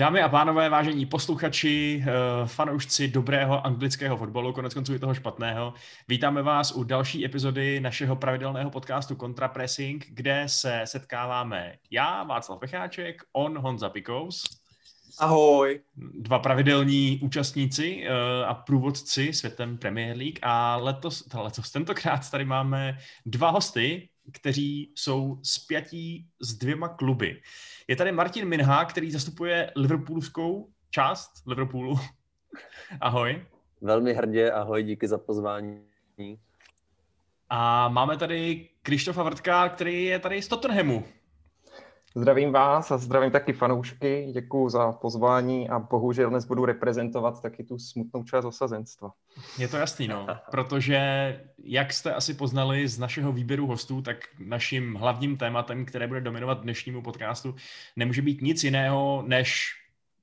Dámy 0.00 0.22
a 0.22 0.28
pánové, 0.28 0.68
vážení 0.68 1.06
posluchači, 1.06 2.04
eh, 2.06 2.12
fanoušci 2.46 3.08
dobrého 3.08 3.66
anglického 3.66 4.16
fotbalu, 4.16 4.52
konec 4.52 4.74
konců 4.74 4.94
i 4.94 4.98
toho 4.98 5.14
špatného, 5.14 5.74
vítáme 6.08 6.42
vás 6.42 6.72
u 6.72 6.84
další 6.84 7.24
epizody 7.24 7.80
našeho 7.80 8.16
pravidelného 8.16 8.70
podcastu 8.70 9.14
Contrapressing, 9.14 10.06
kde 10.10 10.42
se 10.46 10.80
setkáváme 10.84 11.74
já, 11.90 12.22
Václav 12.22 12.58
Pecháček, 12.58 13.22
on, 13.32 13.58
Honza 13.58 13.90
Pikous. 13.90 14.42
Ahoj. 15.18 15.80
Dva 16.14 16.38
pravidelní 16.38 17.20
účastníci 17.22 18.04
uh, 18.06 18.48
a 18.48 18.54
průvodci 18.54 19.32
světem 19.32 19.78
Premier 19.78 20.16
League 20.16 20.38
a 20.42 20.76
letos, 20.76 21.24
letos, 21.34 21.70
tentokrát 21.70 22.30
tady 22.30 22.44
máme 22.44 22.98
dva 23.26 23.50
hosty, 23.50 24.08
kteří 24.32 24.92
jsou 24.94 25.38
spjatí 25.42 26.28
s 26.40 26.54
dvěma 26.54 26.88
kluby. 26.88 27.42
Je 27.88 27.96
tady 27.96 28.12
Martin 28.12 28.48
Minha, 28.48 28.84
který 28.84 29.10
zastupuje 29.10 29.72
Liverpoolskou 29.76 30.70
část 30.90 31.32
Liverpoolu. 31.46 31.98
Ahoj. 33.00 33.46
Velmi 33.80 34.14
hrdě, 34.14 34.50
ahoj, 34.50 34.82
díky 34.82 35.08
za 35.08 35.18
pozvání. 35.18 35.84
A 37.48 37.88
máme 37.88 38.16
tady 38.16 38.68
Krištofa 38.82 39.22
Vrtka, 39.22 39.68
který 39.68 40.04
je 40.04 40.18
tady 40.18 40.42
z 40.42 40.48
Tottenhamu. 40.48 41.04
Zdravím 42.14 42.52
vás 42.52 42.90
a 42.90 42.98
zdravím 42.98 43.30
taky 43.30 43.52
fanoušky, 43.52 44.30
děkuji 44.32 44.68
za 44.68 44.92
pozvání 44.92 45.68
a 45.68 45.78
bohužel 45.78 46.30
dnes 46.30 46.44
budu 46.44 46.64
reprezentovat 46.64 47.42
taky 47.42 47.64
tu 47.64 47.78
smutnou 47.78 48.24
část 48.24 48.44
osazenstva. 48.44 49.12
Je 49.58 49.68
to 49.68 49.76
jasný, 49.76 50.08
no, 50.08 50.26
protože 50.50 51.00
jak 51.64 51.92
jste 51.92 52.14
asi 52.14 52.34
poznali 52.34 52.88
z 52.88 52.98
našeho 52.98 53.32
výběru 53.32 53.66
hostů, 53.66 54.02
tak 54.02 54.16
naším 54.38 54.94
hlavním 54.94 55.36
tématem, 55.36 55.84
které 55.84 56.06
bude 56.06 56.20
dominovat 56.20 56.60
dnešnímu 56.60 57.02
podcastu, 57.02 57.54
nemůže 57.96 58.22
být 58.22 58.42
nic 58.42 58.64
jiného 58.64 59.24
než 59.26 59.66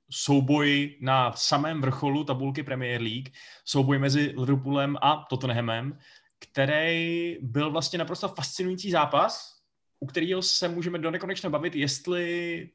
souboj 0.10 0.96
na 1.02 1.32
samém 1.32 1.82
vrcholu 1.82 2.24
tabulky 2.24 2.64
Premier 2.64 3.02
League, 3.02 3.30
souboj 3.66 4.00
mezi 4.00 4.34
Liverpoolem 4.38 4.98
a 5.02 5.26
Tottenhamem, 5.30 5.98
který 6.40 7.38
byl 7.42 7.72
vlastně 7.72 8.00
naprosto 8.00 8.28
fascinující 8.28 8.92
zápas, 8.92 9.57
u 10.00 10.06
kterého 10.06 10.42
se 10.42 10.68
můžeme 10.68 10.98
do 10.98 11.12
nekonečna 11.12 11.50
bavit, 11.50 11.76
jestli 11.76 12.70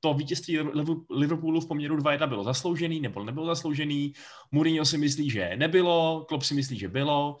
to 0.00 0.14
vítězství 0.14 0.58
Liverpoolu 1.10 1.60
v 1.60 1.68
poměru 1.68 1.96
2-1 1.96 2.28
bylo 2.28 2.44
zasloužený 2.44 3.00
nebo 3.00 3.24
nebylo 3.24 3.46
zasloužený. 3.46 4.12
Mourinho 4.52 4.84
si 4.84 4.98
myslí, 4.98 5.30
že 5.30 5.56
nebylo, 5.56 6.24
Klopp 6.28 6.44
si 6.44 6.54
myslí, 6.54 6.78
že 6.78 6.88
bylo. 6.88 7.36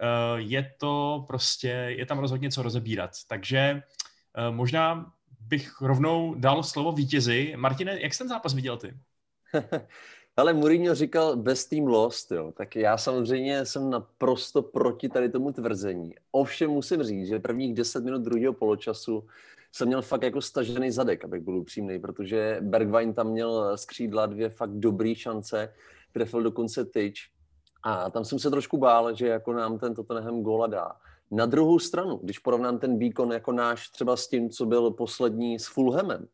Eh, 0.00 0.40
je 0.40 0.72
to 0.78 1.24
prostě, 1.26 1.68
je 1.68 2.06
tam 2.06 2.18
rozhodně 2.18 2.50
co 2.50 2.62
rozebírat. 2.62 3.10
Takže 3.28 3.58
eh, 3.58 4.50
možná 4.50 5.12
bych 5.40 5.80
rovnou 5.80 6.34
dal 6.34 6.62
slovo 6.62 6.92
vítězi. 6.92 7.54
Martine, 7.56 8.00
jak 8.00 8.14
jsi 8.14 8.18
ten 8.18 8.28
zápas 8.28 8.54
viděl 8.54 8.76
ty? 8.76 8.94
Ale 10.40 10.52
Mourinho 10.52 10.94
říkal 10.94 11.36
best 11.36 11.70
team 11.70 11.86
lost, 11.86 12.32
jo. 12.32 12.52
tak 12.56 12.76
já 12.76 12.98
samozřejmě 12.98 13.66
jsem 13.66 13.90
naprosto 13.90 14.62
proti 14.62 15.08
tady 15.08 15.28
tomu 15.28 15.52
tvrzení. 15.52 16.14
Ovšem 16.32 16.70
musím 16.70 17.02
říct, 17.02 17.28
že 17.28 17.38
prvních 17.38 17.74
10 17.74 18.04
minut 18.04 18.22
druhého 18.22 18.52
poločasu 18.52 19.26
jsem 19.72 19.88
měl 19.88 20.02
fakt 20.02 20.22
jako 20.22 20.42
stažený 20.42 20.90
zadek, 20.90 21.24
abych 21.24 21.42
byl 21.42 21.56
upřímný, 21.56 21.98
protože 21.98 22.58
Bergwijn 22.60 23.14
tam 23.14 23.30
měl 23.30 23.76
z 23.76 23.84
křídla 23.84 24.26
dvě 24.26 24.48
fakt 24.48 24.70
dobré 24.70 25.14
šance, 25.14 25.74
trefil 26.12 26.42
dokonce 26.42 26.84
tyč 26.84 27.30
a 27.82 28.10
tam 28.10 28.24
jsem 28.24 28.38
se 28.38 28.50
trošku 28.50 28.76
bál, 28.78 29.14
že 29.14 29.26
jako 29.26 29.52
nám 29.52 29.78
ten 29.78 29.94
Tottenham 29.94 30.42
góla 30.42 30.66
dá. 30.66 30.92
Na 31.30 31.46
druhou 31.46 31.78
stranu, 31.78 32.20
když 32.22 32.38
porovnám 32.38 32.78
ten 32.78 32.98
výkon 32.98 33.32
jako 33.32 33.52
náš 33.52 33.88
třeba 33.88 34.16
s 34.16 34.28
tím, 34.28 34.50
co 34.50 34.66
byl 34.66 34.90
poslední 34.90 35.58
s 35.58 35.66
Fulhamem, 35.66 36.28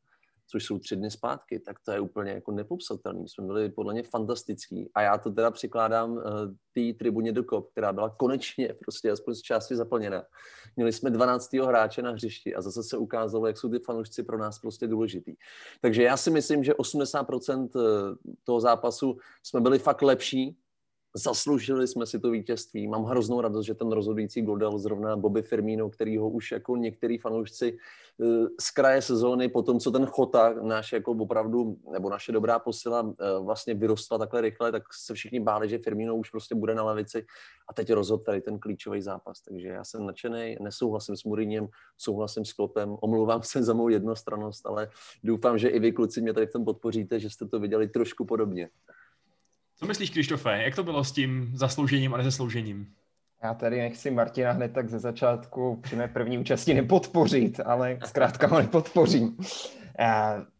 což 0.46 0.64
jsou 0.64 0.78
tři 0.78 0.96
dny 0.96 1.10
zpátky, 1.10 1.60
tak 1.60 1.76
to 1.84 1.92
je 1.92 2.00
úplně 2.00 2.30
jako 2.30 2.52
nepopsatelný. 2.52 3.22
My 3.22 3.28
jsme 3.28 3.46
byli 3.46 3.68
podle 3.70 3.92
mě 3.92 4.02
fantastický 4.02 4.90
a 4.94 5.02
já 5.02 5.18
to 5.18 5.30
teda 5.30 5.50
přikládám 5.50 6.12
uh, 6.12 6.22
té 6.74 6.98
tribuně 6.98 7.32
do 7.32 7.44
kop, 7.44 7.70
která 7.70 7.92
byla 7.92 8.10
konečně 8.10 8.74
prostě 8.80 9.10
aspoň 9.10 9.34
z 9.34 9.42
části 9.42 9.76
zaplněna. 9.76 10.24
Měli 10.76 10.92
jsme 10.92 11.10
12. 11.10 11.52
hráče 11.52 12.02
na 12.02 12.10
hřišti 12.10 12.54
a 12.54 12.62
zase 12.62 12.82
se 12.82 12.96
ukázalo, 12.96 13.46
jak 13.46 13.58
jsou 13.58 13.68
ty 13.70 13.78
fanoušci 13.78 14.22
pro 14.22 14.38
nás 14.38 14.58
prostě 14.58 14.86
důležitý. 14.86 15.34
Takže 15.80 16.02
já 16.02 16.16
si 16.16 16.30
myslím, 16.30 16.64
že 16.64 16.72
80% 16.72 17.68
eh, 17.76 18.32
toho 18.44 18.60
zápasu 18.60 19.16
jsme 19.42 19.60
byli 19.60 19.78
fakt 19.78 20.02
lepší, 20.02 20.56
zasloužili 21.16 21.86
jsme 21.86 22.06
si 22.06 22.20
to 22.20 22.30
vítězství. 22.30 22.88
Mám 22.88 23.04
hroznou 23.04 23.40
radost, 23.40 23.66
že 23.66 23.74
ten 23.74 23.92
rozhodující 23.92 24.42
gol 24.42 24.58
dal 24.58 24.78
zrovna 24.78 25.16
Bobby 25.16 25.42
Firmino, 25.42 25.90
který 25.90 26.18
ho 26.18 26.30
už 26.30 26.52
jako 26.52 26.76
některý 26.76 27.18
fanoušci 27.18 27.78
eh, 28.20 28.46
z 28.60 28.70
kraje 28.70 29.02
sezóny, 29.02 29.48
po 29.48 29.62
tom, 29.62 29.80
co 29.80 29.90
ten 29.90 30.06
Chota, 30.06 30.54
náš 30.62 30.92
jako 30.92 31.12
opravdu, 31.12 31.76
nebo 31.92 32.10
naše 32.10 32.32
dobrá 32.32 32.58
posila 32.58 33.14
eh, 33.20 33.24
vlastně 33.40 33.74
vyrostla 33.74 34.18
takhle 34.18 34.40
rychle, 34.40 34.72
tak 34.72 34.82
se 34.94 35.14
všichni 35.14 35.40
báli, 35.40 35.68
že 35.68 35.78
Firmino 35.78 36.16
už 36.16 36.30
prostě 36.30 36.54
bude 36.54 36.74
na 36.74 36.82
levici 36.82 37.26
a 37.68 37.74
teď 37.74 37.92
rozhod 37.92 38.24
tady 38.24 38.40
ten 38.40 38.58
klíčový 38.58 39.02
zápas. 39.02 39.40
Takže 39.40 39.68
já 39.68 39.84
jsem 39.84 40.06
nadšený, 40.06 40.56
nesouhlasím 40.60 41.16
s 41.16 41.24
Mourinhem, 41.24 41.68
souhlasím 41.98 42.44
s 42.44 42.52
Klopem, 42.52 42.96
omlouvám 43.00 43.42
se 43.42 43.62
za 43.62 43.74
mou 43.74 43.88
jednostrannost, 43.88 44.66
ale 44.66 44.90
doufám, 45.24 45.58
že 45.58 45.68
i 45.68 45.78
vy 45.78 45.92
kluci 45.92 46.20
mě 46.20 46.32
tady 46.32 46.46
v 46.46 46.52
tom 46.52 46.64
podpoříte, 46.64 47.20
že 47.20 47.30
jste 47.30 47.48
to 47.48 47.60
viděli 47.60 47.88
trošku 47.88 48.24
podobně. 48.24 48.68
Co 49.78 49.86
myslíš, 49.86 50.10
Krištofe, 50.10 50.62
jak 50.62 50.74
to 50.74 50.84
bylo 50.84 51.04
s 51.04 51.12
tím 51.12 51.50
zasloužením 51.54 52.14
a 52.14 52.16
nezasloužením? 52.16 52.94
Já 53.42 53.54
tady 53.54 53.80
nechci 53.80 54.10
Martina 54.10 54.52
hned 54.52 54.72
tak 54.72 54.88
ze 54.88 54.98
začátku 54.98 55.76
při 55.82 55.96
mé 55.96 56.08
první 56.08 56.38
účasti 56.38 56.74
nepodpořit, 56.74 57.60
ale 57.60 57.98
zkrátka 58.06 58.46
ho 58.46 58.58
nepodpořím. 58.58 59.36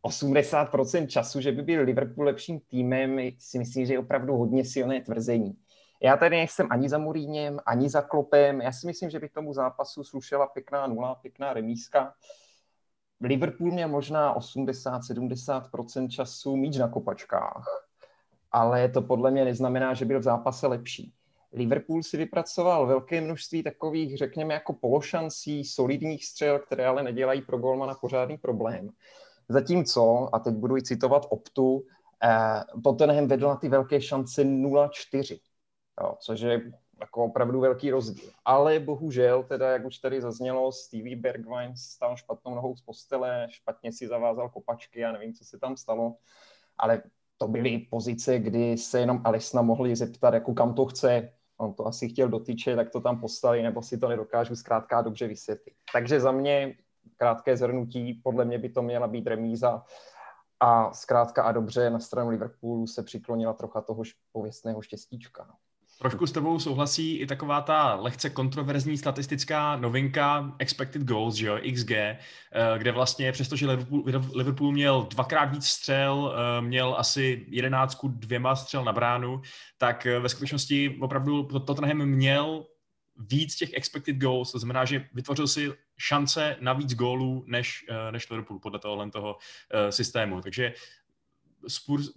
80% 0.05 1.03
eh, 1.03 1.07
času, 1.07 1.41
že 1.41 1.53
by 1.53 1.63
byl 1.63 1.83
Liverpool 1.83 2.27
lepším 2.27 2.61
týmem, 2.61 3.19
si 3.39 3.59
myslím, 3.59 3.87
že 3.87 3.93
je 3.93 3.99
opravdu 3.99 4.37
hodně 4.37 4.65
silné 4.65 5.01
tvrzení. 5.01 5.57
Já 6.03 6.17
tady 6.17 6.37
nejsem 6.37 6.67
ani 6.71 6.89
za 6.89 6.99
Muríněm, 6.99 7.59
ani 7.67 7.89
za 7.89 8.03
Klopem. 8.03 8.61
Já 8.61 8.73
si 8.73 8.87
myslím, 8.87 9.11
že 9.11 9.19
by 9.19 9.29
tomu 9.29 9.53
zápasu 9.53 10.05
slušela 10.05 10.47
pěkná 10.47 10.87
nula, 10.87 11.15
pěkná 11.15 11.53
remíska. 11.53 12.15
Liverpool 13.21 13.71
měl 13.71 13.89
možná 13.89 14.39
80-70% 14.39 16.09
času 16.09 16.57
míč 16.57 16.77
na 16.77 16.89
kopačkách 16.89 17.86
ale 18.57 18.89
to 18.89 19.03
podle 19.03 19.31
mě 19.31 19.45
neznamená, 19.45 19.95
že 19.95 20.05
byl 20.05 20.21
v 20.21 20.23
zápase 20.23 20.67
lepší. 20.67 21.13
Liverpool 21.53 22.03
si 22.03 22.17
vypracoval 22.17 22.87
velké 22.87 23.21
množství 23.21 23.63
takových, 23.63 24.17
řekněme, 24.17 24.55
jako 24.55 24.73
pološancí, 24.73 25.65
solidních 25.65 26.25
střel, 26.25 26.59
které 26.59 26.87
ale 26.87 27.03
nedělají 27.03 27.43
pro 27.43 27.59
golmana 27.59 27.95
pořádný 27.95 28.39
problém. 28.39 28.91
Zatímco, 29.49 30.29
a 30.33 30.39
teď 30.39 30.55
budu 30.55 30.77
citovat 30.77 31.27
Optu, 31.31 31.85
eh, 32.25 32.81
Tottenham 32.85 33.27
vedl 33.27 33.49
na 33.49 33.57
ty 33.57 33.69
velké 33.69 34.01
šance 34.01 34.45
0-4, 34.45 35.41
jo, 36.03 36.17
což 36.21 36.41
je 36.41 36.61
jako 37.01 37.25
opravdu 37.25 37.61
velký 37.61 37.91
rozdíl. 37.91 38.31
Ale 38.45 38.81
bohužel, 38.81 39.43
teda, 39.43 39.71
jak 39.71 39.85
už 39.85 39.99
tady 39.99 40.21
zaznělo, 40.21 40.73
Stevie 40.73 41.17
Bergwijn 41.17 41.77
stal 41.77 42.17
špatnou 42.17 42.55
nohou 42.55 42.77
z 42.77 42.83
postele, 42.83 43.47
špatně 43.51 43.93
si 43.93 44.09
zavázal 44.09 44.49
kopačky, 44.49 45.01
já 45.01 45.13
nevím, 45.13 45.35
co 45.35 45.45
se 45.45 45.59
tam 45.59 45.77
stalo, 45.77 46.17
ale 46.79 47.03
to 47.39 47.49
byly 47.49 47.79
pozice, 47.79 48.39
kdy 48.39 48.79
se 48.79 49.01
jenom 49.01 49.21
Alisna 49.25 49.63
mohli 49.63 49.97
zeptat, 49.97 50.35
jako 50.35 50.55
kam 50.55 50.75
to 50.75 50.87
chce. 50.87 51.33
On 51.57 51.75
to 51.75 51.87
asi 51.87 52.09
chtěl 52.09 52.29
dotyče, 52.29 52.77
tak 52.77 52.91
to 52.91 53.01
tam 53.01 53.21
postaví, 53.21 53.63
nebo 53.63 53.83
si 53.83 53.99
to 53.99 54.09
nedokážu 54.09 54.57
zkrátka 54.57 55.03
dobře 55.03 55.29
vysvětlit. 55.29 55.75
Takže 55.93 56.21
za 56.21 56.33
mě 56.33 56.77
krátké 57.17 57.57
zhrnutí, 57.57 58.15
podle 58.25 58.45
mě 58.45 58.59
by 58.59 58.69
to 58.69 58.83
měla 58.83 59.07
být 59.07 59.27
remíza 59.27 59.85
a 60.61 60.93
zkrátka 60.93 61.43
a 61.43 61.53
dobře 61.53 61.91
na 61.91 61.99
stranu 61.99 62.31
Liverpoolu 62.31 62.87
se 62.87 63.03
přiklonila 63.03 63.53
trocha 63.53 63.81
toho 63.81 64.03
pověstného 64.33 64.83
štěstíčka. 64.83 65.47
No. 65.49 65.55
Trošku 65.99 66.27
s 66.27 66.33
tebou 66.33 66.59
souhlasí 66.59 67.17
i 67.17 67.27
taková 67.27 67.61
ta 67.61 67.95
lehce 67.95 68.31
kontroverzní 68.31 68.99
statistická 68.99 69.77
novinka 69.77 70.55
expected 70.59 71.03
goals, 71.03 71.35
že 71.35 71.47
jo, 71.47 71.59
XG, 71.75 71.91
eh, 71.91 72.19
kde 72.79 72.93
vlastně 72.93 73.33
přestože 73.33 73.67
Liverpool, 73.67 74.05
Liverpool 74.35 74.73
měl 74.73 75.07
dvakrát 75.11 75.45
víc 75.45 75.67
střel, 75.67 76.35
eh, 76.35 76.63
měl 76.63 76.95
asi 76.99 77.47
jedenáctku 77.49 78.09
dvěma 78.09 78.57
střel 78.57 78.85
na 78.85 78.93
bránu, 78.93 79.43
tak 79.79 80.07
eh, 80.07 80.19
ve 80.19 80.29
skutečnosti 80.29 80.99
opravdu 81.01 81.43
Tottenham 81.43 82.07
měl 82.07 82.67
víc 83.17 83.57
těch 83.57 83.75
expected 83.75 84.17
goals, 84.17 84.53
to 84.53 84.59
znamená, 84.59 84.85
že 84.85 85.09
vytvořil 85.15 85.49
si 85.49 85.73
šance 85.99 86.57
na 86.61 86.73
víc 86.73 86.95
gólů 86.95 87.45
než, 87.47 87.85
než 88.11 88.31
Liverpool 88.31 88.59
podle 88.59 88.79
tohohle 88.79 89.11
toho 89.11 89.37
systému. 89.91 90.41
Takže 90.41 90.73
Spurs, 91.69 92.09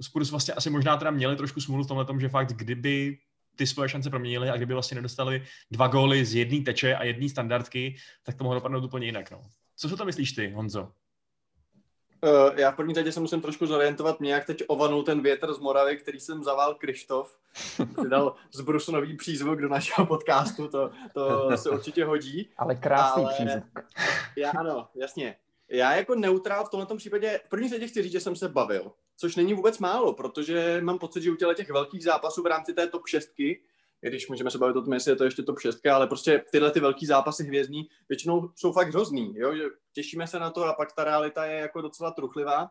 Spurs 0.00 0.30
vlastně 0.30 0.54
asi 0.54 0.70
možná 0.70 0.96
teda 0.96 1.10
měli 1.10 1.36
trošku 1.36 1.60
smůlu 1.60 1.84
v 1.84 1.88
tomhle 1.88 2.04
tom, 2.04 2.20
že 2.20 2.28
fakt 2.28 2.52
kdyby 2.52 3.18
ty 3.56 3.66
svoje 3.66 3.88
šance 3.88 4.10
proměnili 4.10 4.50
a 4.50 4.56
kdyby 4.56 4.74
vlastně 4.74 4.94
nedostali 4.94 5.44
dva 5.70 5.86
góly 5.86 6.24
z 6.24 6.34
jedné 6.34 6.60
teče 6.60 6.94
a 6.94 7.04
jedné 7.04 7.28
standardky, 7.28 7.96
tak 8.22 8.34
to 8.34 8.44
mohlo 8.44 8.54
dopadnout 8.54 8.84
úplně 8.84 9.06
jinak. 9.06 9.30
No. 9.30 9.42
Co 9.76 9.88
si 9.88 9.96
to 9.96 10.04
myslíš 10.04 10.32
ty, 10.32 10.50
Honzo? 10.50 10.92
Uh, 12.22 12.58
já 12.58 12.70
v 12.70 12.76
první 12.76 12.94
řadě 12.94 13.12
se 13.12 13.20
musím 13.20 13.40
trošku 13.40 13.66
zorientovat. 13.66 14.20
Mě 14.20 14.32
jak 14.32 14.44
teď 14.46 14.62
ovanul 14.66 15.02
ten 15.02 15.22
větr 15.22 15.54
z 15.54 15.58
Moravy, 15.58 15.96
který 15.96 16.20
jsem 16.20 16.44
zavál 16.44 16.74
Krištof. 16.74 17.38
Přidal 18.00 18.34
z 18.54 18.60
Brusu 18.60 18.92
nový 18.92 19.16
přízvuk 19.16 19.60
do 19.60 19.68
našeho 19.68 20.06
podcastu, 20.06 20.68
to, 20.68 20.90
to 21.14 21.56
se 21.56 21.70
určitě 21.70 22.04
hodí. 22.04 22.50
Ale 22.56 22.74
krásný 22.74 23.24
ale... 23.24 23.34
přízvuk. 23.34 23.80
Já 24.36 24.50
ano, 24.50 24.88
jasně. 24.94 25.36
Já 25.68 25.96
jako 25.96 26.14
neutrál 26.14 26.64
v 26.64 26.70
tomto 26.70 26.96
případě, 26.96 27.40
v 27.46 27.48
první 27.48 27.68
řadě 27.68 27.86
chci 27.86 28.02
říct, 28.02 28.12
že 28.12 28.20
jsem 28.20 28.36
se 28.36 28.48
bavil, 28.48 28.92
což 29.20 29.36
není 29.36 29.54
vůbec 29.54 29.78
málo, 29.78 30.12
protože 30.12 30.80
mám 30.80 30.98
pocit, 30.98 31.22
že 31.22 31.30
u 31.30 31.54
těch 31.54 31.70
velkých 31.70 32.04
zápasů 32.04 32.42
v 32.42 32.46
rámci 32.46 32.74
té 32.74 32.86
top 32.86 33.06
6, 33.06 33.30
když 34.00 34.28
můžeme 34.28 34.50
se 34.50 34.58
bavit 34.58 34.76
o 34.76 34.82
tom, 34.82 34.92
jestli 34.92 35.12
je 35.12 35.16
to 35.16 35.24
ještě 35.24 35.42
top 35.42 35.58
6, 35.58 35.86
ale 35.86 36.06
prostě 36.06 36.44
tyhle 36.52 36.70
ty 36.70 36.80
velký 36.80 37.06
zápasy 37.06 37.44
hvězdní 37.44 37.88
většinou 38.08 38.50
jsou 38.56 38.72
fakt 38.72 38.88
hrozný, 38.88 39.34
jo? 39.36 39.56
že 39.56 39.62
těšíme 39.92 40.26
se 40.26 40.38
na 40.38 40.50
to 40.50 40.64
a 40.64 40.72
pak 40.72 40.92
ta 40.92 41.04
realita 41.04 41.44
je 41.44 41.60
jako 41.60 41.80
docela 41.80 42.10
truchlivá. 42.10 42.68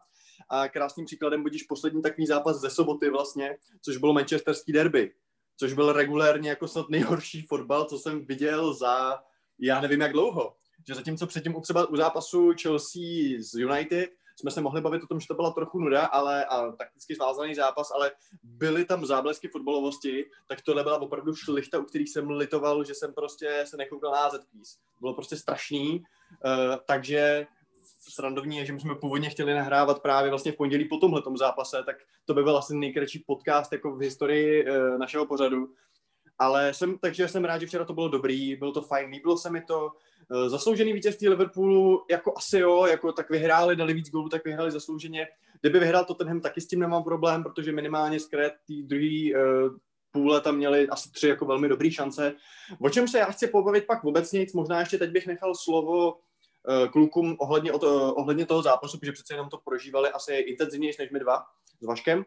A 0.50 0.68
krásným 0.68 1.06
příkladem 1.06 1.44
budíš 1.44 1.64
poslední 1.64 2.02
takový 2.02 2.28
zápas 2.28 2.60
ze 2.62 2.70
soboty 2.70 3.10
vlastně, 3.10 3.58
což 3.82 3.98
byl 3.98 4.14
manchesterský 4.14 4.72
derby, 4.72 5.14
což 5.58 5.74
byl 5.74 5.94
regulérně 5.94 6.50
jako 6.50 6.68
snad 6.68 6.90
nejhorší 6.90 7.42
fotbal, 7.42 7.86
co 7.86 7.98
jsem 7.98 8.26
viděl 8.26 8.74
za 8.74 9.20
já 9.60 9.82
nevím 9.82 10.02
jak 10.02 10.12
dlouho. 10.12 10.56
Že 10.88 10.96
zatímco 10.96 11.28
předtím 11.28 11.56
u 11.56 11.62
třeba 11.62 11.90
u 11.90 11.96
zápasu 11.96 12.52
Chelsea 12.62 13.02
z 13.40 13.54
United 13.60 14.10
jsme 14.40 14.52
se 14.52 14.62
mohli 14.62 14.82
bavit 14.82 15.04
o 15.04 15.08
tom, 15.08 15.20
že 15.20 15.28
to 15.28 15.34
byla 15.34 15.52
trochu 15.52 15.80
nuda, 15.80 16.06
ale 16.06 16.46
a 16.46 16.72
takticky 16.72 17.16
svázaný 17.16 17.56
zápas, 17.56 17.92
ale 17.92 18.12
byly 18.44 18.86
tam 18.86 19.06
záblesky 19.06 19.48
fotbalovosti, 19.48 20.26
tak 20.48 20.62
tohle 20.62 20.84
byla 20.84 21.02
opravdu 21.02 21.36
šlichta, 21.36 21.80
u 21.80 21.84
kterých 21.84 22.10
jsem 22.10 22.30
litoval, 22.30 22.84
že 22.84 22.94
jsem 22.96 23.14
prostě 23.14 23.64
se 23.68 23.78
nekoukal 23.78 24.12
na 24.12 24.18
AZ 24.18 24.34
Bylo 25.02 25.14
prostě 25.14 25.36
strašný, 25.36 26.00
uh, 26.00 26.76
takže 26.88 27.48
srandovní 28.10 28.58
je, 28.58 28.66
že 28.66 28.74
my 28.74 28.80
jsme 28.80 28.96
původně 28.96 29.30
chtěli 29.30 29.54
nahrávat 29.54 30.02
právě 30.02 30.30
vlastně 30.30 30.52
v 30.52 30.56
pondělí 30.56 30.86
po 30.86 30.98
tomhle 30.98 31.22
zápase, 31.36 31.84
tak 31.86 31.96
to 32.26 32.34
by 32.34 32.44
byl 32.44 32.58
asi 32.58 32.76
nejkratší 32.76 33.24
podcast 33.28 33.74
jako 33.74 33.96
v 33.96 34.02
historii 34.02 34.66
uh, 34.66 34.98
našeho 34.98 35.26
pořadu. 35.26 35.74
Ale 36.40 36.74
jsem, 36.74 36.98
takže 36.98 37.28
jsem 37.28 37.46
rád, 37.46 37.58
že 37.58 37.68
včera 37.68 37.86
to 37.86 37.94
bylo 37.94 38.08
dobrý, 38.08 38.56
bylo 38.56 38.72
to 38.72 38.82
fajn, 38.82 39.10
líbilo 39.10 39.38
se 39.38 39.50
mi 39.50 39.62
to, 39.62 39.92
Eh, 40.32 40.50
zasloužený 40.50 40.94
vítězství 40.94 41.30
Liverpoolu, 41.30 42.06
jako 42.10 42.34
asi 42.38 42.60
jo, 42.60 42.86
jako 42.86 43.12
tak 43.12 43.30
vyhráli, 43.30 43.76
dali 43.76 43.94
víc 43.94 44.10
gólů, 44.10 44.30
tak 44.30 44.46
vyhráli 44.46 44.72
zaslouženě. 44.72 45.28
Kdyby 45.62 45.80
vyhrál 45.80 46.06
Tottenham, 46.06 46.42
taky 46.42 46.62
s 46.62 46.68
tím 46.68 46.80
nemám 46.80 47.04
problém, 47.04 47.44
protože 47.44 47.72
minimálně 47.72 48.20
z 48.20 48.30
tý 48.66 48.84
druhý 48.84 49.36
uh, 49.36 49.42
půle 50.12 50.42
tam 50.42 50.58
měli 50.58 50.88
asi 50.88 51.12
tři 51.12 51.28
jako 51.28 51.46
velmi 51.46 51.70
dobré 51.70 51.92
šance. 51.92 52.34
O 52.82 52.90
čem 52.90 53.08
se 53.08 53.20
já 53.20 53.26
chci 53.26 53.48
pobavit 53.48 53.88
pak 53.88 54.04
obecně, 54.04 54.46
možná 54.54 54.80
ještě 54.80 54.98
teď 54.98 55.12
bych 55.12 55.28
nechal 55.28 55.56
slovo 55.56 56.14
uh, 56.14 56.88
klukům 56.92 57.36
ohledně, 57.40 57.72
uh, 57.72 57.84
ohledně 58.16 58.46
toho 58.46 58.62
zápasu, 58.62 59.00
protože 59.00 59.12
přece 59.12 59.34
jenom 59.34 59.50
to 59.50 59.58
prožívali 59.58 60.10
asi 60.10 60.34
intenzivněji 60.34 60.94
než 61.00 61.12
my 61.12 61.20
dva 61.20 61.44
s 61.82 61.86
Vaškem 61.86 62.26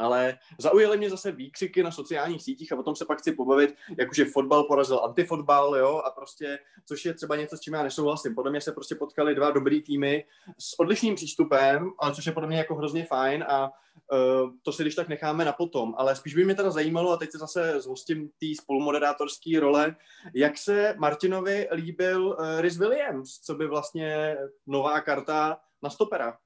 ale 0.00 0.38
zaujaly 0.58 0.98
mě 0.98 1.10
zase 1.10 1.32
výkřiky 1.32 1.82
na 1.82 1.90
sociálních 1.90 2.42
sítích 2.42 2.72
a 2.72 2.78
o 2.78 2.82
tom 2.82 2.96
se 2.96 3.04
pak 3.04 3.18
chci 3.18 3.32
pobavit, 3.32 3.74
jakože 3.98 4.24
fotbal 4.24 4.64
porazil 4.64 5.04
antifotbal, 5.04 5.76
jo, 5.76 6.02
a 6.04 6.10
prostě, 6.10 6.58
což 6.86 7.04
je 7.04 7.14
třeba 7.14 7.36
něco, 7.36 7.56
s 7.56 7.60
čím 7.60 7.74
já 7.74 7.82
nesouhlasím. 7.82 8.34
Podle 8.34 8.50
mě 8.50 8.60
se 8.60 8.72
prostě 8.72 8.94
potkali 8.94 9.34
dva 9.34 9.50
dobrý 9.50 9.82
týmy 9.82 10.24
s 10.58 10.80
odlišným 10.80 11.14
přístupem, 11.14 11.90
ale 11.98 12.14
což 12.14 12.26
je 12.26 12.32
podle 12.32 12.48
mě 12.48 12.58
jako 12.58 12.74
hrozně 12.74 13.04
fajn 13.04 13.44
a 13.48 13.70
uh, 14.12 14.50
to 14.62 14.72
si 14.72 14.82
když 14.82 14.94
tak 14.94 15.08
necháme 15.08 15.44
na 15.44 15.52
potom. 15.52 15.94
Ale 15.96 16.16
spíš 16.16 16.34
by 16.34 16.44
mě 16.44 16.54
teda 16.54 16.70
zajímalo, 16.70 17.12
a 17.12 17.16
teď 17.16 17.32
se 17.32 17.38
zase 17.38 17.80
zhostím 17.80 18.28
té 18.28 18.46
spolumoderátorské 18.62 19.60
role, 19.60 19.96
jak 20.34 20.58
se 20.58 20.94
Martinovi 20.98 21.68
líbil 21.72 22.26
uh, 22.26 22.60
Rhys 22.60 22.78
Williams, 22.78 23.40
co 23.40 23.54
by 23.54 23.66
vlastně 23.66 24.36
nová 24.66 25.00
karta 25.00 25.60
na 25.82 25.90
stopera. 25.90 26.38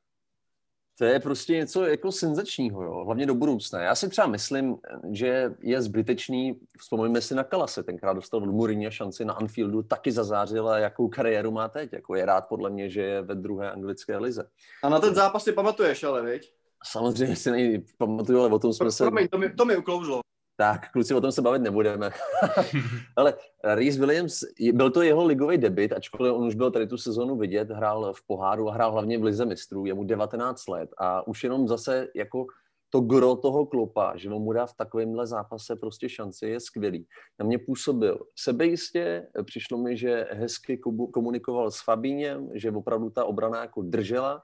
To 0.99 1.05
je 1.05 1.21
prostě 1.21 1.53
něco 1.53 1.85
jako 1.85 2.13
senzačního, 2.13 2.83
jo? 2.83 3.05
hlavně 3.05 3.27
do 3.27 3.35
budoucna. 3.35 3.81
Já 3.81 3.95
si 3.95 4.09
třeba 4.09 4.27
myslím, 4.27 4.77
že 5.11 5.55
je 5.61 5.83
zbytečný, 5.83 6.61
vzpomeňme 6.79 7.21
si 7.21 7.35
na 7.35 7.45
Kalase, 7.45 7.83
tenkrát 7.83 8.13
dostal 8.13 8.43
od 8.43 8.51
Mourinho 8.51 8.91
šanci 8.91 9.25
na 9.25 9.35
Anfieldu, 9.35 9.83
taky 9.83 10.13
zazářil 10.13 10.69
a 10.69 10.79
jakou 10.79 11.09
kariéru 11.09 11.51
má 11.51 11.69
teď. 11.69 11.93
Jako 11.93 12.15
je 12.15 12.27
rád 12.27 12.49
podle 12.49 12.71
mě, 12.71 12.91
že 12.91 13.03
je 13.03 13.23
ve 13.23 13.35
druhé 13.35 13.71
anglické 13.71 14.19
lize. 14.19 14.49
A 14.83 14.89
na 14.89 15.01
ten 15.01 15.15
zápas 15.15 15.45
si 15.45 15.53
pamatuješ, 15.53 16.05
ale 16.05 16.23
viď? 16.23 16.53
Samozřejmě 16.85 17.37
si 17.37 17.51
nejpamatuju, 17.51 18.41
ale 18.41 18.49
o 18.49 18.59
tom 18.59 18.73
jsme 18.73 18.91
se... 18.91 19.05
Promiň, 19.05 19.29
to 19.29 19.39
mi, 19.39 19.55
to 19.55 19.65
mi 19.65 19.77
uklouzlo. 19.77 20.21
Tak, 20.57 20.93
kluci, 20.93 21.15
o 21.15 21.21
tom 21.21 21.33
se 21.33 21.43
bavit 21.43 21.63
nebudeme. 21.63 22.11
Ale 23.17 23.35
Reese 23.65 23.99
Williams, 23.99 24.41
byl 24.73 24.91
to 24.91 25.03
jeho 25.03 25.25
ligový 25.25 25.59
debit, 25.59 25.93
ačkoliv 25.93 26.35
on 26.35 26.47
už 26.47 26.55
byl 26.55 26.71
tady 26.71 26.87
tu 26.87 26.99
sezonu 26.99 27.37
vidět, 27.37 27.71
hrál 27.71 28.13
v 28.13 28.27
poháru 28.27 28.69
a 28.69 28.73
hrál 28.73 28.93
hlavně 28.93 29.19
v 29.19 29.25
lize 29.25 29.45
mistrů, 29.45 29.87
je 29.87 29.95
mu 29.95 30.05
19 30.05 30.69
let 30.69 30.91
a 30.99 31.27
už 31.27 31.45
jenom 31.45 31.69
zase 31.69 32.09
jako 32.15 32.47
to 32.91 33.01
gro 33.01 33.37
toho 33.37 33.67
klopa, 33.67 34.17
že 34.17 34.31
on 34.31 34.43
mu 34.43 34.53
dá 34.53 34.67
v 34.67 34.77
takovémhle 34.77 35.27
zápase 35.27 35.77
prostě 35.77 36.09
šanci, 36.09 36.47
je 36.47 36.61
skvělý. 36.61 37.07
Na 37.39 37.47
mě 37.47 37.59
působil 37.59 38.19
sebejistě, 38.39 39.27
přišlo 39.45 39.79
mi, 39.79 39.97
že 39.97 40.27
hezky 40.31 40.79
komunikoval 41.13 41.71
s 41.71 41.85
Fabíněm, 41.85 42.51
že 42.55 42.71
opravdu 42.71 43.11
ta 43.11 43.25
obrana 43.25 43.61
jako 43.61 43.83
držela, 43.83 44.43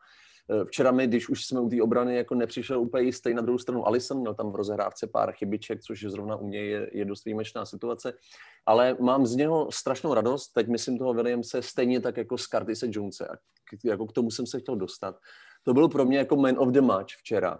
včera 0.64 0.90
mi, 0.90 1.06
když 1.06 1.28
už 1.28 1.46
jsme 1.46 1.60
u 1.60 1.68
té 1.68 1.82
obrany, 1.82 2.16
jako 2.16 2.34
nepřišel 2.34 2.80
úplně 2.80 3.04
jistý 3.04 3.34
na 3.34 3.42
druhou 3.42 3.58
stranu 3.58 3.86
Alison, 3.86 4.20
měl 4.20 4.34
tam 4.34 4.52
v 4.52 4.54
rozehrávce 4.54 5.06
pár 5.06 5.32
chybiček, 5.32 5.82
což 5.82 6.04
zrovna 6.08 6.36
u 6.36 6.48
něj 6.48 6.70
je, 6.70 6.90
je 6.92 7.04
dost 7.04 7.24
výjimečná 7.24 7.66
situace, 7.66 8.12
ale 8.66 8.96
mám 9.00 9.26
z 9.26 9.36
něho 9.36 9.72
strašnou 9.72 10.14
radost, 10.14 10.48
teď 10.48 10.68
myslím 10.68 10.98
toho 10.98 11.14
Williamse 11.14 11.62
stejně 11.62 12.00
tak 12.00 12.16
jako 12.16 12.38
z 12.38 12.46
Curtise 12.46 12.86
Jonese, 12.90 13.26
a 13.26 13.36
k, 13.36 13.84
jako 13.84 14.06
k 14.06 14.12
tomu 14.12 14.30
jsem 14.30 14.46
se 14.46 14.60
chtěl 14.60 14.76
dostat. 14.76 15.16
To 15.62 15.74
byl 15.74 15.88
pro 15.88 16.04
mě 16.04 16.18
jako 16.18 16.36
man 16.36 16.58
of 16.58 16.68
the 16.68 16.80
match 16.80 17.14
včera. 17.18 17.58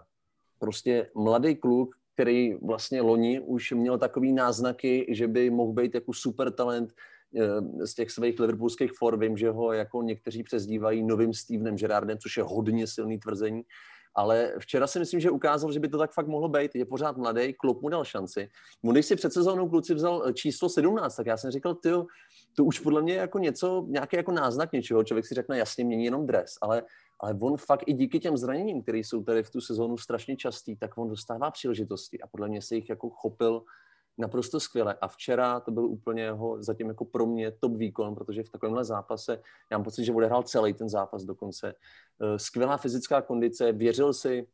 Prostě 0.59 1.09
mladý 1.15 1.55
kluk, 1.55 1.95
který 2.13 2.55
vlastně 2.55 3.01
loni 3.01 3.39
už 3.39 3.71
měl 3.71 3.97
takový 3.97 4.33
náznaky, 4.33 5.05
že 5.09 5.27
by 5.27 5.49
mohl 5.49 5.73
být 5.73 5.95
jako 5.95 6.13
super 6.13 6.51
talent, 6.51 6.93
Eh, 6.93 7.20
z 7.83 7.93
těch 7.93 8.11
svých 8.11 8.39
liverpoolských 8.39 8.91
for 8.91 9.19
vím, 9.19 9.37
že 9.37 9.49
ho 9.49 9.73
jako 9.73 10.01
někteří 10.01 10.43
přezdívají 10.43 11.03
novým 11.03 11.33
Stevenem 11.33 11.77
Gerardem, 11.77 12.17
což 12.17 12.37
je 12.37 12.43
hodně 12.43 12.87
silný 12.87 13.19
tvrzení, 13.19 13.63
ale 14.15 14.53
včera 14.59 14.87
si 14.87 14.99
myslím, 14.99 15.19
že 15.19 15.31
ukázal, 15.31 15.71
že 15.71 15.79
by 15.79 15.87
to 15.87 15.97
tak 15.97 16.13
fakt 16.13 16.27
mohlo 16.27 16.49
být. 16.49 16.75
Je 16.75 16.85
pořád 16.85 17.17
mladý, 17.17 17.53
klub 17.53 17.81
mu 17.81 17.89
dal 17.89 18.05
šanci. 18.05 18.49
On, 18.83 18.93
když 18.93 19.05
si 19.05 19.15
před 19.15 19.33
sezónou 19.33 19.69
kluci 19.69 19.93
vzal 19.93 20.23
eh, 20.27 20.33
číslo 20.33 20.69
17, 20.69 21.15
tak 21.15 21.25
já 21.25 21.37
jsem 21.37 21.51
říkal, 21.51 21.75
ty 21.75 21.89
to 22.55 22.65
už 22.65 22.79
podle 22.79 23.01
mě 23.01 23.13
jako 23.13 23.39
něco, 23.39 23.85
nějaký 23.87 24.15
jako 24.15 24.31
náznak 24.31 24.71
něčeho. 24.71 25.03
Člověk 25.03 25.25
si 25.25 25.35
řekne, 25.35 25.57
jasně, 25.57 25.85
mění 25.85 26.05
jenom 26.05 26.25
dres, 26.25 26.53
ale, 26.61 26.83
ale 27.19 27.37
on 27.41 27.57
fakt 27.57 27.83
i 27.85 27.93
díky 27.93 28.19
těm 28.19 28.37
zraněním, 28.37 28.81
které 28.81 28.97
jsou 28.97 29.23
tady 29.23 29.43
v 29.43 29.49
tu 29.49 29.61
sezónu 29.61 29.97
strašně 29.97 30.35
častý, 30.35 30.75
tak 30.75 30.97
on 30.97 31.09
dostává 31.09 31.51
příležitosti 31.51 32.21
a 32.21 32.27
podle 32.27 32.47
mě 32.47 32.61
se 32.61 32.75
jich 32.75 32.89
jako 32.89 33.09
chopil 33.09 33.63
naprosto 34.17 34.59
skvěle. 34.59 34.97
A 35.01 35.07
včera 35.07 35.59
to 35.59 35.71
byl 35.71 35.85
úplně 35.85 36.23
jeho 36.23 36.63
zatím 36.63 36.87
jako 36.87 37.05
pro 37.05 37.25
mě 37.25 37.51
top 37.51 37.75
výkon, 37.75 38.15
protože 38.15 38.43
v 38.43 38.49
takovémhle 38.49 38.85
zápase, 38.85 39.41
já 39.71 39.77
mám 39.77 39.83
pocit, 39.83 40.05
že 40.05 40.13
odehrál 40.13 40.43
celý 40.43 40.73
ten 40.73 40.89
zápas 40.89 41.23
dokonce. 41.23 41.73
Eh, 42.21 42.39
skvělá 42.39 42.77
fyzická 42.77 43.21
kondice, 43.21 43.71
věřil 43.71 44.13
si, 44.13 44.47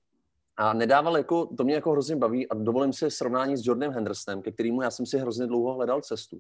a 0.58 0.74
nedával 0.74 1.18
jako, 1.18 1.46
to 1.46 1.64
mě 1.64 1.74
jako 1.74 1.92
hrozně 1.92 2.16
baví 2.16 2.50
a 2.50 2.56
dovolím 2.56 2.94
si 2.94 3.12
srovnání 3.12 3.58
s 3.58 3.66
Jordanem 3.66 3.92
Hendersonem, 3.92 4.42
ke 4.42 4.52
kterému 4.52 4.82
já 4.82 4.92
jsem 4.92 5.06
si 5.06 5.18
hrozně 5.18 5.48
dlouho 5.48 5.74
hledal 5.74 6.02
cestu. 6.02 6.40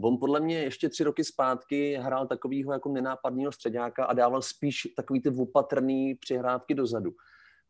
On 0.00 0.18
podle 0.18 0.40
mě 0.40 0.58
ještě 0.58 0.88
tři 0.88 1.04
roky 1.04 1.24
zpátky 1.24 1.96
hrál 1.96 2.26
takového 2.26 2.72
jako 2.72 2.88
nenápadného 2.88 3.52
středáka 3.52 4.04
a 4.04 4.12
dával 4.12 4.42
spíš 4.42 4.88
takový 4.96 5.22
ty 5.22 5.28
opatrný 5.28 6.14
přihrávky 6.14 6.74
dozadu. 6.74 7.10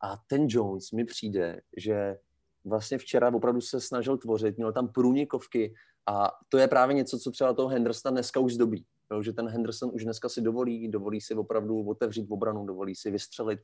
A 0.03 0.17
ten 0.27 0.47
Jones 0.49 0.91
mi 0.91 1.05
přijde, 1.05 1.61
že 1.77 2.19
vlastně 2.65 2.99
včera 2.99 3.35
opravdu 3.35 3.61
se 3.61 3.81
snažil 3.81 4.17
tvořit, 4.17 4.57
měl 4.57 4.73
tam 4.73 4.89
průnikovky 4.89 5.75
a 6.07 6.31
to 6.49 6.59
je 6.59 6.69
právě 6.69 6.95
něco, 6.95 7.19
co 7.19 7.31
třeba 7.31 7.53
toho 7.53 7.69
Hendersona 7.69 8.11
dneska 8.11 8.41
už 8.41 8.55
zdobí. 8.55 8.85
Jo, 9.13 9.23
že 9.23 9.33
ten 9.33 9.49
Henderson 9.49 9.91
už 9.93 10.05
dneska 10.05 10.29
si 10.29 10.41
dovolí, 10.41 10.89
dovolí 10.89 11.21
si 11.21 11.35
opravdu 11.35 11.89
otevřít 11.89 12.27
obranu, 12.31 12.67
dovolí 12.67 12.95
si 12.95 13.11
vystřelit 13.11 13.61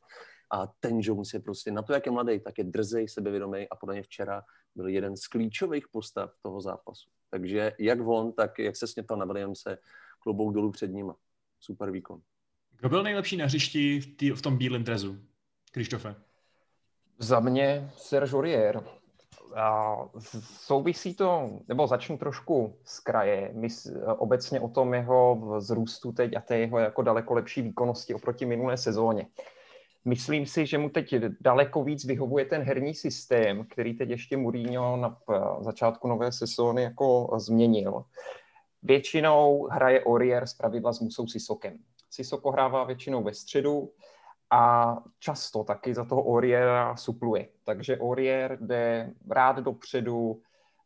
a 0.52 0.66
ten 0.80 0.98
Jones 1.00 1.34
je 1.34 1.40
prostě 1.40 1.70
na 1.70 1.82
to, 1.82 1.92
jak 1.92 2.06
je 2.06 2.12
mladý, 2.12 2.40
tak 2.40 2.58
je 2.58 2.64
drzej, 2.64 3.08
sebevědomý 3.08 3.68
a 3.68 3.76
podle 3.76 3.94
mě 3.94 4.02
včera 4.02 4.42
byl 4.74 4.88
jeden 4.88 5.16
z 5.16 5.26
klíčových 5.26 5.88
postav 5.88 6.30
toho 6.42 6.60
zápasu. 6.60 7.10
Takže 7.30 7.72
jak 7.78 7.98
on, 8.06 8.32
tak 8.32 8.58
jak 8.58 8.76
se 8.76 8.86
sněpal 8.86 9.16
na 9.16 9.24
Williamse, 9.24 9.78
klobouk 10.22 10.54
dolů 10.54 10.70
před 10.70 10.90
ním. 10.90 11.12
Super 11.60 11.90
výkon. 11.90 12.20
Kdo 12.76 12.88
byl 12.88 13.02
nejlepší 13.02 13.36
na 13.36 13.44
hřišti 13.44 14.00
v, 14.00 14.16
tý, 14.16 14.30
v 14.30 14.42
tom 14.42 14.58
bílém 14.58 14.84
drezu? 14.84 15.18
Krištofe? 15.72 16.27
Za 17.18 17.40
mě 17.40 17.90
Serge 17.96 18.36
Aurier. 18.36 18.82
A 19.56 19.96
souvisí 20.40 21.14
to, 21.14 21.50
nebo 21.68 21.86
začnu 21.86 22.18
trošku 22.18 22.74
z 22.84 23.00
kraje, 23.00 23.50
my 23.52 23.68
obecně 24.16 24.60
o 24.60 24.68
tom 24.68 24.94
jeho 24.94 25.34
vzrůstu 25.58 26.12
teď 26.12 26.36
a 26.36 26.40
té 26.40 26.58
jeho 26.58 26.78
jako 26.78 27.02
daleko 27.02 27.34
lepší 27.34 27.62
výkonnosti 27.62 28.14
oproti 28.14 28.46
minulé 28.46 28.76
sezóně. 28.76 29.26
Myslím 30.04 30.46
si, 30.46 30.66
že 30.66 30.78
mu 30.78 30.88
teď 30.88 31.14
daleko 31.40 31.84
víc 31.84 32.04
vyhovuje 32.04 32.44
ten 32.44 32.62
herní 32.62 32.94
systém, 32.94 33.66
který 33.70 33.94
teď 33.94 34.08
ještě 34.08 34.36
Mourinho 34.36 34.96
na 34.96 35.18
začátku 35.60 36.08
nové 36.08 36.32
sezóny 36.32 36.82
jako 36.82 37.28
změnil. 37.36 38.04
Většinou 38.82 39.68
hraje 39.70 40.04
Aurier 40.04 40.46
z 40.46 40.54
pravidla 40.54 40.92
s 40.92 41.00
Musou 41.00 41.26
Sisokem. 41.26 41.78
Sisoko 42.10 42.50
hrává 42.50 42.84
většinou 42.84 43.22
ve 43.22 43.34
středu, 43.34 43.90
a 44.50 44.96
často 45.18 45.64
taky 45.64 45.94
za 45.94 46.04
toho 46.04 46.22
Oriera 46.22 46.96
supluje. 46.96 47.48
Takže 47.64 47.96
Orier 47.96 48.58
jde 48.60 49.12
rád 49.30 49.56
dopředu, 49.56 50.42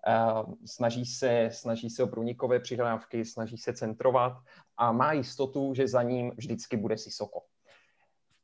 Uh, 0.08 0.54
snaží 0.64 1.06
se, 1.06 1.48
snaží 1.52 1.90
se 1.90 2.02
o 2.02 2.06
průnikové 2.06 2.60
přihrávky, 2.60 3.24
snaží 3.24 3.56
se 3.56 3.72
centrovat 3.72 4.32
a 4.76 4.92
má 4.92 5.12
jistotu, 5.12 5.74
že 5.74 5.88
za 5.88 6.02
ním 6.02 6.32
vždycky 6.36 6.76
bude 6.76 6.98
Sisoko. 6.98 7.42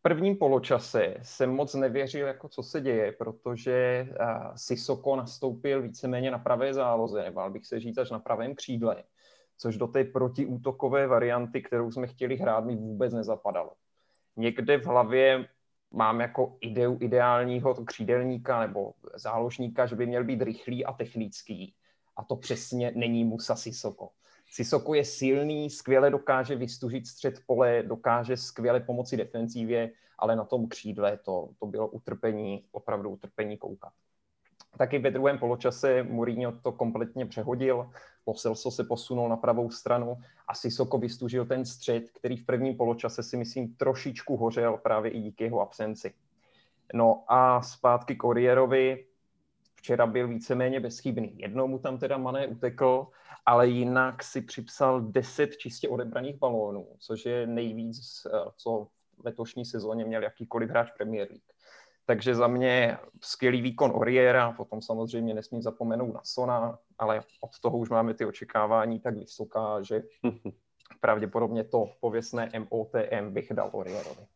prvním 0.02 0.37
poločase 0.37 1.14
jsem 1.22 1.50
moc 1.50 1.75
nevěřil, 1.75 2.26
jako 2.26 2.48
co 2.48 2.62
se 2.62 2.80
děje, 2.80 3.12
protože 3.12 4.08
uh, 4.10 4.54
Sisoko 4.54 5.16
nastoupil 5.16 5.82
víceméně 5.82 6.30
na 6.30 6.38
pravé 6.38 6.75
záloze, 6.75 7.22
nebo 7.22 7.50
bych 7.50 7.66
se 7.66 7.80
říct 7.80 7.98
až 7.98 8.10
na 8.10 8.18
pravém 8.18 8.54
křídle, 8.54 9.04
což 9.56 9.76
do 9.76 9.87
té 9.87 10.04
protiútokové 10.04 11.06
varianty, 11.06 11.62
kterou 11.62 11.90
jsme 11.90 12.06
chtěli 12.06 12.37
hrát, 12.37 12.64
mi 12.64 12.76
vůbec 12.76 13.12
nezapadalo. 13.12 13.70
Někde 14.38 14.78
v 14.78 14.87
hlavě 14.87 15.49
mám 15.90 16.21
jako 16.21 16.57
ideu 16.61 16.99
ideálního 17.00 17.75
křídelníka 17.75 18.61
nebo 18.61 18.92
záložníka, 19.14 19.87
že 19.87 19.97
by 19.97 20.07
měl 20.07 20.25
být 20.25 20.42
rychlý 20.42 20.85
a 20.85 20.92
technický. 20.92 21.75
A 22.16 22.25
to 22.25 22.37
přesně 22.37 22.92
není 22.95 23.25
Musa 23.25 23.57
Sisoko. 23.57 24.11
Sisoko 24.50 24.95
je 24.95 25.04
silný, 25.04 25.71
skvěle 25.71 26.11
dokáže 26.11 26.57
vystužit 26.57 27.07
střed 27.07 27.40
pole, 27.47 27.83
dokáže 27.83 28.37
skvěle 28.37 28.80
pomoci 28.80 29.16
defenzívě, 29.16 29.90
ale 30.18 30.37
na 30.37 30.45
tom 30.45 30.68
křídle 30.68 31.18
to, 31.18 31.49
to 31.59 31.66
bylo 31.66 31.88
utrpení, 31.88 32.64
opravdu 32.73 33.11
utrpení 33.11 33.59
koukat. 33.59 33.92
Taky 34.76 34.98
ve 34.98 35.10
druhém 35.10 35.38
poločase 35.38 36.02
Mourinho 36.02 36.52
to 36.52 36.72
kompletně 36.72 37.26
přehodil, 37.26 37.90
Poselso 38.25 38.70
se 38.70 38.84
posunul 38.84 39.28
na 39.28 39.37
pravou 39.37 39.70
stranu 39.70 40.16
a 40.48 40.54
Sisoko 40.54 40.98
vystužil 40.98 41.46
ten 41.46 41.64
střed, 41.64 42.10
který 42.10 42.37
v 42.37 42.46
prvním 42.46 42.76
poločase 42.76 43.22
si 43.22 43.37
myslím 43.37 43.75
trošičku 43.75 44.37
hořel 44.37 44.76
právě 44.76 45.10
i 45.10 45.20
díky 45.20 45.44
jeho 45.44 45.60
absenci. 45.60 46.14
No 46.94 47.25
a 47.28 47.62
zpátky 47.62 48.16
k 48.16 48.25
Orierovi, 48.25 49.04
včera 49.75 50.06
byl 50.06 50.28
víceméně 50.28 50.80
bezchybný. 50.80 51.38
Jednou 51.38 51.68
mu 51.68 51.78
tam 51.78 51.98
teda 51.98 52.18
Mané 52.18 52.46
utekl, 52.46 53.06
ale 53.46 53.68
jinak 53.68 54.22
si 54.22 54.40
připsal 54.40 55.00
10 55.00 55.56
čistě 55.56 55.88
odebraných 55.88 56.38
balónů, 56.38 56.87
což 56.98 57.26
je 57.26 57.46
nejvíc, 57.46 58.26
eh, 58.26 58.50
co 58.56 58.88
v 59.18 59.25
letošní 59.25 59.64
sezóně 59.64 60.04
měl 60.04 60.22
jakýkoliv 60.22 60.70
hráč 60.70 60.90
Premier 60.90 61.28
League. 61.28 61.57
Takže 62.08 62.34
za 62.34 62.46
mě 62.46 62.98
skvělý 63.20 63.62
výkon 63.62 63.92
Oriera, 63.94 64.52
potom 64.52 64.82
samozřejmě 64.82 65.34
nesmím 65.34 65.62
zapomenout 65.62 66.14
na 66.14 66.20
Sona, 66.24 66.78
ale 66.98 67.20
od 67.40 67.60
toho 67.60 67.78
už 67.78 67.88
máme 67.88 68.14
ty 68.14 68.24
očekávání 68.24 69.00
tak 69.00 69.16
vysoká, 69.16 69.82
že 69.82 70.02
pravděpodobně 71.00 71.64
to 71.64 71.84
pověstné 72.00 72.50
MOTM 72.58 73.32
bych 73.32 73.52
dal 73.52 73.70
Orierovi. 73.72 74.26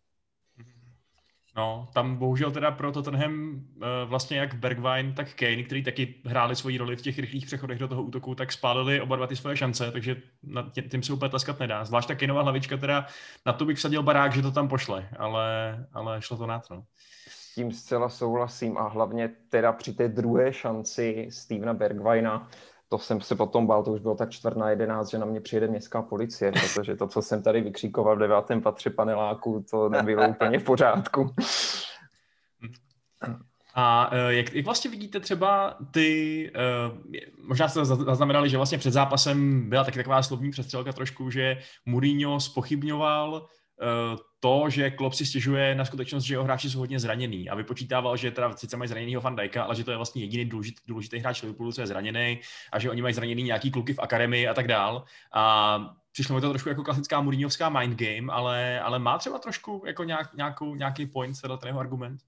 No, 1.57 1.88
tam 1.95 2.17
bohužel 2.17 2.50
teda 2.50 2.71
pro 2.71 2.93
Tottenham 2.93 3.61
eh, 3.83 3.87
vlastně 4.05 4.38
jak 4.38 4.55
Bergwijn, 4.55 5.14
tak 5.14 5.35
Kane, 5.35 5.62
který 5.62 5.85
taky 5.85 6.14
hráli 6.25 6.57
svoji 6.57 6.79
roli 6.79 6.97
v 6.97 7.02
těch 7.02 7.19
rychlých 7.19 7.47
přechodech 7.47 7.79
do 7.79 7.88
toho 7.88 8.02
útoku, 8.02 8.35
tak 8.35 8.52
spálili 8.52 9.00
oba 9.00 9.17
dva 9.17 9.26
ty 9.26 9.37
svoje 9.37 9.57
šance, 9.57 9.93
takže 9.93 10.17
tím 10.91 11.02
se 11.02 11.12
úplně 11.12 11.31
tleskat 11.31 11.61
nedá. 11.61 11.85
Zvlášť 11.85 12.09
ta 12.09 12.14
Kaneova 12.14 12.43
hlavička 12.43 12.76
teda, 12.76 13.07
na 13.47 13.52
to 13.52 13.64
bych 13.64 13.79
vsadil 13.79 14.02
barák, 14.02 14.35
že 14.35 14.43
to 14.43 14.50
tam 14.50 14.69
pošle, 14.69 15.09
ale, 15.19 15.47
ale 15.93 16.23
šlo 16.23 16.37
to 16.37 16.47
na 16.47 16.59
to. 16.59 16.75
No. 16.75 16.85
Tím 17.55 17.73
zcela 17.73 18.09
souhlasím 18.09 18.79
a 18.79 18.89
hlavně 18.89 19.31
teda 19.49 19.73
při 19.73 19.93
té 19.93 20.09
druhé 20.09 20.53
šanci 20.53 21.29
Stevena 21.31 21.75
Bergwijna, 21.75 22.49
to 22.89 22.99
jsem 22.99 23.21
se 23.21 23.37
potom 23.37 23.67
bál, 23.67 23.83
to 23.83 23.93
už 23.93 24.01
bylo 24.01 24.15
tak 24.15 24.31
čtvrt 24.31 24.57
na 24.57 24.71
jedenáct, 24.71 25.11
že 25.11 25.19
na 25.19 25.27
mě 25.27 25.41
přijede 25.41 25.69
městská 25.69 26.03
policie, 26.03 26.53
protože 26.53 26.97
to, 26.97 27.07
co 27.07 27.23
jsem 27.23 27.43
tady 27.43 27.61
vykříkoval 27.61 28.17
v 28.17 28.19
devátém 28.19 28.63
patře 28.63 28.91
paneláku, 28.91 29.65
to 29.71 29.89
nebylo 29.89 30.29
úplně 30.29 30.59
v 30.59 30.65
pořádku. 30.65 31.35
A 33.75 34.11
e, 34.13 34.35
jak, 34.35 34.55
jak 34.55 34.65
vlastně 34.65 34.91
vidíte 34.91 35.21
třeba 35.21 35.77
ty, 35.91 36.51
e, 36.55 36.61
možná 37.49 37.69
jste 37.69 37.85
zaznamenali, 37.85 38.51
že 38.51 38.57
vlastně 38.57 38.79
před 38.79 38.91
zápasem 38.91 39.69
byla 39.69 39.85
taky 39.85 39.97
taková 39.97 40.23
slovní 40.23 40.51
přestřelka 40.51 40.93
trošku, 40.93 41.31
že 41.31 41.57
Mourinho 41.87 42.41
spochybňoval 42.41 43.47
to, 44.41 44.71
že 44.71 44.91
Klopp 44.91 45.15
si 45.15 45.27
stěžuje 45.27 45.75
na 45.75 45.85
skutečnost, 45.85 46.25
že 46.25 46.35
jeho 46.35 46.45
hráči 46.45 46.71
jsou 46.71 46.79
hodně 46.79 47.01
zraněný 47.01 47.49
a 47.51 47.55
vypočítával, 47.55 48.17
že 48.17 48.31
teda 48.31 48.57
sice 48.57 48.77
mají 48.77 48.89
zraněnýho 48.89 49.21
Van 49.21 49.37
Dijka, 49.37 49.65
ale 49.65 49.75
že 49.75 49.85
to 49.85 49.91
je 49.91 49.97
vlastně 49.97 50.23
jediný 50.23 50.45
důležitý, 50.45 50.81
důležitý 50.87 51.19
hráč 51.19 51.43
Liverpoolu, 51.43 51.73
co 51.73 51.81
je 51.81 51.87
zraněný 51.87 52.41
a 52.73 52.79
že 52.79 52.91
oni 52.91 53.03
mají 53.03 53.15
zraněný 53.15 53.43
nějaký 53.43 53.71
kluky 53.71 53.95
v 53.95 53.99
akademii 53.99 54.49
a 54.49 54.55
tak 54.55 54.69
dál. 54.69 55.05
A 55.33 55.95
přišlo 56.12 56.35
mi 56.35 56.41
to 56.41 56.49
trošku 56.49 56.69
jako 56.69 56.83
klasická 56.83 57.21
Mourinhovská 57.21 57.69
mind 57.69 57.99
game, 58.01 58.33
ale, 58.33 58.81
ale 58.81 58.99
má 58.99 59.19
třeba 59.19 59.39
trošku 59.39 59.83
jako 59.87 60.05
nějak, 60.05 60.35
nějakou, 60.35 60.75
nějaký 60.75 61.07
point, 61.07 61.41
ten 61.41 61.67
jeho 61.67 61.81
argument? 61.81 62.21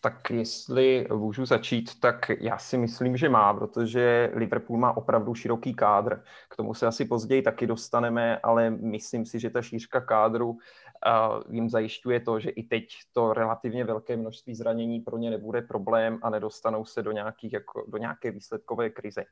Tak 0.00 0.30
jestli 0.30 1.06
můžu 1.12 1.46
začít, 1.46 2.00
tak 2.00 2.30
já 2.40 2.58
si 2.58 2.78
myslím, 2.78 3.16
že 3.16 3.28
má, 3.28 3.54
protože 3.54 4.30
Liverpool 4.34 4.78
má 4.78 4.96
opravdu 4.96 5.34
široký 5.34 5.74
kádr. 5.74 6.22
K 6.48 6.56
tomu 6.56 6.74
se 6.74 6.86
asi 6.86 7.04
později 7.04 7.42
taky 7.42 7.66
dostaneme, 7.66 8.38
ale 8.38 8.70
myslím 8.70 9.26
si, 9.26 9.40
že 9.40 9.50
ta 9.50 9.62
šířka 9.62 10.00
kádru 10.00 10.58
jim 11.50 11.70
zajišťuje 11.70 12.20
to, 12.20 12.40
že 12.40 12.50
i 12.50 12.62
teď 12.62 12.84
to 13.12 13.32
relativně 13.32 13.84
velké 13.84 14.16
množství 14.16 14.54
zranění 14.54 15.00
pro 15.00 15.18
ně 15.18 15.30
nebude 15.30 15.62
problém 15.62 16.18
a 16.22 16.30
nedostanou 16.30 16.84
se 16.84 17.02
do, 17.02 17.12
nějakých, 17.12 17.52
jako, 17.52 17.84
do 17.88 17.98
nějaké 17.98 18.30
výsledkové 18.30 18.90
krize. 18.90 19.24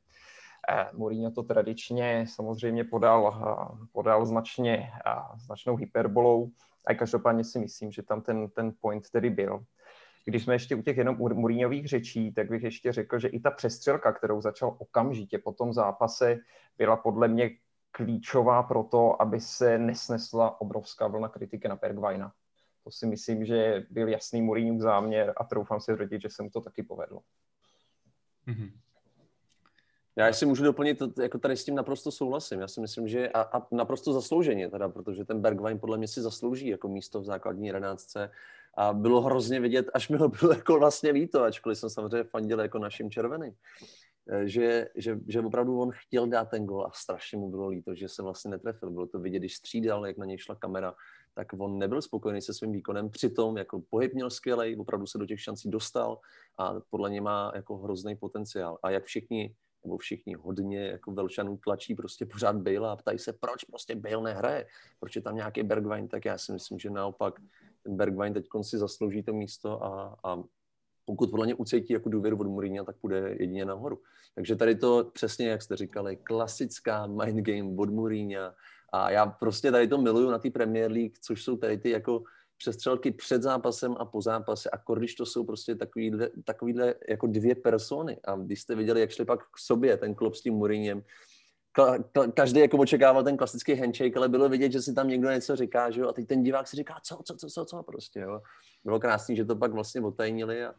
Uh, 0.92 0.98
Mourinho 0.98 1.30
to 1.30 1.42
tradičně 1.42 2.24
samozřejmě 2.28 2.84
podal, 2.84 3.42
podal 3.92 4.26
značně, 4.26 4.90
značnou 5.36 5.76
hyperbolou, 5.76 6.50
a 6.86 6.94
každopádně 6.94 7.44
si 7.44 7.58
myslím, 7.58 7.92
že 7.92 8.02
tam 8.02 8.20
ten, 8.22 8.48
ten 8.48 8.72
point 8.80 9.10
tedy 9.10 9.30
byl. 9.30 9.64
Když 10.24 10.44
jsme 10.44 10.54
ještě 10.54 10.74
u 10.74 10.82
těch 10.82 10.96
jenom 10.96 11.16
Mourinhových 11.18 11.88
řečí, 11.88 12.32
tak 12.32 12.50
bych 12.50 12.62
ještě 12.62 12.92
řekl, 12.92 13.18
že 13.18 13.28
i 13.28 13.40
ta 13.40 13.50
přestřelka, 13.50 14.12
kterou 14.12 14.40
začal 14.40 14.76
okamžitě 14.78 15.38
po 15.38 15.52
tom 15.52 15.72
zápase, 15.72 16.38
byla 16.78 16.96
podle 16.96 17.28
mě 17.28 17.50
klíčová 17.90 18.62
pro 18.62 18.82
to, 18.82 19.22
aby 19.22 19.40
se 19.40 19.78
nesnesla 19.78 20.60
obrovská 20.60 21.06
vlna 21.06 21.28
kritiky 21.28 21.68
na 21.68 21.76
Bergwajna. 21.76 22.32
To 22.84 22.90
si 22.90 23.06
myslím, 23.06 23.44
že 23.44 23.86
byl 23.90 24.08
jasný 24.08 24.42
Mourinhův 24.42 24.80
záměr 24.80 25.32
a 25.36 25.44
troufám 25.44 25.80
si 25.80 25.94
tvrdit, 25.94 26.22
že 26.22 26.28
se 26.30 26.42
mu 26.42 26.50
to 26.50 26.60
taky 26.60 26.82
povedlo. 26.82 27.20
Mm-hmm. 28.48 28.70
Já 30.16 30.32
si 30.32 30.46
můžu 30.46 30.64
doplnit, 30.64 31.02
jako 31.22 31.38
tady 31.38 31.56
s 31.56 31.64
tím 31.64 31.74
naprosto 31.74 32.10
souhlasím. 32.10 32.60
Já 32.60 32.68
si 32.68 32.80
myslím, 32.80 33.08
že 33.08 33.28
a, 33.28 33.40
a 33.40 33.66
naprosto 33.70 34.12
zaslouženě 34.12 34.68
teda, 34.68 34.88
protože 34.88 35.24
ten 35.24 35.40
Bergwijn 35.40 35.78
podle 35.78 35.98
mě 35.98 36.08
si 36.08 36.20
zaslouží 36.22 36.68
jako 36.68 36.88
místo 36.88 37.20
v 37.20 37.24
základní 37.24 37.66
jedenáctce 37.66 38.30
a 38.74 38.92
bylo 38.92 39.20
hrozně 39.20 39.60
vidět, 39.60 39.90
až 39.94 40.08
mi 40.08 40.16
ho 40.16 40.28
bylo 40.28 40.52
jako 40.52 40.78
vlastně 40.78 41.10
líto, 41.10 41.42
ačkoliv 41.42 41.78
jsem 41.78 41.90
samozřejmě 41.90 42.24
fandil 42.24 42.60
jako 42.60 42.78
našim 42.78 43.10
červeným, 43.10 43.52
eh, 44.28 44.48
že, 44.48 44.88
že, 44.94 45.18
že 45.28 45.40
opravdu 45.40 45.80
on 45.80 45.90
chtěl 45.92 46.26
dát 46.26 46.50
ten 46.50 46.66
gol 46.66 46.86
a 46.86 46.90
strašně 46.94 47.38
mu 47.38 47.50
bylo 47.50 47.68
líto, 47.68 47.94
že 47.94 48.08
se 48.08 48.22
vlastně 48.22 48.50
netrefil. 48.50 48.90
Bylo 48.90 49.06
to 49.06 49.18
vidět, 49.18 49.38
když 49.38 49.56
střídal, 49.56 50.06
jak 50.06 50.18
na 50.18 50.26
něj 50.26 50.38
šla 50.38 50.54
kamera, 50.54 50.94
tak 51.34 51.52
on 51.58 51.78
nebyl 51.78 52.02
spokojený 52.02 52.42
se 52.42 52.54
svým 52.54 52.72
výkonem, 52.72 53.10
přitom 53.10 53.56
jako 53.56 53.82
pohyb 53.90 54.14
měl 54.14 54.30
skvělý, 54.30 54.76
opravdu 54.76 55.06
se 55.06 55.18
do 55.18 55.26
těch 55.26 55.40
šancí 55.40 55.70
dostal 55.70 56.18
a 56.58 56.74
podle 56.90 57.10
něj 57.10 57.20
má 57.20 57.52
jako 57.54 57.76
hrozný 57.76 58.16
potenciál. 58.16 58.78
A 58.82 58.90
jak 58.90 59.04
všichni 59.04 59.54
nebo 59.84 59.98
všichni 59.98 60.34
hodně 60.34 60.86
jako 60.86 61.12
Velšanů 61.12 61.56
tlačí 61.56 61.94
prostě 61.94 62.26
pořád 62.26 62.56
Bale 62.56 62.90
a 62.90 62.96
ptají 62.96 63.18
se, 63.18 63.32
proč 63.32 63.64
prostě 63.64 63.94
Bale 63.94 64.22
nehraje, 64.22 64.66
proč 65.00 65.16
je 65.16 65.22
tam 65.22 65.36
nějaký 65.36 65.62
Bergwijn, 65.62 66.08
tak 66.08 66.24
já 66.24 66.38
si 66.38 66.52
myslím, 66.52 66.78
že 66.78 66.90
naopak 66.90 67.40
ten 67.82 67.96
Bergwijn 67.96 68.34
teď 68.34 68.46
si 68.62 68.78
zaslouží 68.78 69.22
to 69.22 69.32
místo 69.32 69.84
a, 69.84 70.16
a 70.24 70.42
pokud 71.04 71.30
podle 71.30 71.46
mě 71.46 71.54
ucítí 71.54 71.92
jako 71.92 72.08
důvěru 72.08 72.38
od 72.40 72.46
Mourinho, 72.46 72.84
tak 72.84 72.96
půjde 72.96 73.36
jedině 73.40 73.64
nahoru. 73.64 73.98
Takže 74.34 74.56
tady 74.56 74.74
to 74.74 75.10
přesně, 75.12 75.48
jak 75.48 75.62
jste 75.62 75.76
říkali, 75.76 76.16
klasická 76.16 77.06
mind 77.06 77.46
game 77.46 77.74
od 77.78 77.90
Mourinho 77.90 78.52
a 78.92 79.10
já 79.10 79.26
prostě 79.26 79.70
tady 79.70 79.88
to 79.88 79.98
miluju 79.98 80.30
na 80.30 80.38
té 80.38 80.50
Premier 80.50 80.92
League, 80.92 81.18
což 81.20 81.44
jsou 81.44 81.56
tady 81.56 81.78
ty 81.78 81.90
jako 81.90 82.22
přestřelky 82.58 83.10
před 83.10 83.42
zápasem 83.42 83.96
a 83.98 84.04
po 84.04 84.22
zápase. 84.22 84.70
A 84.70 84.94
když 84.94 85.14
to 85.14 85.26
jsou 85.26 85.44
prostě 85.44 85.74
takovýhle, 85.74 86.30
takovýhle 86.44 86.94
jako 87.08 87.26
dvě 87.26 87.54
persony. 87.54 88.20
A 88.24 88.36
když 88.36 88.60
jste 88.60 88.74
viděli, 88.74 89.00
jak 89.00 89.10
šli 89.10 89.24
pak 89.24 89.40
k 89.42 89.58
sobě 89.58 89.96
ten 89.96 90.14
klub 90.14 90.34
s 90.34 90.42
tím 90.42 90.54
Mourinhem, 90.54 91.02
každý 92.34 92.60
jako 92.60 92.78
očekával 92.78 93.24
ten 93.24 93.36
klasický 93.36 93.74
handshake, 93.74 94.16
ale 94.16 94.28
bylo 94.28 94.48
vidět, 94.48 94.72
že 94.72 94.82
si 94.82 94.94
tam 94.94 95.08
někdo 95.08 95.30
něco 95.30 95.56
říká, 95.56 95.90
že 95.90 96.00
jo, 96.00 96.08
a 96.08 96.12
teď 96.12 96.26
ten 96.26 96.42
divák 96.42 96.68
si 96.68 96.76
říká, 96.76 96.94
co, 97.02 97.20
co, 97.24 97.36
co, 97.36 97.48
co, 97.48 97.64
co, 97.64 97.82
prostě, 97.82 98.20
jo. 98.20 98.40
Bylo 98.84 99.00
krásný, 99.00 99.36
že 99.36 99.44
to 99.44 99.56
pak 99.56 99.72
vlastně 99.72 100.00
otajnili 100.00 100.64
a, 100.64 100.74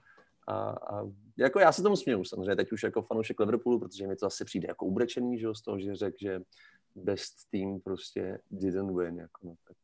a, 0.47 0.69
a 0.69 1.09
jako 1.37 1.59
já 1.59 1.71
se 1.71 1.83
tomu 1.83 1.95
směju 1.95 2.23
samozřejmě, 2.23 2.55
teď 2.55 2.71
už 2.71 2.83
jako 2.83 3.01
fanoušek 3.01 3.39
Liverpoolu, 3.39 3.79
protože 3.79 4.07
mi 4.07 4.15
to 4.15 4.25
asi 4.25 4.45
přijde 4.45 4.67
jako 4.67 4.85
ubrečený, 4.85 5.39
že 5.39 5.45
jo, 5.45 5.55
z 5.55 5.61
toho, 5.61 5.79
že 5.79 5.95
řekl, 5.95 6.17
že 6.19 6.41
best 6.95 7.35
team 7.51 7.79
prostě 7.79 8.39
didn't 8.51 8.97
win, 8.97 9.19
jako 9.19 9.47
no, 9.47 9.55
tak 9.67 9.77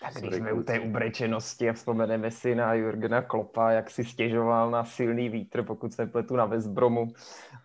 tak 0.00 0.14
když 0.14 0.34
jsme 0.34 0.52
u 0.52 0.62
té 0.62 0.80
ubrečenosti 0.80 1.68
a 1.68 1.72
vzpomeneme 1.72 2.30
si 2.30 2.54
na 2.54 2.74
Jurgena 2.74 3.22
Klopa, 3.22 3.70
jak 3.70 3.90
si 3.90 4.04
stěžoval 4.04 4.70
na 4.70 4.84
silný 4.84 5.28
vítr, 5.28 5.62
pokud 5.62 5.92
se 5.92 6.06
pletu 6.06 6.36
na 6.36 6.44
Westbromu. 6.44 7.12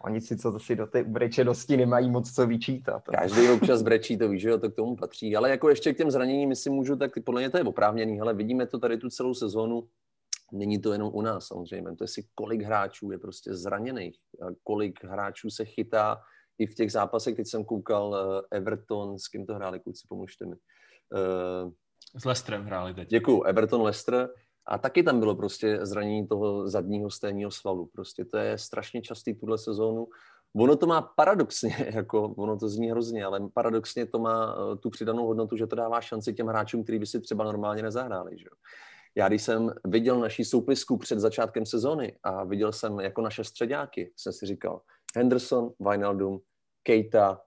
Oni 0.01 0.21
si 0.21 0.37
co 0.37 0.59
si 0.59 0.75
do 0.75 0.87
té 0.87 1.03
ubrečenosti 1.03 1.77
nemají 1.77 2.09
moc 2.09 2.31
co 2.31 2.47
vyčítat. 2.47 3.03
Každý 3.03 3.49
občas 3.49 3.81
brečí, 3.81 4.17
to 4.17 4.29
víš, 4.29 4.41
že 4.41 4.49
jo, 4.49 4.57
to 4.57 4.71
k 4.71 4.75
tomu 4.75 4.95
patří. 4.95 5.35
Ale 5.35 5.49
jako 5.49 5.69
ještě 5.69 5.93
k 5.93 5.97
těm 5.97 6.11
zraněním, 6.11 6.55
si 6.55 6.69
můžu, 6.69 6.95
tak 6.95 7.11
podle 7.25 7.41
mě 7.41 7.49
to 7.49 7.57
je 7.57 7.63
oprávněný, 7.63 8.21
ale 8.21 8.33
vidíme 8.33 8.67
to 8.67 8.79
tady 8.79 8.97
tu 8.97 9.09
celou 9.09 9.33
sezónu. 9.33 9.87
Není 10.53 10.81
to 10.81 10.93
jenom 10.93 11.11
u 11.13 11.21
nás 11.21 11.47
samozřejmě, 11.47 11.95
to 11.95 12.03
je 12.03 12.07
si 12.07 12.27
kolik 12.35 12.61
hráčů 12.61 13.11
je 13.11 13.17
prostě 13.17 13.53
zraněných, 13.53 14.15
kolik 14.63 15.03
hráčů 15.03 15.49
se 15.49 15.65
chytá 15.65 16.21
i 16.57 16.67
v 16.67 16.75
těch 16.75 16.91
zápasech, 16.91 17.35
teď 17.35 17.47
jsem 17.47 17.65
koukal 17.65 18.15
eh, 18.15 18.57
Everton, 18.57 19.19
s 19.19 19.27
kým 19.27 19.45
to 19.45 19.55
hráli, 19.55 19.79
kluci, 19.79 20.07
pomůžte 20.09 20.45
mi. 20.45 20.55
Uh, 20.55 21.71
S 22.17 22.25
Leicesterem 22.25 22.65
hráli 22.65 22.93
teď. 22.93 23.09
Děkuju, 23.09 23.43
Everton 23.43 23.81
Leicester. 23.81 24.29
A 24.65 24.77
taky 24.77 25.03
tam 25.03 25.19
bylo 25.19 25.35
prostě 25.35 25.85
zranění 25.85 26.27
toho 26.27 26.67
zadního 26.67 27.09
stejního 27.09 27.51
svalu. 27.51 27.89
Prostě 27.93 28.25
to 28.25 28.37
je 28.37 28.57
strašně 28.57 29.01
častý 29.01 29.33
tuhle 29.35 29.57
sezónu. 29.57 30.07
Ono 30.55 30.75
to 30.75 30.87
má 30.87 31.01
paradoxně, 31.01 31.91
jako 31.93 32.27
ono 32.27 32.57
to 32.57 32.69
zní 32.69 32.91
hrozně, 32.91 33.25
ale 33.25 33.49
paradoxně 33.53 34.05
to 34.05 34.19
má 34.19 34.55
eh, 34.55 34.75
tu 34.75 34.89
přidanou 34.89 35.27
hodnotu, 35.27 35.57
že 35.57 35.67
to 35.67 35.75
dává 35.75 36.01
šanci 36.01 36.33
těm 36.33 36.47
hráčům, 36.47 36.83
kteří 36.83 36.99
by 36.99 37.05
si 37.05 37.21
třeba 37.21 37.43
normálně 37.43 37.83
nezahráli. 37.83 38.37
Že? 38.37 38.45
Já 39.15 39.27
když 39.27 39.41
jsem 39.41 39.73
viděl 39.85 40.19
naší 40.19 40.45
soupisku 40.45 40.97
před 40.97 41.19
začátkem 41.19 41.65
sezóny 41.65 42.17
a 42.23 42.43
viděl 42.43 42.71
jsem 42.71 42.99
jako 42.99 43.21
naše 43.21 43.43
středáky, 43.43 44.13
jsem 44.17 44.33
si 44.33 44.45
říkal, 44.45 44.81
Henderson, 45.15 45.71
Wijnaldum, 45.79 46.39
Keita, 46.83 47.41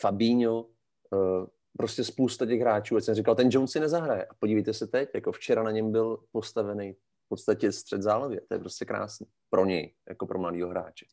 Fabinho, 0.00 0.66
eh, 1.14 1.46
prostě 1.76 2.04
spousta 2.04 2.46
těch 2.46 2.60
hráčů. 2.60 2.96
A 2.96 3.00
jsem 3.00 3.14
říkal, 3.14 3.34
ten 3.34 3.48
Jones 3.52 3.70
si 3.70 3.80
nezahraje. 3.80 4.24
A 4.24 4.34
podívejte 4.38 4.72
se 4.72 4.86
teď, 4.86 5.08
jako 5.14 5.32
včera 5.32 5.62
na 5.62 5.70
něm 5.70 5.92
byl 5.92 6.18
postavený 6.32 6.92
v 6.92 7.28
podstatě 7.28 7.72
střed 7.72 8.02
zálově. 8.02 8.40
To 8.48 8.54
je 8.54 8.58
prostě 8.58 8.84
krásný 8.84 9.26
pro 9.50 9.64
něj, 9.64 9.94
jako 10.08 10.26
pro 10.26 10.38
mladého 10.38 10.70
hráče. 10.70 11.06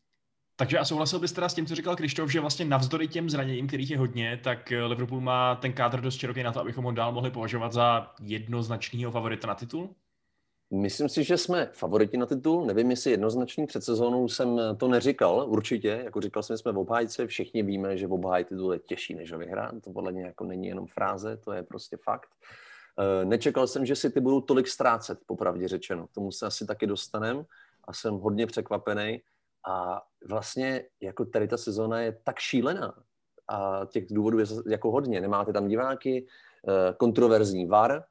Takže 0.55 0.79
a 0.79 0.85
souhlasil 0.85 1.19
bys 1.19 1.31
teda 1.31 1.49
s 1.49 1.53
tím, 1.53 1.65
co 1.65 1.75
říkal 1.75 1.95
Krištof, 1.95 2.31
že 2.31 2.39
vlastně 2.39 2.65
navzdory 2.65 3.07
těm 3.07 3.29
zraněním, 3.29 3.67
kterých 3.67 3.91
je 3.91 3.97
hodně, 3.97 4.39
tak 4.43 4.73
Liverpool 4.87 5.21
má 5.21 5.55
ten 5.55 5.73
kádr 5.73 6.01
dost 6.01 6.17
široký 6.17 6.43
na 6.43 6.51
to, 6.51 6.59
abychom 6.59 6.85
ho 6.85 6.91
dál 6.91 7.11
mohli 7.11 7.31
považovat 7.31 7.73
za 7.73 8.13
jednoznačného 8.21 9.11
favorita 9.11 9.47
na 9.47 9.55
titul? 9.55 9.95
Myslím 10.71 11.09
si, 11.09 11.23
že 11.23 11.37
jsme 11.37 11.69
favoriti 11.73 12.17
na 12.17 12.25
titul. 12.25 12.65
Nevím, 12.65 12.91
jestli 12.91 13.11
jednoznačný 13.11 13.65
před 13.65 13.83
sezónou 13.83 14.27
jsem 14.27 14.59
to 14.77 14.87
neříkal, 14.87 15.45
určitě. 15.47 16.01
Jako 16.03 16.21
říkal 16.21 16.43
jsem, 16.43 16.57
jsme 16.57 16.71
v 16.71 16.77
obhájce, 16.77 17.27
všichni 17.27 17.63
víme, 17.63 17.97
že 17.97 18.07
v 18.07 18.13
obháj 18.13 18.45
titul 18.45 18.73
je 18.73 18.79
těžší, 18.79 19.15
než 19.15 19.31
ho 19.31 19.39
vyhrát. 19.39 19.75
To 19.83 19.91
podle 19.91 20.11
mě 20.11 20.23
jako 20.23 20.43
není 20.43 20.67
jenom 20.67 20.87
fráze, 20.87 21.37
to 21.37 21.51
je 21.51 21.63
prostě 21.63 21.97
fakt. 21.97 22.29
Eh, 22.99 23.25
nečekal 23.25 23.67
jsem, 23.67 23.85
že 23.85 23.95
si 23.95 24.09
ty 24.09 24.19
budou 24.19 24.41
tolik 24.41 24.67
ztrácet, 24.67 25.19
popravdě 25.25 25.67
řečeno. 25.67 26.07
Tomu 26.13 26.31
se 26.31 26.45
asi 26.45 26.65
taky 26.65 26.87
dostanem 26.87 27.45
a 27.83 27.93
jsem 27.93 28.13
hodně 28.13 28.47
překvapený. 28.47 29.21
A 29.67 30.01
vlastně 30.29 30.85
jako 31.01 31.25
tady 31.25 31.47
ta 31.47 31.57
sezóna 31.57 32.01
je 32.01 32.17
tak 32.23 32.39
šílená 32.39 32.93
a 33.47 33.81
těch 33.85 34.05
důvodů 34.11 34.39
je 34.39 34.45
jako 34.67 34.91
hodně. 34.91 35.21
Nemáte 35.21 35.53
tam 35.53 35.67
diváky, 35.67 36.27
eh, 36.67 36.93
kontroverzní 36.97 37.65
VAR, 37.65 38.03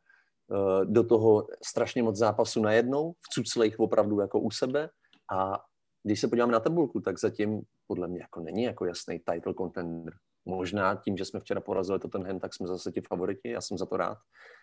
do 0.84 1.04
toho 1.04 1.46
strašně 1.66 2.02
moc 2.02 2.16
zápasů 2.16 2.62
najednou, 2.62 3.12
v 3.12 3.28
cuclejch 3.34 3.80
opravdu 3.80 4.20
jako 4.20 4.40
u 4.40 4.50
sebe 4.50 4.90
a 5.32 5.64
když 6.02 6.20
se 6.20 6.28
podíváme 6.28 6.52
na 6.52 6.60
tabulku, 6.60 7.00
tak 7.00 7.18
zatím 7.18 7.62
podle 7.86 8.08
mě 8.08 8.20
jako 8.20 8.40
není 8.40 8.62
jako 8.62 8.84
jasný 8.84 9.20
title 9.32 9.54
contender. 9.54 10.14
Možná 10.44 10.94
tím, 10.94 11.16
že 11.16 11.24
jsme 11.24 11.40
včera 11.40 11.60
porazili 11.60 11.98
Tottenham, 11.98 12.38
tak 12.38 12.54
jsme 12.54 12.66
zase 12.66 12.92
ti 12.92 13.00
favoriti, 13.00 13.50
já 13.50 13.60
jsem 13.60 13.78
za 13.78 13.86
to 13.86 13.96
rád, 13.96 14.18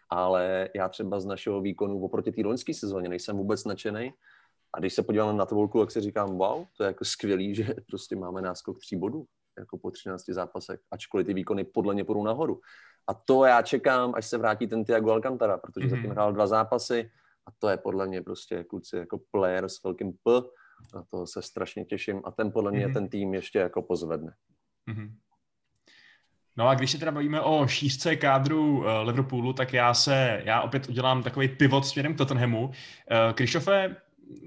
ale 0.10 0.70
já 0.76 0.90
třeba 0.90 1.20
z 1.20 1.26
našeho 1.26 1.62
výkonu 1.62 2.04
oproti 2.04 2.32
té 2.32 2.42
loňské 2.42 2.74
sezóně 2.74 3.10
nejsem 3.10 3.38
vůbec 3.38 3.66
nadšený. 3.66 4.14
A 4.74 4.80
když 4.80 4.94
se 4.94 5.04
podívám 5.04 5.38
na 5.38 5.46
tabulku, 5.46 5.80
tak 5.80 5.92
si 5.92 6.02
říkám, 6.02 6.38
wow, 6.38 6.66
to 6.78 6.84
je 6.84 6.88
jako 6.88 7.06
skvělý, 7.06 7.56
že 7.56 7.76
prostě 7.88 8.16
máme 8.16 8.42
náskok 8.42 8.80
tří 8.80 8.96
bodů 8.96 9.26
jako 9.60 9.78
po 9.78 9.92
13 9.92 10.26
zápasech, 10.30 10.80
ačkoliv 10.92 11.28
ty 11.28 11.34
výkony 11.34 11.64
podle 11.64 11.94
mě 11.94 12.04
půjdou 12.04 12.24
nahoru. 12.24 12.62
A 13.08 13.14
to 13.14 13.46
já 13.46 13.62
čekám, 13.62 14.14
až 14.16 14.26
se 14.26 14.38
vrátí 14.38 14.68
ten 14.68 14.86
Tiago 14.86 15.12
Alcantara, 15.12 15.58
protože 15.58 15.88
mm-hmm. 15.88 15.90
zatím 15.90 16.12
hrál 16.12 16.34
dva 16.34 16.48
zápasy 16.48 17.12
a 17.48 17.52
to 17.60 17.70
je 17.70 17.78
podle 17.78 18.08
mě 18.08 18.22
prostě 18.22 18.64
kluci 18.64 18.98
jako 18.98 19.20
player 19.32 19.70
s 19.70 19.84
velkým 19.84 20.12
P. 20.12 20.32
Na 20.96 21.04
to 21.12 21.28
se 21.28 21.42
strašně 21.42 21.86
těším 21.86 22.22
a 22.26 22.32
ten 22.32 22.52
podle 22.52 22.72
mě 22.72 22.88
mm-hmm. 22.88 22.94
ten 22.94 23.10
tým 23.10 23.34
ještě 23.34 23.60
jako 23.60 23.82
pozvedne. 23.82 24.34
Mm-hmm. 24.90 25.12
No 26.58 26.68
a 26.68 26.76
když 26.76 26.92
se 26.92 26.98
teda 26.98 27.12
bavíme 27.12 27.42
o 27.42 27.68
šířce 27.68 28.16
kádru 28.16 28.78
uh, 28.78 28.86
Liverpoolu, 29.04 29.54
tak 29.54 29.74
já 29.74 29.94
se, 29.94 30.42
já 30.46 30.62
opět 30.62 30.90
udělám 30.90 31.24
takový 31.24 31.48
pivot 31.48 31.86
směrem 31.86 32.14
k 32.14 32.18
Tottenhamu. 32.18 32.68
Uh, 32.68 32.74
Krištofe, 33.34 33.96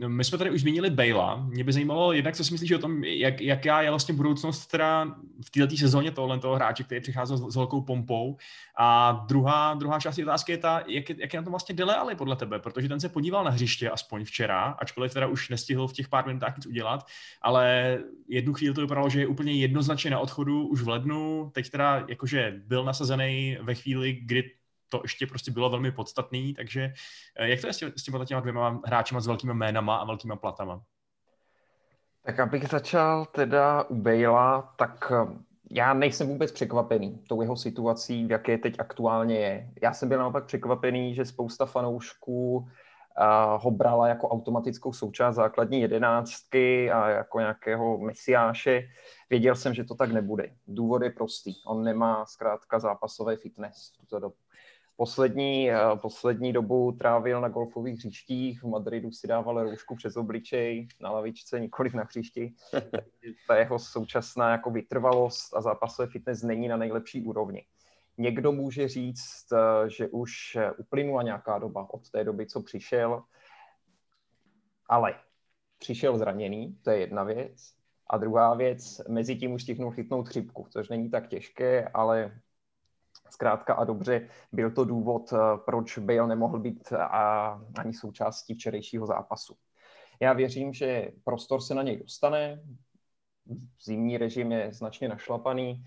my 0.07 0.25
jsme 0.25 0.39
tady 0.39 0.51
už 0.51 0.61
zmínili 0.61 0.91
Bejla. 0.91 1.37
Mě 1.37 1.65
by 1.65 1.73
zajímalo 1.73 2.13
jednak, 2.13 2.37
co 2.37 2.45
si 2.45 2.53
myslíš 2.55 2.73
o 2.73 2.79
tom, 2.79 3.05
jak, 3.05 3.41
jaká 3.41 3.83
je 3.83 3.91
vlastně 3.91 4.15
budoucnost 4.15 4.67
teda 4.67 5.05
v 5.47 5.51
této 5.51 5.77
sezóně 5.77 6.11
tohle 6.11 6.39
toho 6.39 6.55
hráče, 6.55 6.85
který 6.85 7.01
přicházel 7.01 7.37
s, 7.37 7.53
s 7.53 7.57
velkou 7.57 7.81
pompou. 7.81 8.37
A 8.79 9.13
druhá, 9.29 9.75
druhá 9.75 10.01
část 10.01 10.19
otázky 10.19 10.53
je 10.53 10.59
ta, 10.59 10.83
jak, 10.87 11.11
jak 11.11 11.33
je 11.33 11.41
na 11.41 11.45
tom 11.45 11.53
vlastně 11.53 11.75
Dele 11.75 11.97
Ali 11.97 12.15
podle 12.15 12.37
tebe, 12.37 12.59
protože 12.59 12.89
ten 12.89 13.01
se 13.01 13.09
podíval 13.09 13.45
na 13.45 13.51
hřiště 13.51 13.91
aspoň 13.91 14.25
včera, 14.25 14.63
ačkoliv 14.65 15.15
teda 15.15 15.27
už 15.27 15.49
nestihl 15.49 15.89
v 15.89 15.93
těch 15.93 16.09
pár 16.09 16.27
minutách 16.27 16.57
nic 16.57 16.67
udělat, 16.67 17.07
ale 17.43 17.99
jednu 18.29 18.53
chvíli 18.53 18.75
to 18.75 18.81
vypadalo, 18.81 19.09
že 19.09 19.21
je 19.21 19.27
úplně 19.27 19.53
jednoznačně 19.53 20.11
na 20.11 20.19
odchodu 20.19 20.69
už 20.69 20.83
v 20.83 20.89
lednu, 20.89 21.51
teď 21.55 21.71
teda 21.71 22.05
jakože 22.09 22.63
byl 22.67 22.85
nasazený 22.85 23.59
ve 23.63 23.75
chvíli, 23.75 24.13
kdy 24.13 24.51
to 24.89 25.01
ještě 25.05 25.27
prostě 25.27 25.51
bylo 25.51 25.71
velmi 25.71 25.93
podstatný, 25.93 26.55
takže 26.55 26.93
eh, 27.37 27.49
jak 27.49 27.61
to 27.61 27.67
je 27.67 27.73
s, 27.73 28.03
těma 28.03 28.25
těma 28.25 28.41
dvěma 28.41 28.81
hráčima 28.85 29.21
s 29.21 29.27
velkými 29.27 29.55
jménama 29.55 29.97
a 29.97 30.05
velkými 30.05 30.35
platama? 30.41 30.83
Tak 32.23 32.41
abych 32.41 32.69
začal 32.69 33.27
teda 33.27 33.83
u 33.83 33.95
Bejla, 33.95 34.75
tak 34.77 35.13
eh, 35.13 35.39
já 35.71 35.95
nejsem 35.95 36.29
vůbec 36.29 36.53
překvapený 36.53 37.25
tou 37.29 37.43
jeho 37.43 37.57
situací, 37.57 38.27
v 38.27 38.31
jaké 38.31 38.59
teď 38.59 38.75
aktuálně 38.79 39.37
je. 39.39 39.71
Já 39.83 39.93
jsem 39.93 40.09
byl 40.09 40.19
naopak 40.19 40.45
překvapený, 40.45 41.15
že 41.15 41.25
spousta 41.25 41.67
fanoušků 41.67 42.69
eh, 42.69 43.25
ho 43.59 43.71
brala 43.71 44.09
jako 44.09 44.29
automatickou 44.29 44.93
součást 44.93 45.35
základní 45.35 45.81
jedenáctky 45.81 46.91
a 46.91 47.09
jako 47.09 47.41
nějakého 47.41 47.99
mesiáše. 47.99 48.83
Věděl 49.31 49.55
jsem, 49.55 49.75
že 49.75 49.85
to 49.85 49.95
tak 49.95 50.13
nebude. 50.13 50.51
Důvod 50.67 51.03
je 51.03 51.11
prostý. 51.11 51.55
On 51.67 51.85
nemá 51.85 52.27
zkrátka 52.27 52.79
zápasové 52.79 53.37
fitness 53.37 53.93
v 53.95 54.01
tuto 54.01 54.19
dobu. 54.19 54.37
Poslední, 55.01 55.71
eh, 55.71 55.77
poslední 56.03 56.53
dobu 56.53 56.93
trávil 56.93 57.41
na 57.41 57.49
golfových 57.49 57.97
hřištích, 57.97 58.63
v 58.63 58.69
Madridu 58.69 59.13
si 59.13 59.27
dával 59.27 59.63
roušku 59.63 59.97
přes 59.97 60.17
obličej, 60.17 60.89
na 61.01 61.11
lavičce, 61.11 61.61
nikoliv 61.61 61.95
na 61.95 62.03
hřišti. 62.03 62.55
Ta 63.49 63.57
jeho 63.57 63.79
současná 63.79 64.51
jako 64.51 64.71
vytrvalost 64.71 65.57
a 65.57 65.61
zápasové 65.61 66.09
fitness 66.09 66.43
není 66.43 66.69
na 66.69 66.77
nejlepší 66.77 67.23
úrovni. 67.25 67.67
Někdo 68.19 68.53
může 68.53 68.89
říct, 68.89 69.47
eh, 69.53 69.91
že 69.91 70.09
už 70.09 70.59
uplynula 70.79 71.23
nějaká 71.23 71.59
doba 71.59 71.95
od 71.95 72.11
té 72.11 72.25
doby, 72.25 72.47
co 72.47 72.63
přišel, 72.63 73.23
ale 74.87 75.15
přišel 75.79 76.19
zraněný, 76.19 76.79
to 76.83 76.91
je 76.91 76.99
jedna 76.99 77.23
věc. 77.23 77.75
A 78.11 78.17
druhá 78.17 78.55
věc, 78.55 79.01
mezi 79.09 79.37
tím 79.37 79.53
už 79.53 79.63
stihnul 79.63 79.91
chytnout 79.91 80.29
chřipku, 80.29 80.67
což 80.71 80.89
není 80.89 81.11
tak 81.11 81.29
těžké, 81.29 81.89
ale 81.89 82.41
Zkrátka 83.31 83.75
a 83.75 83.85
dobře, 83.85 84.29
byl 84.53 84.71
to 84.71 84.85
důvod, 84.85 85.33
eh, 85.33 85.37
proč 85.65 85.99
Bale 85.99 86.29
nemohl 86.29 86.59
být 86.59 86.93
eh, 86.93 86.97
ani 87.79 87.95
součástí 87.95 88.55
včerejšího 88.55 89.07
zápasu. 89.07 89.57
Já 90.21 90.33
věřím, 90.33 90.73
že 90.73 91.11
prostor 91.25 91.61
se 91.61 91.75
na 91.75 91.83
něj 91.83 91.97
dostane. 91.97 92.63
Zimní 93.85 94.19
režim 94.19 94.53
je 94.53 94.73
značně 94.73 95.09
našlapaný, 95.09 95.85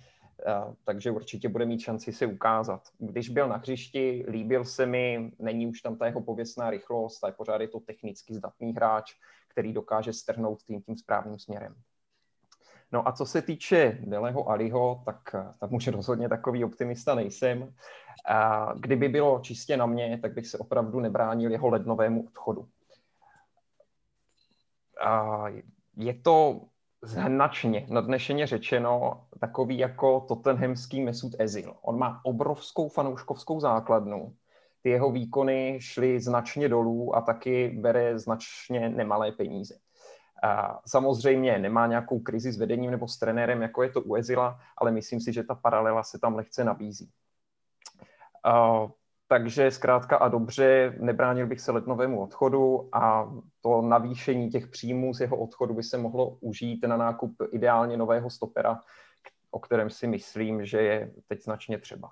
eh, 0.47 0.75
takže 0.83 1.11
určitě 1.11 1.49
bude 1.49 1.65
mít 1.65 1.79
šanci 1.79 2.13
se 2.13 2.25
ukázat. 2.25 2.81
Když 2.97 3.29
byl 3.29 3.47
na 3.47 3.57
hřišti, 3.57 4.25
líbil 4.27 4.65
se 4.65 4.85
mi, 4.85 5.31
není 5.39 5.67
už 5.67 5.81
tam 5.81 5.97
ta 5.97 6.05
jeho 6.05 6.21
pověstná 6.21 6.69
rychlost, 6.69 7.23
ale 7.23 7.33
pořád 7.33 7.61
je 7.61 7.67
to 7.67 7.79
technicky 7.79 8.33
zdatný 8.33 8.73
hráč, 8.73 9.13
který 9.47 9.73
dokáže 9.73 10.13
strhnout 10.13 10.63
tým 10.63 10.81
tím 10.81 10.97
správným 10.97 11.39
směrem. 11.39 11.75
No 12.91 13.07
a 13.07 13.11
co 13.11 13.25
se 13.25 13.41
týče 13.41 13.97
Deleho 14.01 14.49
Aliho, 14.49 15.01
tak, 15.05 15.35
tak 15.59 15.71
už 15.71 15.87
rozhodně 15.87 16.29
takový 16.29 16.63
optimista 16.63 17.15
nejsem. 17.15 17.73
A 18.25 18.69
kdyby 18.73 19.09
bylo 19.09 19.39
čistě 19.39 19.77
na 19.77 19.85
mě, 19.85 20.19
tak 20.21 20.33
bych 20.33 20.47
se 20.47 20.57
opravdu 20.57 20.99
nebránil 20.99 21.51
jeho 21.51 21.67
lednovému 21.69 22.27
odchodu. 22.27 22.67
A 25.05 25.45
je 25.97 26.13
to 26.13 26.61
značně 27.01 27.85
nadnešeně 27.89 28.47
řečeno 28.47 29.23
takový 29.39 29.77
jako 29.77 30.19
tottenhamský 30.19 31.01
Mesut 31.01 31.35
Ezil. 31.39 31.75
On 31.81 31.99
má 31.99 32.21
obrovskou 32.23 32.89
fanouškovskou 32.89 33.59
základnu, 33.59 34.35
ty 34.81 34.89
jeho 34.89 35.11
výkony 35.11 35.77
šly 35.81 36.21
značně 36.21 36.69
dolů 36.69 37.15
a 37.15 37.21
taky 37.21 37.69
bere 37.69 38.19
značně 38.19 38.89
nemalé 38.89 39.31
peníze. 39.31 39.75
A 40.41 40.81
samozřejmě 40.85 41.59
nemá 41.59 41.87
nějakou 41.87 42.19
krizi 42.19 42.51
s 42.51 42.57
vedením 42.57 42.91
nebo 42.91 43.07
s 43.07 43.17
trenérem, 43.17 43.61
jako 43.61 43.83
je 43.83 43.89
to 43.89 44.01
u 44.01 44.15
Ezila, 44.15 44.59
ale 44.77 44.91
myslím 44.91 45.21
si, 45.21 45.33
že 45.33 45.43
ta 45.43 45.55
paralela 45.55 46.03
se 46.03 46.19
tam 46.19 46.35
lehce 46.35 46.63
nabízí. 46.63 47.09
A, 48.43 48.87
takže 49.27 49.71
zkrátka 49.71 50.17
a 50.17 50.27
dobře, 50.27 50.95
nebránil 50.99 51.47
bych 51.47 51.61
se 51.61 51.71
letnovému 51.71 52.21
odchodu 52.21 52.89
a 52.95 53.33
to 53.61 53.81
navýšení 53.81 54.49
těch 54.49 54.67
příjmů 54.67 55.13
z 55.13 55.21
jeho 55.21 55.37
odchodu 55.37 55.73
by 55.73 55.83
se 55.83 55.97
mohlo 55.97 56.29
užít 56.29 56.85
na 56.85 56.97
nákup 56.97 57.35
ideálně 57.51 57.97
nového 57.97 58.29
stopera, 58.29 58.79
o 59.51 59.59
kterém 59.59 59.89
si 59.89 60.07
myslím, 60.07 60.65
že 60.65 60.81
je 60.81 61.11
teď 61.27 61.43
značně 61.43 61.77
třeba. 61.77 62.11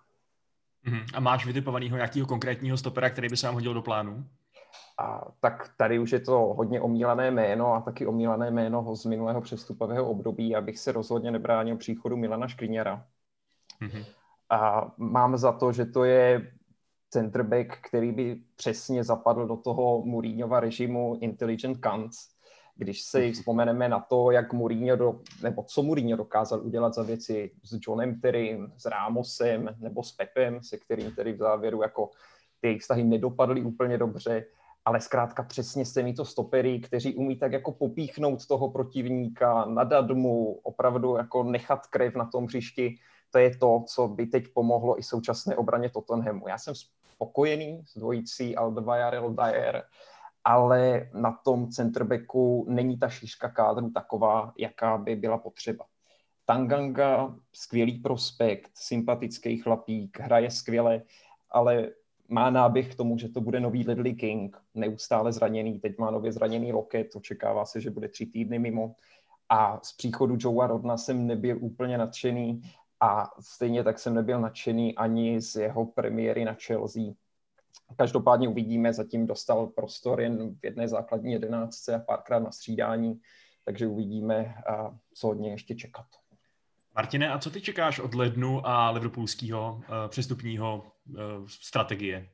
Mhm. 0.84 1.06
A 1.14 1.20
máš 1.20 1.46
vytipovaného 1.46 1.96
nějakého 1.96 2.28
konkrétního 2.28 2.78
stopera, 2.78 3.10
který 3.10 3.30
by 3.30 3.38
se 3.38 3.48
vám 3.48 3.56
hodil 3.56 3.74
do 3.74 3.82
plánu? 3.82 4.26
A 5.00 5.32
tak 5.40 5.72
tady 5.78 6.00
už 6.00 6.12
je 6.12 6.20
to 6.20 6.40
hodně 6.40 6.82
omílané 6.82 7.32
jméno 7.32 7.74
a 7.74 7.82
taky 7.82 8.08
omílané 8.08 8.52
jméno 8.52 8.96
z 8.96 9.06
minulého 9.06 9.42
přestupového 9.42 10.10
období, 10.10 10.56
abych 10.56 10.80
se 10.80 10.92
rozhodně 10.92 11.32
nebránil 11.32 11.78
příchodu 11.78 12.18
Milana 12.18 12.48
Škriněra. 12.48 13.06
Mm-hmm. 13.82 14.06
A 14.50 14.92
mám 14.98 15.38
za 15.38 15.52
to, 15.52 15.72
že 15.72 15.86
to 15.86 16.04
je 16.04 16.52
centerback, 17.10 17.78
který 17.88 18.12
by 18.12 18.42
přesně 18.56 19.04
zapadl 19.04 19.48
do 19.48 19.58
toho 19.58 20.06
Mourinhova 20.06 20.60
režimu 20.60 21.18
Intelligent 21.22 21.78
Cunts. 21.86 22.18
Když 22.76 23.02
si 23.02 23.24
mhm. 23.24 23.34
vzpomeneme 23.34 23.90
na 23.90 24.00
to, 24.00 24.32
jak 24.32 24.54
Mourinho, 24.54 24.96
do, 24.96 25.20
nebo 25.44 25.64
co 25.64 25.84
Mourinho 25.84 26.18
dokázal 26.18 26.62
udělat 26.62 26.94
za 26.94 27.04
věci 27.04 27.52
s 27.64 27.78
Johnem 27.82 28.22
Terrym, 28.22 28.74
s 28.78 28.86
Rámosem 28.86 29.76
nebo 29.80 30.04
s 30.04 30.12
Pepem, 30.12 30.64
se 30.64 30.78
kterým 30.78 31.12
tedy 31.12 31.34
v 31.34 31.38
závěru 31.38 31.82
jako 31.82 32.10
ty 32.62 32.78
vztahy 32.78 33.04
nedopadly 33.04 33.62
úplně 33.62 33.98
dobře, 33.98 34.46
ale 34.90 35.02
zkrátka 35.02 35.44
přesně 35.44 35.86
jste 35.86 36.04
mi 36.04 36.14
to 36.14 36.26
stopery, 36.26 36.80
kteří 36.80 37.16
umí 37.16 37.36
tak 37.36 37.52
jako 37.52 37.72
popíchnout 37.72 38.48
toho 38.48 38.72
protivníka, 38.72 39.66
nadat 39.66 40.10
mu, 40.12 40.54
opravdu 40.64 41.16
jako 41.16 41.44
nechat 41.44 41.88
krev 41.88 42.16
na 42.16 42.26
tom 42.26 42.46
hřišti, 42.46 42.96
to 43.32 43.38
je 43.38 43.58
to, 43.58 43.84
co 43.88 44.08
by 44.08 44.26
teď 44.26 44.44
pomohlo 44.54 45.00
i 45.00 45.04
současné 45.04 45.56
obraně 45.56 45.90
Tottenhamu. 45.90 46.48
Já 46.48 46.58
jsem 46.58 46.74
spokojený 47.16 47.84
s 47.86 47.98
dvojicí 47.98 48.56
Aldebajar 48.56 49.34
Dyer, 49.34 49.84
ale 50.44 51.10
na 51.14 51.32
tom 51.32 51.70
centerbacku 51.70 52.66
není 52.70 52.98
ta 52.98 53.10
šířka 53.10 53.50
kádru 53.50 53.90
taková, 53.90 54.54
jaká 54.58 54.98
by 54.98 55.16
byla 55.16 55.38
potřeba. 55.38 55.86
Tanganga, 56.46 57.36
skvělý 57.54 58.00
prospekt, 58.00 58.72
sympatický 58.74 59.58
chlapík, 59.58 60.20
hraje 60.20 60.52
skvěle, 60.52 61.02
ale 61.50 61.90
má 62.30 62.50
náběh 62.50 62.92
k 62.92 62.96
tomu, 62.96 63.18
že 63.18 63.30
to 63.30 63.42
bude 63.42 63.60
nový 63.60 63.88
Lidley 63.88 64.14
King, 64.14 64.58
neustále 64.74 65.34
zraněný, 65.34 65.80
teď 65.80 65.98
má 65.98 66.12
nově 66.12 66.32
zraněný 66.32 66.74
loket, 66.74 67.16
očekává 67.16 67.66
se, 67.66 67.82
že 67.82 67.90
bude 67.90 68.08
tři 68.10 68.26
týdny 68.26 68.60
mimo. 68.60 68.96
A 69.50 69.80
z 69.84 69.94
příchodu 69.94 70.38
Joea 70.40 70.68
Rodna 70.68 70.98
jsem 70.98 71.28
nebyl 71.28 71.58
úplně 71.62 71.98
nadšený 71.98 72.62
a 73.00 73.30
stejně 73.40 73.84
tak 73.84 74.00
jsem 74.00 74.14
nebyl 74.14 74.42
nadšený 74.42 74.96
ani 74.96 75.42
z 75.42 75.56
jeho 75.56 75.86
premiéry 75.86 76.46
na 76.46 76.54
Chelsea. 76.54 77.04
Každopádně 77.96 78.48
uvidíme, 78.48 78.94
zatím 78.94 79.28
dostal 79.28 79.68
prostor 79.68 80.22
jen 80.22 80.56
v 80.56 80.66
jedné 80.66 80.88
základní 80.88 81.32
jedenáctce 81.32 81.96
a 81.96 82.00
párkrát 82.00 82.40
na 82.40 82.52
střídání, 82.52 83.22
takže 83.66 83.88
uvidíme, 83.88 84.56
co 85.14 85.30
od 85.30 85.40
něj 85.40 85.52
ještě 85.52 85.76
čekat. 85.76 86.06
Martine, 87.00 87.32
a 87.32 87.40
co 87.40 87.50
ty 87.50 87.62
čekáš 87.62 88.00
od 88.00 88.14
lednu 88.14 88.68
a 88.68 88.90
liverpoolského 88.92 89.74
uh, 89.74 89.84
přestupního 90.08 90.84
uh, 91.08 91.16
strategie? 91.48 92.30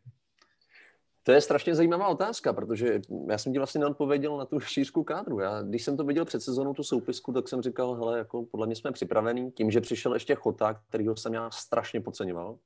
To 1.24 1.32
je 1.32 1.42
strašně 1.42 1.76
zajímavá 1.76 2.08
otázka, 2.08 2.54
protože 2.54 3.02
já 3.30 3.38
jsem 3.38 3.54
ti 3.54 3.58
vlastně 3.58 3.80
neodpověděl 3.80 4.38
na 4.38 4.46
tu 4.46 4.60
šířku 4.60 5.04
kádru. 5.04 5.40
Já, 5.40 5.62
když 5.62 5.84
jsem 5.84 5.98
to 5.98 6.04
viděl 6.04 6.26
před 6.26 6.42
sezónou, 6.42 6.74
tu 6.74 6.84
soupisku, 6.84 7.34
tak 7.34 7.48
jsem 7.48 7.62
říkal, 7.62 7.96
hele, 7.96 8.18
jako 8.18 8.44
podle 8.44 8.66
mě 8.66 8.76
jsme 8.76 8.92
připravení. 8.92 9.52
Tím, 9.52 9.72
že 9.72 9.82
přišel 9.82 10.14
ještě 10.14 10.36
Chota, 10.36 10.74
kterýho 10.74 11.16
jsem 11.16 11.34
já 11.34 11.52
strašně 11.52 12.02
podceňoval. 12.02 12.58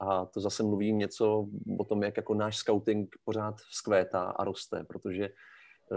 A 0.00 0.24
to 0.24 0.40
zase 0.40 0.62
mluví 0.62 0.92
něco 0.92 1.46
o 1.78 1.84
tom, 1.84 2.02
jak 2.02 2.16
jako 2.16 2.34
náš 2.34 2.56
scouting 2.56 3.16
pořád 3.24 3.60
vzkvétá 3.60 4.22
a 4.22 4.44
roste, 4.44 4.84
protože 4.84 5.28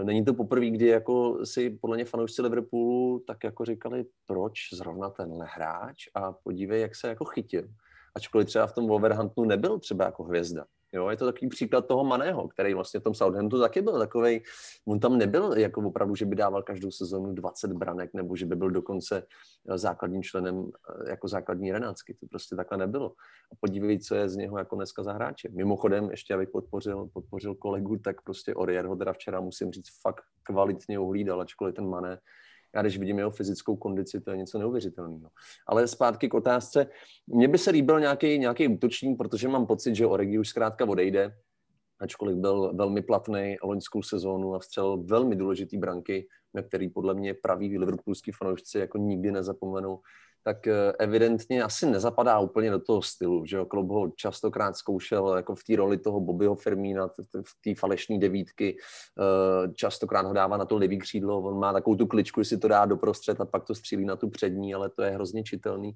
Není 0.02 0.24
to 0.24 0.34
poprvé, 0.34 0.70
kdy 0.70 0.86
jako 0.86 1.46
si 1.46 1.70
podle 1.70 1.96
mě 1.96 2.04
fanoušci 2.04 2.42
Liverpoolu 2.42 3.24
tak 3.26 3.44
jako 3.44 3.64
říkali, 3.64 4.04
proč 4.26 4.58
zrovna 4.72 5.10
tenhle 5.10 5.46
hráč 5.50 5.96
a 6.14 6.32
podívej, 6.32 6.80
jak 6.80 6.96
se 6.96 7.08
jako 7.08 7.24
chytil. 7.24 7.68
Ačkoliv 8.14 8.46
třeba 8.46 8.66
v 8.66 8.72
tom 8.72 8.86
Wolverhamptonu 8.86 9.48
nebyl 9.48 9.78
třeba 9.78 10.04
jako 10.04 10.24
hvězda. 10.24 10.64
Jo, 10.94 11.08
je 11.08 11.16
to 11.16 11.24
takový 11.24 11.48
příklad 11.48 11.86
toho 11.86 12.04
Maného, 12.04 12.48
který 12.48 12.74
vlastně 12.74 13.00
v 13.00 13.02
tom 13.02 13.14
Southamptonu 13.14 13.62
taky 13.62 13.82
byl 13.82 13.98
takový. 13.98 14.42
On 14.86 15.00
tam 15.00 15.18
nebyl 15.18 15.52
jako 15.52 15.80
opravdu, 15.80 16.14
že 16.14 16.26
by 16.26 16.36
dával 16.36 16.62
každou 16.62 16.90
sezonu 16.90 17.32
20 17.32 17.72
branek, 17.72 18.10
nebo 18.14 18.36
že 18.36 18.46
by 18.46 18.56
byl 18.56 18.70
dokonce 18.70 19.26
eh, 19.68 19.78
základním 19.78 20.22
členem 20.22 20.70
eh, 21.06 21.10
jako 21.10 21.28
základní 21.28 21.72
renácky. 21.72 22.14
To 22.14 22.26
prostě 22.26 22.56
takhle 22.56 22.78
nebylo. 22.78 23.12
A 23.52 23.54
podívej, 23.60 23.98
co 23.98 24.14
je 24.14 24.28
z 24.28 24.36
něho 24.36 24.58
jako 24.58 24.76
dneska 24.76 25.02
za 25.02 25.12
hráče. 25.12 25.48
Mimochodem, 25.52 26.10
ještě 26.10 26.34
abych 26.34 26.48
podpořil, 26.48 27.08
podpořil 27.12 27.54
kolegu, 27.54 27.96
tak 27.96 28.22
prostě 28.22 28.54
Orier 28.54 28.86
ho 28.86 28.96
teda 28.96 29.12
včera 29.12 29.40
musím 29.40 29.72
říct 29.72 30.00
fakt 30.02 30.24
kvalitně 30.42 30.98
uhlídal, 30.98 31.40
ačkoliv 31.40 31.74
ten 31.74 31.88
Mané 31.88 32.18
já 32.74 32.82
když 32.82 32.98
vidím 32.98 33.18
jeho 33.18 33.30
fyzickou 33.30 33.76
kondici, 33.76 34.20
to 34.20 34.30
je 34.30 34.36
něco 34.36 34.58
neuvěřitelného. 34.58 35.28
Ale 35.66 35.88
zpátky 35.88 36.28
k 36.28 36.34
otázce. 36.34 36.86
Mně 37.26 37.48
by 37.48 37.58
se 37.58 37.70
líbil 37.70 38.00
nějaký, 38.00 38.38
nějaký 38.38 38.68
útočník, 38.68 39.18
protože 39.18 39.48
mám 39.48 39.66
pocit, 39.66 39.94
že 39.94 40.06
Oregi 40.06 40.38
už 40.38 40.48
zkrátka 40.48 40.84
odejde, 40.84 41.36
ačkoliv 42.00 42.36
byl 42.36 42.72
velmi 42.74 43.02
platný 43.02 43.56
loňskou 43.62 44.02
sezónu 44.02 44.54
a 44.54 44.58
vstřelil 44.58 44.96
velmi 44.96 45.36
důležitý 45.36 45.78
branky, 45.78 46.28
na 46.54 46.62
který 46.62 46.88
podle 46.88 47.14
mě 47.14 47.34
praví 47.34 47.78
liverpoolský 47.78 48.32
fanoušci 48.32 48.78
jako 48.78 48.98
nikdy 48.98 49.32
nezapomenou 49.32 50.00
tak 50.44 50.66
eh, 50.66 50.92
evidentně 50.98 51.62
asi 51.62 51.86
nezapadá 51.86 52.38
úplně 52.38 52.70
do 52.70 52.78
toho 52.78 53.02
stylu, 53.02 53.46
že 53.46 53.56
jo, 53.56 53.64
Klopp 53.64 53.90
ho 53.90 54.12
častokrát 54.16 54.76
zkoušel 54.76 55.36
jako 55.36 55.54
v 55.54 55.64
té 55.64 55.76
roli 55.76 55.98
toho 55.98 56.20
Bobbyho 56.20 56.54
Fermína, 56.54 57.08
v 57.44 57.54
té 57.64 57.74
falešné 57.74 58.18
devítky, 58.18 58.76
eh, 58.76 59.72
častokrát 59.74 60.26
ho 60.26 60.32
dává 60.32 60.56
na 60.56 60.64
to 60.64 60.78
levý 60.78 60.98
křídlo, 60.98 61.40
on 61.40 61.58
má 61.58 61.72
takovou 61.72 61.96
tu 61.96 62.06
kličku, 62.06 62.42
že 62.42 62.48
si 62.48 62.58
to 62.58 62.68
dá 62.68 62.84
doprostřed 62.84 63.40
a 63.40 63.44
pak 63.44 63.64
to 63.64 63.74
střílí 63.74 64.04
na 64.04 64.16
tu 64.16 64.30
přední, 64.30 64.74
ale 64.74 64.90
to 64.90 65.02
je 65.02 65.10
hrozně 65.10 65.42
čitelný. 65.42 65.94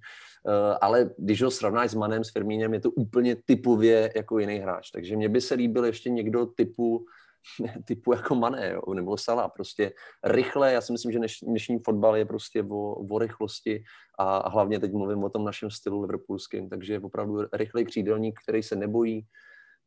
Eh, 0.48 0.78
ale 0.80 1.10
když 1.18 1.42
ho 1.42 1.50
srovnáš 1.50 1.90
s 1.90 1.94
Manem, 1.94 2.24
s 2.24 2.30
Fermínem, 2.30 2.74
je 2.74 2.80
to 2.80 2.90
úplně 2.90 3.36
typově 3.36 4.12
jako 4.16 4.38
jiný 4.38 4.58
hráč, 4.58 4.90
takže 4.90 5.16
mně 5.16 5.28
by 5.28 5.40
se 5.40 5.54
líbil 5.54 5.84
ještě 5.84 6.10
někdo 6.10 6.46
typu 6.46 7.04
typu 7.84 8.12
jako 8.12 8.34
Mané 8.34 8.72
jo, 8.72 8.94
nebo 8.94 9.16
Salah. 9.16 9.50
Prostě 9.54 9.92
rychle, 10.24 10.72
já 10.72 10.80
si 10.80 10.92
myslím, 10.92 11.12
že 11.12 11.18
dneš, 11.18 11.38
dnešní 11.42 11.78
fotbal 11.78 12.16
je 12.16 12.24
prostě 12.24 12.62
o, 12.62 12.94
o 12.94 13.18
rychlosti 13.18 13.84
a 14.18 14.48
hlavně 14.48 14.80
teď 14.80 14.92
mluvím 14.92 15.24
o 15.24 15.30
tom 15.30 15.44
našem 15.44 15.70
stylu 15.70 16.00
liverpoolským, 16.00 16.68
takže 16.68 16.92
je 16.92 17.00
opravdu 17.00 17.38
rychlej 17.52 17.84
křídelník, 17.84 18.40
který 18.42 18.62
se 18.62 18.76
nebojí, 18.76 19.26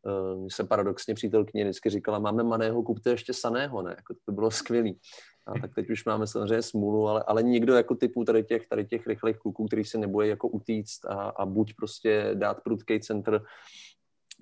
Uh, 0.06 0.48
se 0.52 0.64
paradoxně 0.64 1.14
přítelkyně 1.14 1.64
vždycky 1.64 1.90
říkala, 1.90 2.20
máme 2.20 2.44
Maného, 2.44 2.84
kupte 2.84 3.10
ještě 3.10 3.34
Saného, 3.34 3.82
ne? 3.82 3.94
Jako 3.98 4.14
to 4.14 4.32
by 4.32 4.36
bylo 4.36 4.52
skvělý. 4.52 5.00
A 5.48 5.60
tak 5.60 5.76
teď 5.76 5.90
už 5.90 6.06
máme 6.06 6.28
samozřejmě 6.28 6.62
smůlu, 6.62 7.08
ale, 7.08 7.24
ale 7.28 7.44
někdo 7.44 7.76
jako 7.76 7.96
typu 7.96 8.24
tady 8.24 8.44
těch, 8.44 8.68
tady 8.68 8.86
těch 8.86 9.08
rychlých 9.08 9.38
kluků, 9.38 9.66
který 9.66 9.86
se 9.86 9.98
nebojí 9.98 10.30
jako 10.30 10.48
utíct 10.48 11.06
a, 11.06 11.14
a 11.14 11.46
buď 11.46 11.74
prostě 11.74 12.32
dát 12.34 12.64
prudký 12.64 13.00
centr 13.00 13.44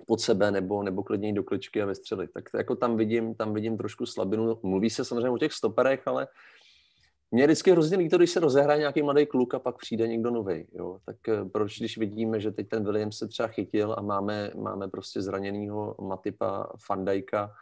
pod 0.06 0.20
sebe 0.20 0.50
nebo, 0.50 0.82
nebo 0.82 1.02
klidně 1.02 1.32
do 1.32 1.42
kličky 1.42 1.82
a 1.82 1.86
vystřelit. 1.86 2.30
Tak 2.34 2.44
jako 2.54 2.76
tam 2.76 2.96
vidím, 2.96 3.34
tam 3.34 3.54
vidím 3.54 3.76
trošku 3.76 4.06
slabinu. 4.06 4.58
Mluví 4.62 4.90
se 4.90 5.04
samozřejmě 5.04 5.30
o 5.30 5.38
těch 5.38 5.52
stoperech, 5.52 6.06
ale 6.06 6.28
mě 7.30 7.46
vždycky 7.46 7.70
hrozně 7.70 7.96
líto, 7.96 8.16
když 8.16 8.30
se 8.30 8.40
rozehraje 8.40 8.78
nějaký 8.78 9.02
mladý 9.02 9.26
kluk 9.26 9.54
a 9.54 9.58
pak 9.58 9.76
přijde 9.78 10.08
někdo 10.08 10.30
nový. 10.30 10.66
Tak 11.06 11.28
eh, 11.28 11.44
proč, 11.44 11.78
když 11.78 11.98
vidíme, 11.98 12.40
že 12.40 12.50
teď 12.50 12.68
ten 12.68 12.84
William 12.84 13.12
se 13.12 13.28
třeba 13.28 13.48
chytil 13.48 13.94
a 13.98 14.02
máme, 14.02 14.50
máme 14.56 14.88
prostě 14.88 15.22
zraněného 15.22 15.96
Matipa, 16.00 16.72
Fandajka, 16.86 17.52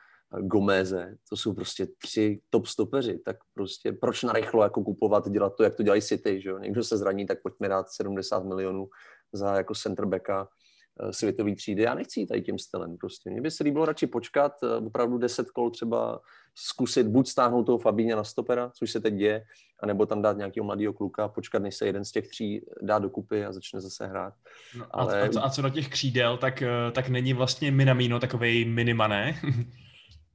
Gomeze, 0.40 1.16
to 1.28 1.36
jsou 1.36 1.52
prostě 1.54 1.86
tři 1.98 2.40
top 2.50 2.66
stopeři, 2.66 3.18
tak 3.18 3.36
prostě 3.54 3.92
proč 3.92 4.22
narychlo 4.22 4.62
jako 4.62 4.84
kupovat, 4.84 5.28
dělat 5.28 5.56
to, 5.56 5.62
jak 5.62 5.74
to 5.74 5.82
dělají 5.82 6.02
City, 6.02 6.40
že 6.40 6.48
jo? 6.48 6.58
Někdo 6.58 6.84
se 6.84 6.96
zraní, 6.96 7.26
tak 7.26 7.42
pojďme 7.42 7.68
dát 7.68 7.90
70 7.90 8.44
milionů 8.44 8.88
za 9.32 9.56
jako 9.56 9.74
centerbacka 9.74 10.48
Eh, 10.48 10.67
světové 11.10 11.54
třídy. 11.54 11.82
Já 11.82 11.94
nechci 11.94 12.20
jít 12.20 12.26
tady 12.26 12.42
tím 12.42 12.58
stylem 12.58 12.96
prostě. 12.96 13.30
Mně 13.30 13.40
by 13.40 13.50
se 13.50 13.64
líbilo 13.64 13.84
radši 13.84 14.06
počkat, 14.06 14.52
eh, 14.62 14.86
opravdu 14.86 15.18
10 15.18 15.50
kol 15.50 15.70
třeba 15.70 16.20
zkusit 16.54 17.06
buď 17.06 17.28
stáhnout 17.28 17.64
toho 17.64 17.78
Fabíně 17.78 18.16
na 18.16 18.24
stopera, 18.24 18.70
což 18.74 18.90
se 18.90 19.00
teď 19.00 19.14
děje, 19.14 19.44
anebo 19.82 20.06
tam 20.06 20.22
dát 20.22 20.36
nějakého 20.36 20.64
mladého 20.64 20.92
kluka, 20.92 21.28
počkat, 21.28 21.62
než 21.62 21.74
se 21.74 21.86
jeden 21.86 22.04
z 22.04 22.12
těch 22.12 22.28
tří 22.28 22.66
dá 22.82 22.98
dokupy 22.98 23.44
a 23.44 23.52
začne 23.52 23.80
zase 23.80 24.06
hrát. 24.06 24.34
No, 24.78 24.86
Ale... 24.90 25.22
a, 25.22 25.28
co, 25.28 25.44
a 25.44 25.50
co 25.50 25.62
do 25.62 25.70
těch 25.70 25.88
křídel, 25.88 26.36
tak, 26.36 26.62
eh, 26.62 26.90
tak 26.92 27.08
není 27.08 27.32
vlastně 27.32 27.70
Minamino 27.70 28.20
takovej 28.20 28.64
minimané? 28.64 29.40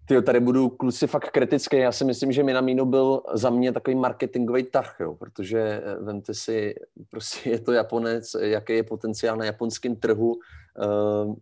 Ty 0.07 0.21
tady 0.21 0.39
budu 0.39 0.69
kluci 0.69 1.07
fakt 1.07 1.29
kritický. 1.29 1.77
Já 1.77 1.91
si 1.91 2.05
myslím, 2.05 2.31
že 2.31 2.43
Minamino 2.43 2.85
byl 2.85 3.21
za 3.33 3.49
mě 3.49 3.71
takový 3.71 3.95
marketingový 3.95 4.63
tah, 4.63 4.95
jo, 4.99 5.13
protože 5.13 5.59
eh, 5.59 6.03
vemte 6.03 6.33
si, 6.33 6.75
prostě 7.09 7.49
je 7.49 7.59
to 7.59 7.71
Japonec, 7.71 8.35
jaký 8.39 8.73
je 8.73 8.83
potenciál 8.83 9.37
na 9.37 9.45
japonském 9.45 9.95
trhu. 9.95 10.33
Uh, 10.33 11.35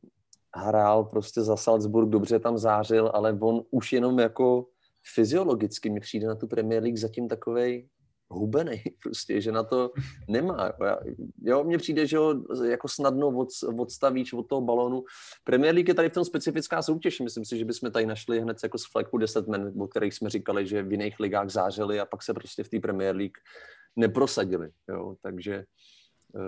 hrál 0.56 1.04
prostě 1.04 1.42
za 1.42 1.58
Salzburg, 1.58 2.10
dobře 2.10 2.40
tam 2.40 2.58
zářil, 2.58 3.12
ale 3.14 3.38
on 3.42 3.62
už 3.72 3.94
jenom 3.94 4.20
jako 4.20 4.66
fyziologicky 5.14 5.90
mi 5.90 6.00
přijde 6.00 6.28
na 6.28 6.36
tu 6.36 6.48
Premier 6.48 6.84
League 6.84 6.98
zatím 6.98 7.28
takovej 7.28 7.88
hubený, 8.32 8.84
prostě, 9.04 9.42
že 9.42 9.52
na 9.52 9.64
to 9.64 9.92
nemá. 10.28 10.74
Jo, 11.42 11.64
mně 11.64 11.78
přijde, 11.78 12.08
že 12.08 12.18
ho 12.18 12.36
jako 12.64 12.88
snadno 12.88 13.28
od, 13.28 13.48
odstavíš 13.78 14.34
od 14.34 14.48
toho 14.48 14.62
balonu. 14.62 15.04
Premier 15.44 15.76
League 15.76 15.88
je 15.88 15.94
tady 15.94 16.10
v 16.10 16.14
tom 16.14 16.26
specifická 16.26 16.82
soutěž. 16.82 17.20
Myslím 17.20 17.46
si, 17.46 17.58
že 17.58 17.66
bychom 17.66 17.92
tady 17.92 18.06
našli 18.06 18.40
hned 18.40 18.58
jako 18.64 18.78
z 18.78 18.92
fleku 18.92 19.18
10 19.18 19.48
men, 19.48 19.74
o 19.80 19.88
kterých 19.88 20.14
jsme 20.14 20.30
říkali, 20.30 20.68
že 20.68 20.84
v 20.84 20.92
jiných 20.92 21.20
ligách 21.20 21.50
zářili 21.50 22.00
a 22.00 22.06
pak 22.06 22.24
se 22.24 22.34
prostě 22.34 22.64
v 22.64 22.70
té 22.70 22.80
Premier 22.80 23.16
League 23.16 23.38
neprosadili. 23.96 24.70
Jo, 24.90 25.16
takže 25.22 25.64
uh, 26.34 26.42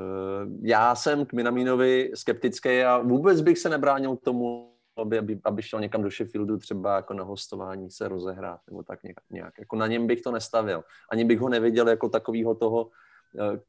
já 0.61 0.95
jsem 0.95 1.25
k 1.25 1.33
Minaminovi 1.33 2.11
skeptický 2.15 2.81
a 2.81 2.97
vůbec 2.97 3.41
bych 3.41 3.59
se 3.59 3.69
nebránil 3.69 4.15
tomu, 4.15 4.72
aby, 5.01 5.17
aby, 5.17 5.39
aby 5.43 5.61
šel 5.61 5.79
někam 5.79 6.01
do 6.01 6.09
Sheffieldu 6.09 6.57
třeba 6.57 6.95
jako 6.95 7.13
na 7.13 7.23
hostování 7.23 7.91
se 7.91 8.07
rozehrát 8.07 8.59
nebo 8.67 8.83
tak 8.83 8.99
nějak. 9.29 9.53
Jako 9.59 9.75
na 9.75 9.87
něm 9.87 10.07
bych 10.07 10.21
to 10.21 10.31
nestavil. 10.31 10.83
Ani 11.11 11.25
bych 11.25 11.39
ho 11.39 11.49
neviděl 11.49 11.89
jako 11.89 12.09
takového 12.09 12.55
toho 12.55 12.85
uh, 12.85 12.91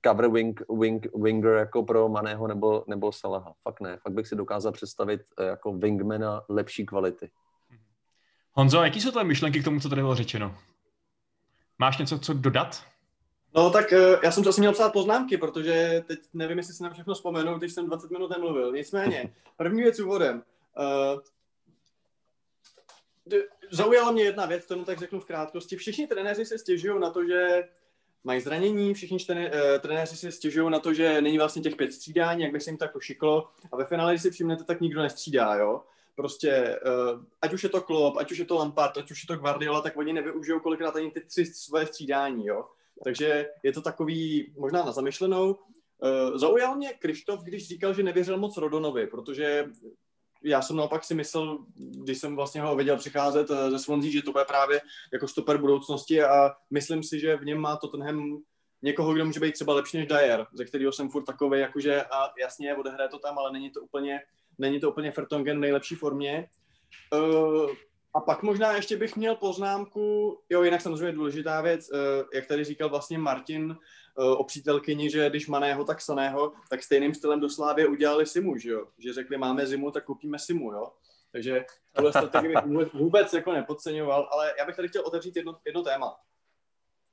cover 0.07 0.29
wing, 0.29 0.63
wing, 0.79 1.07
winger 1.15 1.53
jako 1.53 1.83
pro 1.83 2.09
Maného 2.09 2.49
nebo, 2.49 2.85
nebo 2.87 3.13
Salaha. 3.13 3.55
Fakt 3.63 3.81
ne. 3.81 3.97
Fakt 3.97 4.13
bych 4.13 4.27
si 4.27 4.37
dokázal 4.37 4.73
představit 4.73 5.21
uh, 5.39 5.47
jako 5.47 5.73
wingmana 5.73 6.43
lepší 6.49 6.87
kvality. 6.87 7.31
Honzo, 8.53 8.83
jaký 8.83 9.01
jsou 9.01 9.11
tvoje 9.11 9.25
myšlenky 9.25 9.61
k 9.61 9.65
tomu, 9.65 9.81
co 9.81 9.89
tady 9.89 10.03
bylo 10.03 10.15
řečeno? 10.15 10.57
Máš 11.79 11.99
něco, 11.99 12.19
co 12.19 12.35
dodat? 12.35 12.83
No 13.55 13.71
tak 13.71 13.93
uh, 13.93 13.99
já 14.25 14.31
jsem 14.31 14.45
zase 14.45 14.61
měl 14.61 14.73
psát 14.73 14.93
poznámky, 14.93 15.39
protože 15.39 16.05
teď 16.07 16.19
nevím, 16.35 16.59
jestli 16.59 16.75
si 16.75 16.83
na 16.83 16.91
všechno 16.91 17.15
vzpomenu, 17.15 17.59
když 17.59 17.73
jsem 17.73 17.87
20 17.87 18.11
minut 18.11 18.31
nemluvil. 18.31 18.73
Nicméně, 18.73 19.33
první 19.57 19.83
věc 19.83 20.01
úvodem. 20.01 20.43
Uh, 20.79 21.21
zaujala 23.71 24.11
mě 24.11 24.23
jedna 24.25 24.47
věc, 24.47 24.67
tomu 24.67 24.85
tak 24.85 24.99
řeknu 24.99 25.21
v 25.21 25.25
krátkosti. 25.25 25.77
Všichni 25.77 26.07
trenéři 26.07 26.45
se 26.45 26.59
stěžují 26.59 27.01
na 27.01 27.11
to, 27.11 27.25
že 27.25 27.69
mají 28.25 28.41
zranění, 28.41 28.95
všichni 28.95 29.19
čtene, 29.19 29.51
uh, 29.51 29.57
trenéři 29.81 30.17
se 30.17 30.33
stěžují 30.33 30.71
na 30.71 30.79
to, 30.79 30.95
že 30.95 31.21
není 31.21 31.39
vlastně 31.39 31.63
těch 31.63 31.77
pět 31.77 31.93
střídání, 31.93 32.43
jak 32.43 32.53
by 32.53 32.61
se 32.61 32.71
jim 32.71 32.79
tak 32.79 32.93
pošiklo. 32.93 33.49
A 33.73 33.77
ve 33.77 33.85
finále, 33.85 34.13
když 34.13 34.23
si 34.23 34.31
všimnete, 34.31 34.65
tak 34.65 34.81
nikdo 34.81 35.03
nestřídá, 35.03 35.55
jo. 35.55 35.83
Prostě, 36.17 36.81
uh, 37.15 37.25
ať 37.43 37.53
už 37.53 37.63
je 37.63 37.69
to 37.69 37.81
Klopp, 37.81 38.17
ať 38.17 38.33
už 38.33 38.39
je 38.39 38.45
to 38.45 38.55
Lampard, 38.55 38.99
ať 38.99 39.11
už 39.11 39.23
je 39.23 39.27
to 39.27 39.37
Guardiola, 39.37 39.81
tak 39.81 39.97
oni 39.97 40.13
nevyužijou 40.13 40.61
kolikrát 40.61 40.97
ani 40.97 41.11
ty 41.11 41.21
tři 41.21 41.47
svoje 41.47 41.87
střídání, 41.87 42.47
jo. 42.47 42.67
Takže 43.05 43.51
je 43.63 43.73
to 43.73 43.83
takový 43.83 44.55
možná 44.59 44.85
na 44.85 44.93
zamyšlenou. 44.93 45.59
Zaujal 46.35 46.77
mě 46.77 46.93
Krištof, 46.93 47.43
když 47.43 47.69
říkal, 47.69 47.95
že 47.95 48.03
nevěřil 48.03 48.39
moc 48.39 48.57
Rodonovi, 48.57 49.07
protože 49.07 49.67
já 50.45 50.63
jsem 50.63 50.77
naopak 50.77 51.05
si 51.05 51.15
myslel, 51.15 51.59
když 51.77 52.19
jsem 52.19 52.37
vlastně 52.37 52.63
ho 52.63 52.77
viděl 52.77 52.97
přicházet 52.97 53.51
eh, 53.51 53.71
ze 53.71 53.79
Swansea, 53.79 54.13
že 54.13 54.23
to 54.23 54.33
bude 54.33 54.45
právě 54.45 54.81
jako 55.13 55.29
stoper 55.29 55.59
budoucnosti 55.59 56.23
a 56.23 56.51
myslím 56.71 57.03
si, 57.03 57.21
že 57.21 57.37
v 57.37 57.45
něm 57.45 57.59
má 57.59 57.77
Tottenham 57.77 58.43
někoho, 58.83 59.15
kdo 59.15 59.25
může 59.25 59.41
být 59.41 59.53
třeba 59.53 59.75
lepší 59.75 59.97
než 59.97 60.07
Dyer, 60.07 60.47
ze 60.53 60.65
kterého 60.65 60.93
jsem 60.93 61.09
furt 61.09 61.25
takový, 61.25 61.61
jakože 61.61 62.03
a 62.03 62.33
jasně, 62.41 62.75
odehraje 62.75 63.09
to 63.09 63.19
tam, 63.19 63.39
ale 63.39 63.53
není 63.53 63.71
to 63.71 63.81
úplně, 63.81 64.21
není 64.59 64.81
to 64.81 64.91
úplně 64.91 65.13
Fertongen 65.13 65.57
v 65.57 65.61
nejlepší 65.61 65.95
formě. 65.95 66.49
Uh, 67.13 67.71
a 68.15 68.21
pak 68.21 68.43
možná 68.43 68.73
ještě 68.73 68.97
bych 68.97 69.17
měl 69.17 69.37
poznámku, 69.37 70.39
jo, 70.51 70.63
jinak 70.63 70.81
samozřejmě 70.81 71.13
důležitá 71.13 71.61
věc, 71.61 71.91
uh, 71.91 71.99
jak 72.35 72.47
tady 72.47 72.65
říkal 72.65 72.89
vlastně 72.89 73.19
Martin 73.19 73.77
o 74.17 74.45
přítelkyni, 74.45 75.11
že 75.11 75.31
když 75.31 75.49
Maného, 75.49 75.85
tak 75.85 76.01
Saného, 76.01 76.53
tak 76.71 76.83
stejným 76.83 77.15
stylem 77.15 77.41
do 77.41 77.51
Slávě 77.51 77.87
udělali 77.87 78.27
Simu, 78.27 78.59
že 78.59 78.71
jo? 78.71 78.89
Že 78.99 79.13
řekli, 79.13 79.37
máme 79.39 79.67
zimu, 79.67 79.91
tak 79.91 80.05
koupíme 80.05 80.39
Simu, 80.39 80.73
jo? 80.73 80.93
Takže 81.33 81.65
tohle 81.93 82.13
strategii 82.13 82.55
bych 82.57 82.95
vůbec 82.95 83.33
jako 83.33 83.53
nepodceňoval, 83.53 84.29
ale 84.33 84.53
já 84.59 84.67
bych 84.67 84.77
tady 84.77 84.89
chtěl 84.89 85.03
otevřít 85.07 85.37
jedno, 85.37 85.59
jedno 85.65 85.83
téma, 85.83 86.17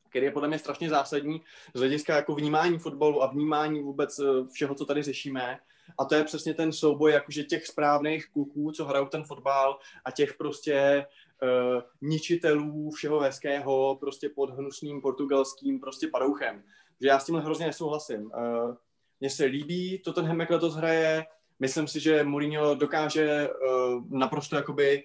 který 0.10 0.26
je 0.26 0.32
podle 0.32 0.48
mě 0.48 0.60
strašně 0.60 0.90
zásadní 0.90 1.42
z 1.74 1.80
hlediska 1.80 2.16
jako 2.16 2.36
vnímání 2.36 2.80
fotbalu 2.80 3.24
a 3.24 3.28
vnímání 3.28 3.82
vůbec 3.82 4.20
všeho, 4.54 4.76
co 4.76 4.86
tady 4.86 5.04
řešíme. 5.04 5.60
A 5.98 6.06
to 6.06 6.16
je 6.16 6.24
přesně 6.24 6.54
ten 6.54 6.74
souboj 6.74 7.12
jakože 7.12 7.44
těch 7.44 7.68
správných 7.68 8.30
kluků, 8.32 8.72
co 8.72 8.86
hrajou 8.86 9.06
ten 9.06 9.24
fotbal 9.24 9.80
a 10.06 10.12
těch 10.12 10.34
prostě 10.34 11.06
uh, 11.42 11.82
ničitelů 12.02 12.92
všeho 12.92 13.20
hezkého 13.20 13.98
prostě 14.00 14.30
pod 14.30 14.50
hnusným 14.50 15.02
portugalským 15.02 15.80
prostě 15.80 16.08
padouchem. 16.08 16.64
Že 17.02 17.08
já 17.08 17.20
s 17.20 17.26
tím 17.26 17.36
hrozně 17.36 17.66
nesouhlasím. 17.66 18.26
Uh, 18.26 18.76
mně 19.20 19.30
se 19.30 19.46
líbí, 19.46 20.00
to 20.00 20.14
ten 20.14 20.26
Hemek 20.26 20.50
letos 20.50 20.76
hraje, 20.76 21.26
myslím 21.60 21.88
si, 21.88 22.00
že 22.00 22.24
Mourinho 22.24 22.76
dokáže 22.76 23.50
uh, 23.50 24.04
naprosto 24.10 24.56
jakoby 24.56 25.04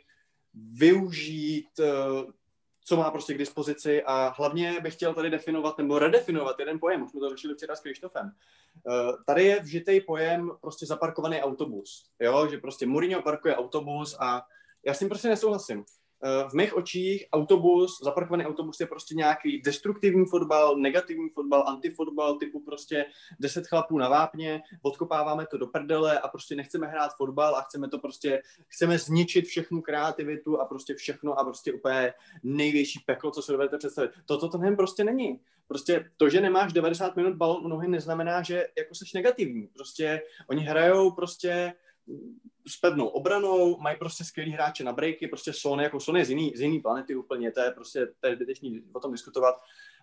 využít 0.55 1.69
uh, 1.79 2.31
co 2.89 2.97
má 2.97 3.11
prostě 3.11 3.35
k 3.35 3.39
dispozici 3.39 4.03
a 4.03 4.35
hlavně 4.37 4.81
bych 4.81 4.95
chtěl 4.95 5.15
tady 5.15 5.31
definovat 5.31 5.79
nebo 5.79 5.99
redefinovat 5.99 6.59
jeden 6.59 6.79
pojem, 6.79 7.03
už 7.03 7.11
jsme 7.11 7.21
to 7.21 7.31
řešili 7.31 7.55
včera 7.55 7.77
s 7.77 7.81
Krištofem. 7.81 8.33
Tady 9.27 9.45
je 9.45 9.61
vžitý 9.61 10.01
pojem 10.01 10.51
prostě 10.61 10.87
zaparkovaný 10.87 11.41
autobus, 11.41 12.11
jo, 12.21 12.49
že 12.51 12.59
prostě 12.59 12.87
Mourinho 12.87 13.23
parkuje 13.23 13.57
autobus 13.57 14.17
a 14.21 14.43
já 14.87 14.95
s 14.95 14.99
tím 14.99 15.09
prostě 15.09 15.29
nesouhlasím. 15.29 15.85
Eh, 16.25 16.49
v 16.49 16.53
mých 16.53 16.77
očích 16.77 17.25
autobus, 17.33 17.99
zaparkovaný 18.03 18.47
autobus 18.47 18.81
je 18.81 18.87
prostě 18.87 19.15
nějaký 19.15 19.63
destruktivní 19.63 20.27
fotbal, 20.27 20.77
negativní 20.77 21.29
fotbal, 21.29 21.65
antifotbal, 21.69 22.39
typu 22.39 22.61
prostě 22.61 23.07
deset 23.41 23.67
chlapů 23.67 23.99
na 23.99 24.09
vápně, 24.09 24.63
odkopáváme 24.83 25.47
to 25.47 25.59
do 25.59 25.67
prdele 25.67 26.19
a 26.19 26.29
prostě 26.29 26.57
nechceme 26.57 26.87
hrát 26.87 27.11
fotbal 27.17 27.57
a 27.57 27.63
chceme 27.63 27.89
to 27.89 27.99
prostě, 27.99 28.43
chceme 28.69 28.99
zničit 28.99 29.47
všechnu 29.47 29.83
kreativitu 29.83 30.61
a 30.61 30.65
prostě 30.65 30.95
všechno 30.95 31.39
a 31.39 31.45
prostě 31.45 31.73
úplně 31.73 32.13
největší 32.43 33.01
peklo, 33.07 33.31
co 33.31 33.43
se 33.43 33.53
dovedete 33.53 33.79
představit. 33.79 34.11
Toto 34.27 34.49
to 34.49 34.59
prostě 34.77 35.05
není. 35.05 35.41
Prostě 35.69 36.11
to, 36.17 36.29
že 36.29 36.41
nemáš 36.41 36.73
90 36.73 37.17
minut 37.17 37.35
balon 37.35 37.65
u 37.65 37.69
nohy, 37.69 37.89
neznamená, 37.89 38.43
že 38.43 38.67
jako 38.79 38.95
seš 38.95 39.13
negativní. 39.13 39.67
Prostě 39.67 40.23
oni 40.49 40.63
hrajou 40.63 41.11
prostě 41.11 41.73
s 42.69 42.77
pevnou 42.77 43.07
obranou, 43.07 43.81
mají 43.81 43.97
prostě 43.97 44.25
skvělý 44.25 44.51
hráče 44.51 44.85
na 44.85 44.93
breaky, 44.93 45.29
prostě 45.29 45.53
Sony, 45.53 45.83
jako 45.83 46.01
Sony 46.01 46.25
z 46.25 46.31
jiný, 46.31 46.53
z 46.57 46.61
jiný 46.61 46.81
planety 46.81 47.17
úplně, 47.17 47.53
to 47.53 47.61
je 47.61 47.71
prostě, 47.71 48.07
to 48.21 48.27
je 48.27 48.35
zbytečný 48.37 48.83
o 48.93 49.01
tom 49.01 49.13
diskutovat, 49.13 49.55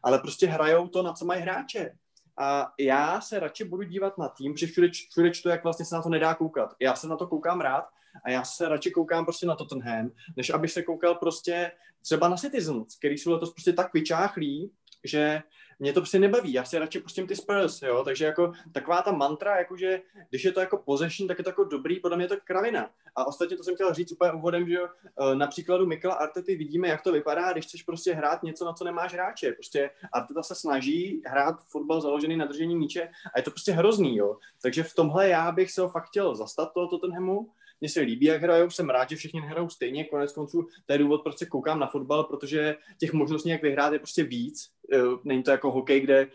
ale 0.04 0.20
prostě 0.20 0.48
hrajou 0.48 0.88
to, 0.88 1.04
na 1.04 1.14
co 1.14 1.26
mají 1.26 1.42
hráče. 1.42 1.98
A 2.38 2.72
já 2.80 3.22
se 3.22 3.40
radši 3.40 3.64
budu 3.64 3.84
dívat 3.84 4.18
na 4.18 4.30
tým, 4.30 4.54
protože 4.54 4.68
všude, 4.68 4.90
všude 5.10 5.32
čtu, 5.32 5.50
jak 5.50 5.64
vlastně 5.64 5.86
se 5.86 5.96
na 5.96 6.02
to 6.02 6.10
nedá 6.10 6.34
koukat. 6.34 6.76
Já 6.80 6.96
se 6.96 7.08
na 7.08 7.18
to 7.18 7.28
koukám 7.28 7.62
rád 7.62 7.86
a 8.26 8.30
já 8.30 8.44
se 8.44 8.70
radši 8.70 8.92
koukám 8.92 9.26
prostě 9.26 9.46
na 9.46 9.56
Tottenham, 9.56 10.12
než 10.38 10.50
abych 10.50 10.72
se 10.72 10.84
koukal 10.84 11.16
prostě 11.16 11.72
třeba 12.02 12.28
na 12.28 12.38
Citizens, 12.38 12.96
který 12.96 13.18
jsou 13.18 13.32
letos 13.32 13.54
prostě 13.54 13.74
tak 13.74 13.94
vyčáchlí, 13.94 14.72
že 15.04 15.42
mě 15.80 15.94
to 15.94 16.00
prostě 16.00 16.20
nebaví, 16.20 16.54
já 16.54 16.64
si 16.64 16.80
radši 16.80 17.00
pustím 17.00 17.28
ty 17.28 17.36
Spurs, 17.36 17.82
jo, 17.82 18.04
takže 18.04 18.26
jako 18.26 18.52
taková 18.72 19.02
ta 19.02 19.12
mantra, 19.12 19.58
jakože 19.58 20.02
když 20.30 20.44
je 20.44 20.52
to 20.52 20.60
jako 20.60 20.78
possession, 20.78 21.28
tak 21.28 21.38
je 21.38 21.44
to 21.44 21.50
jako 21.50 21.64
dobrý, 21.64 22.00
podle 22.00 22.18
mě 22.18 22.24
je 22.24 22.30
to 22.30 22.36
kravina. 22.44 22.90
A 23.16 23.28
ostatně 23.28 23.58
to 23.58 23.64
jsem 23.64 23.76
chtěl 23.76 23.94
říct 23.94 24.12
úplně 24.12 24.32
úvodem, 24.32 24.70
že 24.70 24.78
eh, 24.80 25.36
na 25.36 25.48
příkladu 25.48 25.86
Mikela 25.86 26.14
Artety 26.14 26.56
vidíme, 26.56 26.88
jak 26.88 27.02
to 27.02 27.12
vypadá, 27.12 27.52
když 27.52 27.66
chceš 27.66 27.84
prostě 27.84 28.14
hrát 28.14 28.44
něco, 28.44 28.66
na 28.66 28.74
co 28.74 28.84
nemáš 28.84 29.14
hráče. 29.14 29.52
Prostě 29.52 29.90
Arteta 30.14 30.44
se 30.44 30.56
snaží 30.56 31.22
hrát 31.26 31.64
fotbal 31.68 32.02
založený 32.02 32.38
na 32.38 32.46
držení 32.46 32.76
míče 32.76 33.10
a 33.34 33.40
je 33.40 33.44
to 33.44 33.52
prostě 33.52 33.72
hrozný, 33.72 34.18
jo. 34.18 34.38
Takže 34.62 34.84
v 34.84 34.96
tomhle 34.96 35.30
já 35.30 35.52
bych 35.52 35.72
se 35.72 35.82
ho 35.82 35.90
fakt 35.90 36.08
chtěl 36.08 36.36
zastat 36.36 36.74
toho 36.74 36.88
Tottenhamu, 36.88 37.50
mně 37.84 37.90
se 37.90 38.00
líbí, 38.00 38.26
jak 38.26 38.42
hrajou, 38.42 38.70
jsem 38.70 38.90
rád, 38.90 39.10
že 39.10 39.16
všichni 39.16 39.40
hrajou 39.40 39.70
stejně, 39.70 40.04
konec 40.04 40.34
konců 40.34 40.68
to 40.86 40.94
je 40.94 41.00
důvod, 41.00 41.24
proč 41.24 41.38
se 41.38 41.46
koukám 41.46 41.80
na 41.80 41.88
fotbal, 41.88 42.24
protože 42.24 42.76
těch 43.00 43.14
možností, 43.14 43.50
jak 43.50 43.62
vyhrát, 43.62 43.94
je 43.94 44.00
prostě 44.00 44.24
víc. 44.24 44.70
E, 44.94 44.98
není 45.24 45.44
to 45.44 45.52
jako 45.52 45.72
hokej, 45.72 46.00
kde 46.00 46.28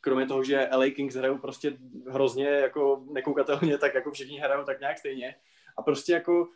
kromě 0.00 0.26
toho, 0.26 0.44
že 0.44 0.68
LA 0.72 0.90
Kings 0.90 1.14
hrajou 1.14 1.38
prostě 1.38 1.76
hrozně 2.10 2.46
jako 2.46 3.04
nekoukatelně, 3.12 3.78
tak 3.78 3.94
jako 3.94 4.10
všichni 4.10 4.38
hrajou 4.38 4.64
tak 4.64 4.80
nějak 4.80 4.98
stejně. 4.98 5.34
A 5.76 5.82
prostě 5.82 6.12
jako 6.12 6.48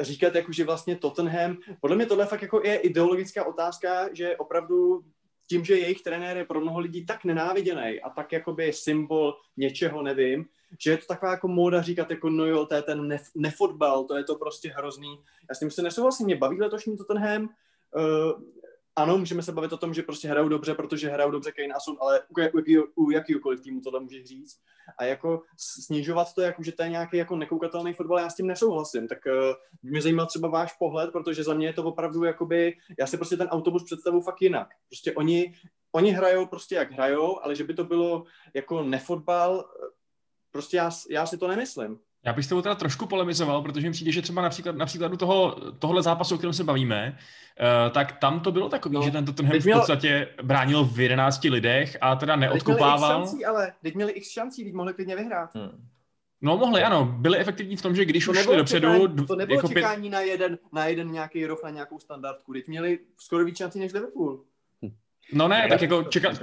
říkat, 0.00 0.34
jako, 0.34 0.52
že 0.52 0.64
vlastně 0.64 0.96
Tottenham, 0.96 1.56
podle 1.80 1.96
mě 1.96 2.06
tohle 2.06 2.26
fakt 2.26 2.42
jako 2.42 2.60
je 2.64 2.76
ideologická 2.76 3.44
otázka, 3.44 4.08
že 4.14 4.36
opravdu 4.36 5.04
tím, 5.50 5.64
že 5.64 5.78
jejich 5.78 6.02
trenér 6.02 6.36
je 6.36 6.44
pro 6.44 6.60
mnoho 6.60 6.78
lidí 6.78 7.06
tak 7.06 7.24
nenáviděný 7.24 8.00
a 8.00 8.10
tak 8.10 8.32
jakoby 8.32 8.72
symbol 8.72 9.36
něčeho, 9.56 10.02
nevím, 10.02 10.46
že 10.78 10.90
je 10.90 10.96
to 10.96 11.06
taková 11.06 11.32
jako 11.32 11.48
móda 11.48 11.82
říkat 11.82 12.10
jako 12.10 12.30
no 12.30 12.46
jo, 12.46 12.66
to 12.66 12.74
je 12.74 12.82
ten 12.82 13.08
nef- 13.08 13.32
nefotbal, 13.34 14.04
to 14.04 14.16
je 14.16 14.24
to 14.24 14.34
prostě 14.34 14.68
hrozný. 14.68 15.18
Já 15.48 15.54
s 15.54 15.58
tím 15.58 15.70
se 15.70 15.82
nesouhlasím, 15.82 16.26
mě 16.26 16.36
baví 16.36 16.60
letošní 16.60 16.96
Tottenham, 16.96 17.42
uh, 17.42 18.42
ano, 18.96 19.18
můžeme 19.18 19.42
se 19.42 19.52
bavit 19.52 19.72
o 19.72 19.76
tom, 19.76 19.94
že 19.94 20.02
prostě 20.02 20.28
hrajou 20.28 20.48
dobře, 20.48 20.74
protože 20.74 21.08
hrajou 21.08 21.30
dobře 21.30 21.52
Kane 21.52 21.74
a 21.74 21.80
Son, 21.80 21.96
ale 22.00 22.20
u, 22.28 22.58
u, 22.58 23.04
u 23.06 23.10
jakýkoliv 23.10 23.60
týmu 23.60 23.80
tohle 23.80 24.00
můžeš 24.00 24.24
říct. 24.24 24.56
A 24.98 25.04
jako 25.04 25.42
snižovat 25.56 26.34
to, 26.34 26.40
jako, 26.40 26.62
že 26.62 26.72
to 26.72 26.82
je 26.82 26.88
nějaký 26.88 27.16
jako 27.16 27.36
nekoukatelný 27.36 27.92
fotbal, 27.92 28.18
já 28.18 28.30
s 28.30 28.36
tím 28.36 28.46
nesouhlasím. 28.46 29.08
Tak 29.08 29.18
uh, 29.26 29.32
mě 29.82 30.02
zajímal 30.02 30.26
třeba 30.26 30.48
váš 30.48 30.72
pohled, 30.78 31.12
protože 31.12 31.44
za 31.44 31.54
mě 31.54 31.66
je 31.66 31.72
to 31.72 31.84
opravdu 31.84 32.24
jakoby, 32.24 32.76
já 32.98 33.06
si 33.06 33.16
prostě 33.16 33.36
ten 33.36 33.48
autobus 33.48 33.84
představu 33.84 34.20
fakt 34.20 34.42
jinak. 34.42 34.68
Prostě 34.88 35.12
oni, 35.12 35.54
oni 35.92 36.10
hrajou 36.10 36.46
prostě 36.46 36.74
jak 36.74 36.92
hrajou, 36.92 37.44
ale 37.44 37.56
že 37.56 37.64
by 37.64 37.74
to 37.74 37.84
bylo 37.84 38.24
jako 38.54 38.82
nefotbal, 38.82 39.64
Prostě 40.50 40.76
já, 40.76 40.90
já 41.10 41.26
si 41.26 41.38
to 41.38 41.48
nemyslím. 41.48 41.98
Já 42.24 42.32
bych 42.32 42.44
s 42.44 42.48
tebou 42.48 42.62
teda 42.62 42.74
trošku 42.74 43.06
polemizoval, 43.06 43.62
protože 43.62 43.86
mi 43.86 43.92
přijde, 43.92 44.12
že 44.12 44.22
třeba 44.22 44.42
například, 44.42 44.76
například 44.76 45.18
toho, 45.18 45.56
tohle 45.78 46.02
zápasu, 46.02 46.34
o 46.34 46.38
kterém 46.38 46.54
se 46.54 46.64
bavíme, 46.64 47.18
uh, 47.60 47.92
tak 47.92 48.12
tam 48.12 48.40
to 48.40 48.52
bylo 48.52 48.68
takový, 48.68 48.94
no, 48.94 49.02
že 49.02 49.10
ten 49.10 49.24
Tottenham 49.24 49.60
v 49.60 49.72
podstatě 49.72 50.28
bránil 50.42 50.84
v 50.84 51.00
11 51.00 51.44
lidech 51.44 51.96
a 52.00 52.16
teda 52.16 52.36
neodkopával. 52.36 53.26
Teď 53.26 53.28
měli 53.28 53.28
x 53.28 53.28
šancí, 53.28 53.44
ale 53.44 53.72
teď 53.82 53.94
měli 53.94 54.12
x 54.12 54.30
šancí, 54.30 54.64
teď 54.64 54.72
mohli 54.74 54.94
klidně 54.94 55.16
vyhrát. 55.16 55.54
Hmm. 55.54 55.86
No 56.42 56.56
mohli, 56.56 56.82
ano, 56.82 57.04
byli 57.18 57.38
efektivní 57.38 57.76
v 57.76 57.82
tom, 57.82 57.94
že 57.94 58.04
když 58.04 58.24
to 58.24 58.30
už 58.30 58.42
šli 58.42 58.56
dopředu... 58.56 58.92
Čekání, 58.92 59.26
to 59.26 59.36
nebylo 59.36 59.58
jako 59.58 59.68
čekání 59.68 60.02
pět... 60.02 60.12
na, 60.12 60.20
jeden, 60.20 60.58
na 60.72 60.86
jeden 60.86 61.12
nějaký 61.12 61.46
roh, 61.46 61.62
na 61.64 61.70
nějakou 61.70 61.98
standardku, 61.98 62.52
teď 62.52 62.68
měli 62.68 62.98
skoro 63.16 63.44
víc 63.44 63.56
šancí 63.56 63.78
než 63.78 63.92
Liverpool. 63.92 64.44
No 65.32 65.48
ne, 65.48 65.66
tak 65.68 65.82
jako 65.82 66.02
čekat 66.02 66.42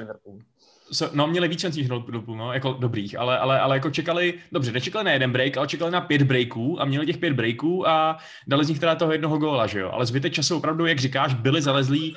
no, 1.14 1.28
měli 1.28 1.48
víc 1.48 1.62
šancí 1.62 1.84
do, 1.84 2.00
do 2.00 2.24
no, 2.28 2.54
jako 2.54 2.74
dobrých, 2.74 3.20
ale, 3.20 3.40
ale, 3.40 3.60
ale 3.60 3.76
jako 3.76 3.90
čekali, 3.90 4.34
dobře, 4.52 4.72
nečekali 4.72 5.06
na 5.06 5.12
jeden 5.12 5.32
break, 5.32 5.58
ale 5.58 5.68
čekali 5.68 5.92
na 5.92 6.02
pět 6.02 6.22
breaků 6.22 6.82
a 6.82 6.86
měli 6.86 7.06
těch 7.06 7.18
pět 7.18 7.34
breaků 7.34 7.90
a 7.90 8.18
dali 8.48 8.66
z 8.66 8.70
nich 8.70 8.80
teda 8.80 8.96
toho 8.96 9.12
jednoho 9.12 9.38
góla, 9.38 9.68
že 9.68 9.80
jo. 9.80 9.90
Ale 9.94 10.06
zbytek 10.06 10.34
času 10.34 10.58
opravdu, 10.58 10.86
jak 10.86 11.00
říkáš, 11.00 11.34
byli 11.34 11.62
zalezlí 11.62 12.16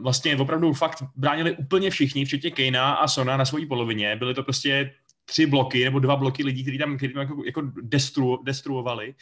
vlastně 0.00 0.36
opravdu 0.36 0.72
fakt 0.72 1.04
bránili 1.16 1.52
úplně 1.52 1.90
všichni, 1.90 2.24
včetně 2.24 2.50
Kejna 2.50 2.94
a 2.94 3.08
Sona 3.08 3.36
na 3.36 3.44
svojí 3.44 3.66
polovině. 3.66 4.16
Byly 4.16 4.34
to 4.34 4.42
prostě 4.42 4.92
tři 5.24 5.46
bloky 5.46 5.84
nebo 5.84 5.98
dva 5.98 6.16
bloky 6.16 6.44
lidí, 6.44 6.62
kteří 6.62 6.78
tam, 6.78 6.96
kteří 6.96 7.12
tam 7.12 7.22
jako, 7.22 7.42
jako 7.46 7.62
destru, 7.82 8.42
destruovali. 8.44 9.14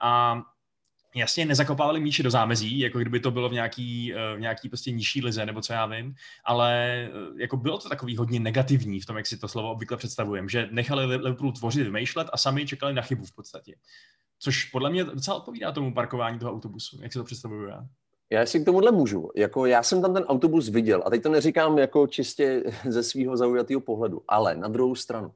A 0.00 0.42
jasně 1.14 1.44
nezakopávali 1.44 2.00
míče 2.00 2.22
do 2.22 2.30
zámezí, 2.30 2.78
jako 2.78 2.98
kdyby 2.98 3.20
to 3.20 3.30
bylo 3.30 3.48
v 3.48 3.52
nějaký, 3.52 4.12
v 4.36 4.40
nějaký 4.40 4.68
prostě 4.68 4.90
nižší 4.90 5.24
lize, 5.24 5.46
nebo 5.46 5.60
co 5.60 5.72
já 5.72 5.86
vím, 5.86 6.14
ale 6.44 7.08
jako 7.36 7.56
bylo 7.56 7.78
to 7.78 7.88
takový 7.88 8.16
hodně 8.16 8.40
negativní 8.40 9.00
v 9.00 9.06
tom, 9.06 9.16
jak 9.16 9.26
si 9.26 9.38
to 9.38 9.48
slovo 9.48 9.70
obvykle 9.70 9.96
představujeme, 9.96 10.48
že 10.48 10.68
nechali 10.70 11.04
Liverpool 11.04 11.52
tvořit, 11.52 11.82
vymýšlet 11.82 12.28
a 12.32 12.36
sami 12.36 12.66
čekali 12.66 12.94
na 12.94 13.02
chybu 13.02 13.24
v 13.24 13.34
podstatě. 13.34 13.74
Což 14.38 14.64
podle 14.64 14.90
mě 14.90 15.04
docela 15.04 15.36
odpovídá 15.36 15.72
tomu 15.72 15.94
parkování 15.94 16.38
toho 16.38 16.52
autobusu, 16.52 16.98
jak 17.02 17.12
si 17.12 17.18
to 17.18 17.24
představuju 17.24 17.68
já. 17.68 17.86
Já 18.30 18.46
si 18.46 18.60
k 18.60 18.64
tomuhle 18.64 18.92
můžu. 18.92 19.30
Jako 19.36 19.66
já 19.66 19.82
jsem 19.82 20.02
tam 20.02 20.14
ten 20.14 20.22
autobus 20.24 20.68
viděl 20.68 21.02
a 21.06 21.10
teď 21.10 21.22
to 21.22 21.28
neříkám 21.28 21.78
jako 21.78 22.06
čistě 22.06 22.62
ze 22.88 23.02
svého 23.02 23.36
zaujatého 23.36 23.80
pohledu, 23.80 24.22
ale 24.28 24.56
na 24.56 24.68
druhou 24.68 24.94
stranu. 24.94 25.30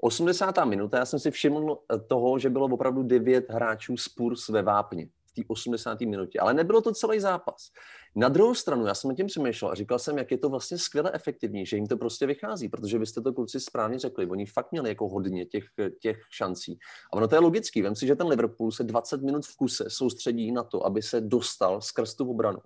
80. 0.00 0.64
minuta, 0.64 0.98
já 0.98 1.04
jsem 1.04 1.18
si 1.18 1.30
všiml 1.30 1.78
toho, 2.06 2.38
že 2.38 2.50
bylo 2.50 2.66
opravdu 2.66 3.02
devět 3.02 3.50
hráčů 3.50 3.96
Spurs 3.96 4.48
ve 4.48 4.62
vápně 4.62 5.08
té 5.34 5.42
80. 5.48 6.00
minutě. 6.00 6.40
Ale 6.40 6.54
nebylo 6.54 6.80
to 6.80 6.92
celý 6.92 7.20
zápas. 7.20 7.70
Na 8.16 8.28
druhou 8.28 8.54
stranu, 8.54 8.86
já 8.86 8.94
jsem 8.94 9.16
tím 9.16 9.26
přemýšlel 9.26 9.70
a 9.70 9.74
říkal 9.74 9.98
jsem, 9.98 10.18
jak 10.18 10.30
je 10.30 10.38
to 10.38 10.48
vlastně 10.48 10.78
skvěle 10.78 11.10
efektivní, 11.14 11.66
že 11.66 11.76
jim 11.76 11.86
to 11.86 11.96
prostě 11.96 12.26
vychází, 12.26 12.68
protože 12.68 12.98
vy 12.98 13.06
jste 13.06 13.20
to 13.20 13.32
kluci 13.32 13.60
správně 13.60 13.98
řekli. 13.98 14.26
Oni 14.26 14.46
fakt 14.46 14.72
měli 14.72 14.88
jako 14.88 15.08
hodně 15.08 15.44
těch, 15.44 15.64
těch 16.00 16.20
šancí. 16.30 16.78
A 17.12 17.16
ono 17.16 17.28
to 17.28 17.34
je 17.34 17.40
logický. 17.40 17.82
Vem 17.82 17.94
si, 17.94 18.06
že 18.06 18.16
ten 18.16 18.26
Liverpool 18.26 18.72
se 18.72 18.84
20 18.84 19.22
minut 19.22 19.46
v 19.46 19.56
kuse 19.56 19.84
soustředí 19.88 20.52
na 20.52 20.62
to, 20.62 20.86
aby 20.86 21.02
se 21.02 21.20
dostal 21.20 21.80
skrz 21.80 22.14
tu 22.14 22.30
obranu 22.30 22.58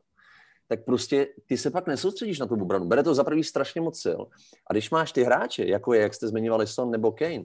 tak 0.69 0.85
prostě 0.85 1.27
ty 1.47 1.57
se 1.57 1.71
pak 1.71 1.87
nesoustředíš 1.87 2.39
na 2.39 2.47
tu 2.47 2.55
obranu. 2.55 2.87
Bere 2.87 3.03
to 3.03 3.15
za 3.15 3.25
prvý 3.25 3.45
strašně 3.45 3.81
moc 3.81 4.01
sil. 4.05 4.21
A 4.67 4.73
když 4.73 4.91
máš 4.91 5.13
ty 5.13 5.25
hráče, 5.25 5.65
jako 5.65 5.95
je, 5.95 6.01
jak 6.01 6.15
jste 6.15 6.29
zmiňovali 6.29 6.67
Son 6.67 6.91
nebo 6.91 7.13
Kane, 7.13 7.45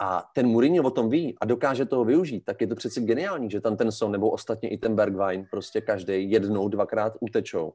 a 0.00 0.30
ten 0.34 0.46
Mourinho 0.46 0.84
o 0.84 0.90
tom 0.90 1.10
ví 1.10 1.36
a 1.40 1.44
dokáže 1.44 1.84
toho 1.84 2.04
využít, 2.04 2.44
tak 2.44 2.60
je 2.60 2.66
to 2.66 2.74
přece 2.74 3.00
geniální, 3.00 3.50
že 3.50 3.60
tam 3.60 3.76
ten 3.76 3.92
Son 3.92 4.12
nebo 4.12 4.30
ostatně 4.30 4.68
i 4.68 4.78
ten 4.78 4.94
Bergwijn 4.94 5.46
prostě 5.50 5.80
každý 5.80 6.30
jednou, 6.30 6.68
dvakrát 6.68 7.12
utečou. 7.20 7.72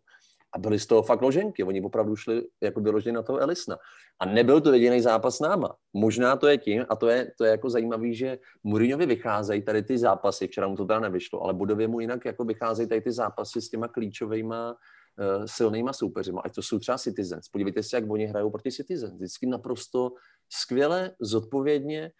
A 0.56 0.60
byli 0.60 0.80
z 0.80 0.86
toho 0.86 1.02
fakt 1.02 1.22
loženky. 1.22 1.64
Oni 1.64 1.82
opravdu 1.82 2.16
šli 2.16 2.42
jako 2.62 2.80
vyloženě 2.82 3.16
na 3.16 3.22
toho 3.22 3.40
Elisna. 3.40 3.78
A 4.20 4.26
nebyl 4.26 4.62
to 4.62 4.74
jediný 4.74 5.02
zápas 5.02 5.38
s 5.38 5.40
náma. 5.40 5.76
Možná 5.94 6.36
to 6.36 6.48
je 6.48 6.58
tím, 6.58 6.86
a 6.90 6.96
to 6.96 7.08
je, 7.08 7.32
to 7.38 7.46
je 7.46 7.52
jako 7.52 7.70
zajímavé, 7.70 8.14
že 8.14 8.38
Mourinhovi 8.64 9.06
vycházejí 9.06 9.62
tady 9.62 9.84
ty 9.84 9.98
zápasy, 9.98 10.48
včera 10.48 10.68
mu 10.68 10.76
to 10.76 10.86
teda 10.86 11.00
nevyšlo, 11.00 11.42
ale 11.42 11.54
budově 11.54 11.88
mu 11.88 12.00
jinak 12.00 12.26
jako 12.26 12.46
vycházejí 12.46 12.90
tady 12.90 13.02
ty 13.02 13.12
zápasy 13.12 13.62
s 13.62 13.70
těma 13.70 13.88
klíčovými 13.88 14.56
uh, 14.56 15.46
silnýma 15.46 15.94
soupeřima, 15.94 16.42
ať 16.46 16.56
to 16.56 16.62
jsou 16.62 16.80
třeba 16.80 16.98
Citizens. 16.98 17.50
Podívejte 17.50 17.84
se, 17.84 17.98
jak 17.98 18.10
oni 18.10 18.26
hrajou 18.26 18.50
proti 18.50 18.72
Citizens. 18.72 19.14
Vždycky 19.14 19.48
naprosto 19.48 20.12
skvěle, 20.49 21.12
zodpovědně 21.19 22.12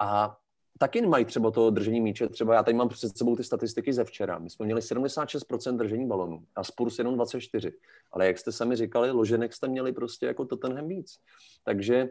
a 0.00 0.36
taky 0.78 1.06
mají 1.06 1.24
třeba 1.24 1.50
to 1.50 1.70
držení 1.70 2.00
míče. 2.00 2.28
Třeba 2.28 2.54
já 2.54 2.62
tady 2.62 2.76
mám 2.76 2.88
před 2.88 3.18
sebou 3.18 3.36
ty 3.36 3.44
statistiky 3.44 3.92
ze 3.92 4.04
včera. 4.04 4.38
My 4.38 4.50
jsme 4.50 4.64
měli 4.64 4.80
76% 4.80 5.76
držení 5.76 6.06
balonu 6.06 6.46
a 6.56 6.64
Spurs 6.64 6.98
jenom 6.98 7.14
24. 7.14 7.72
Ale 8.12 8.26
jak 8.26 8.38
jste 8.38 8.52
sami 8.52 8.76
říkali, 8.76 9.10
loženek 9.10 9.52
jste 9.52 9.68
měli 9.68 9.92
prostě 9.92 10.26
jako 10.26 10.44
Tottenham 10.44 10.88
víc. 10.88 11.18
Takže 11.64 12.08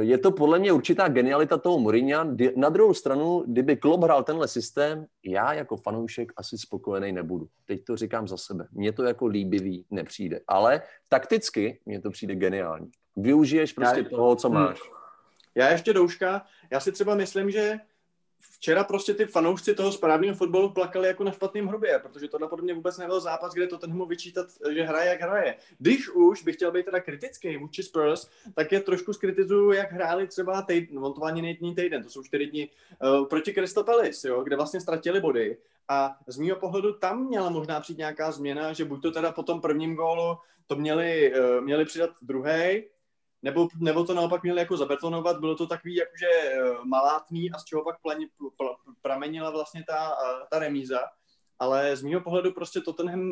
je 0.00 0.18
to 0.18 0.32
podle 0.32 0.58
mě 0.58 0.72
určitá 0.72 1.08
genialita 1.08 1.58
toho 1.58 1.78
Mourinha. 1.78 2.26
Na 2.56 2.68
druhou 2.68 2.94
stranu, 2.94 3.44
kdyby 3.46 3.76
Klopp 3.76 4.04
hrál 4.04 4.22
tenhle 4.22 4.48
systém, 4.48 5.06
já 5.24 5.52
jako 5.52 5.76
fanoušek 5.76 6.32
asi 6.36 6.58
spokojený 6.58 7.12
nebudu. 7.12 7.48
Teď 7.64 7.84
to 7.84 7.96
říkám 7.96 8.28
za 8.28 8.36
sebe. 8.36 8.68
Mně 8.72 8.92
to 8.92 9.02
jako 9.02 9.26
líbivý 9.26 9.86
nepřijde. 9.90 10.40
Ale 10.48 10.82
takticky 11.08 11.80
mně 11.86 12.00
to 12.00 12.10
přijde 12.10 12.34
geniální. 12.34 12.90
Využiješ 13.16 13.72
prostě 13.72 14.00
já, 14.00 14.08
toho, 14.08 14.36
co 14.36 14.50
máš. 14.50 14.80
Já 15.54 15.70
ještě 15.70 15.92
douška, 15.92 16.42
já 16.70 16.80
si 16.80 16.92
třeba 16.92 17.14
myslím, 17.14 17.50
že 17.50 17.78
včera 18.40 18.84
prostě 18.84 19.14
ty 19.14 19.26
fanoušci 19.26 19.74
toho 19.74 19.92
správného 19.92 20.34
fotbalu 20.34 20.70
plakali 20.70 21.08
jako 21.08 21.24
na 21.24 21.32
špatném 21.32 21.66
hrobě, 21.66 21.98
protože 21.98 22.28
tohle 22.28 22.48
podle 22.48 22.64
mě 22.64 22.74
vůbec 22.74 22.98
nebyl 22.98 23.20
zápas, 23.20 23.54
kde 23.54 23.66
to 23.66 23.78
ten 23.78 23.92
mu 23.92 24.06
vyčítat, 24.06 24.46
že 24.70 24.82
hraje, 24.82 25.10
jak 25.10 25.20
hraje. 25.20 25.56
Když 25.78 26.08
už 26.08 26.42
bych 26.42 26.56
chtěl 26.56 26.72
být 26.72 26.84
teda 26.84 27.00
kritický 27.00 27.56
vůči 27.56 27.82
Spurs, 27.82 28.28
tak 28.54 28.72
je 28.72 28.80
trošku 28.80 29.12
skritizuju, 29.12 29.72
jak 29.72 29.92
hráli 29.92 30.26
třeba 30.26 30.62
týden, 30.62 30.98
on 30.98 31.12
to 31.12 31.22
ani 31.22 31.42
není 31.42 31.74
týden, 31.74 32.02
to 32.02 32.10
jsou 32.10 32.22
čtyři 32.22 32.46
dny 32.46 32.68
uh, 33.02 33.26
proti 33.26 33.52
Crystal 33.52 33.84
Palace, 33.84 34.28
jo, 34.28 34.42
kde 34.42 34.56
vlastně 34.56 34.80
ztratili 34.80 35.20
body. 35.20 35.56
A 35.88 36.16
z 36.26 36.38
mého 36.38 36.56
pohledu 36.56 36.92
tam 36.92 37.26
měla 37.26 37.50
možná 37.50 37.80
přijít 37.80 37.98
nějaká 37.98 38.32
změna, 38.32 38.72
že 38.72 38.84
buď 38.84 39.02
to 39.02 39.10
teda 39.10 39.32
po 39.32 39.42
tom 39.42 39.60
prvním 39.60 39.94
gólu 39.94 40.36
to 40.66 40.76
měli, 40.76 41.32
uh, 41.32 41.64
měli 41.64 41.84
přidat 41.84 42.10
druhý, 42.22 42.84
nebo, 43.46 43.68
nebo 43.80 44.04
to 44.04 44.14
naopak 44.14 44.42
měli 44.42 44.58
jako 44.58 44.76
zabetonovat, 44.76 45.40
bylo 45.40 45.54
to 45.54 45.66
takový 45.66 45.94
jakože 45.94 46.26
eh, 46.26 46.60
malátný 46.84 47.50
a 47.50 47.58
z 47.58 47.64
čeho 47.64 47.84
pak 47.84 48.00
plani, 48.02 48.26
pl, 48.56 48.74
pramenila 49.02 49.50
vlastně 49.50 49.84
ta, 49.88 50.16
ta 50.50 50.58
remíza, 50.58 50.98
ale 51.58 51.96
z 51.96 52.02
mého 52.02 52.20
pohledu 52.20 52.52
prostě 52.52 52.80
Tottenham 52.80 53.30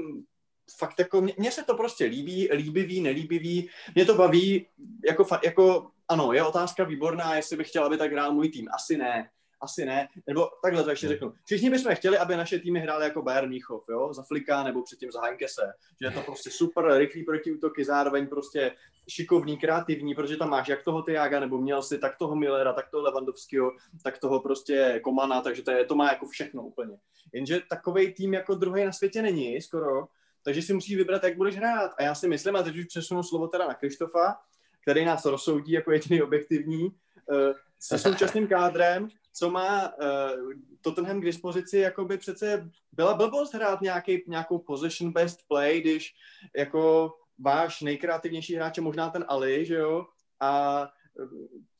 fakt 0.78 0.98
jako, 0.98 1.20
mně 1.20 1.50
se 1.50 1.64
to 1.64 1.74
prostě 1.74 2.04
líbí, 2.04 2.48
líbivý, 2.52 3.00
nelíbivý, 3.00 3.70
mě 3.94 4.04
to 4.04 4.14
baví, 4.14 4.66
jako, 5.08 5.26
jako 5.44 5.90
ano, 6.08 6.32
je 6.32 6.44
otázka 6.44 6.84
výborná, 6.84 7.36
jestli 7.36 7.56
bych 7.56 7.68
chtěl, 7.68 7.84
aby 7.84 7.98
tak 7.98 8.12
hrál 8.12 8.32
můj 8.32 8.48
tým, 8.48 8.68
asi 8.74 8.96
ne, 8.96 9.30
asi 9.64 9.84
ne, 9.84 10.08
nebo 10.26 10.48
takhle 10.62 10.84
to 10.84 10.90
ještě 10.90 11.08
řeknu. 11.08 11.32
Všichni 11.44 11.70
bychom 11.70 11.94
chtěli, 11.94 12.18
aby 12.18 12.36
naše 12.36 12.58
týmy 12.58 12.80
hrály 12.80 13.04
jako 13.04 13.22
Bayern 13.22 13.48
Míchov, 13.48 13.84
jo, 13.88 14.14
za 14.14 14.22
Flika 14.22 14.62
nebo 14.62 14.82
předtím 14.82 15.12
za 15.12 15.20
Heinkese, 15.20 15.72
že 16.00 16.06
je 16.06 16.10
to 16.10 16.20
prostě 16.20 16.50
super 16.50 16.98
rychlý 16.98 17.24
protiútoky, 17.24 17.84
zároveň 17.84 18.26
prostě 18.26 18.72
šikovný, 19.08 19.58
kreativní, 19.58 20.14
protože 20.14 20.36
tam 20.36 20.50
máš 20.50 20.68
jak 20.68 20.82
toho 20.82 21.02
Tiaga, 21.02 21.40
nebo 21.40 21.58
měl 21.58 21.82
si 21.82 21.98
tak 21.98 22.16
toho 22.16 22.36
Millera, 22.36 22.72
tak 22.72 22.90
toho 22.90 23.02
Levandovského, 23.02 23.72
tak 24.02 24.18
toho 24.18 24.40
prostě 24.40 25.00
Komana, 25.04 25.40
takže 25.40 25.62
to, 25.62 25.70
je, 25.70 25.84
to 25.84 25.94
má 25.94 26.08
jako 26.08 26.26
všechno 26.26 26.62
úplně. 26.62 26.96
Jenže 27.32 27.60
takový 27.70 28.14
tým 28.14 28.34
jako 28.34 28.54
druhý 28.54 28.84
na 28.84 28.92
světě 28.92 29.22
není 29.22 29.60
skoro, 29.62 30.06
takže 30.44 30.62
si 30.62 30.72
musíš 30.72 30.96
vybrat, 30.96 31.24
jak 31.24 31.36
budeš 31.36 31.56
hrát. 31.56 31.90
A 31.98 32.02
já 32.02 32.14
si 32.14 32.28
myslím, 32.28 32.56
a 32.56 32.62
teď 32.62 32.76
už 32.76 32.84
přesunu 32.84 33.22
slovo 33.22 33.48
teda 33.48 33.68
na 33.68 33.74
Krištofa, 33.74 34.36
který 34.82 35.04
nás 35.04 35.24
rozsoudí 35.24 35.72
jako 35.72 35.92
jediný 35.92 36.22
objektivní, 36.22 36.88
eh, 37.32 37.54
se 37.80 37.98
současným 37.98 38.48
kádrem, 38.48 39.08
co 39.32 39.50
má 39.50 39.92
uh, 39.92 40.52
Tottenham 40.80 41.20
k 41.20 41.24
dispozici, 41.24 41.78
jako 41.78 42.04
by 42.04 42.18
přece 42.18 42.70
byla 42.92 43.14
blbost 43.14 43.54
hrát 43.54 43.80
nějaký, 43.80 44.22
nějakou 44.26 44.58
position 44.58 45.12
best 45.12 45.38
play, 45.48 45.80
když 45.80 46.14
jako 46.56 47.12
váš 47.38 47.80
nejkreativnější 47.80 48.56
hráč 48.56 48.76
je 48.76 48.82
možná 48.82 49.10
ten 49.10 49.24
Ali, 49.28 49.66
že 49.66 49.74
jo, 49.74 50.06
a 50.40 50.82
eh, 51.20 51.26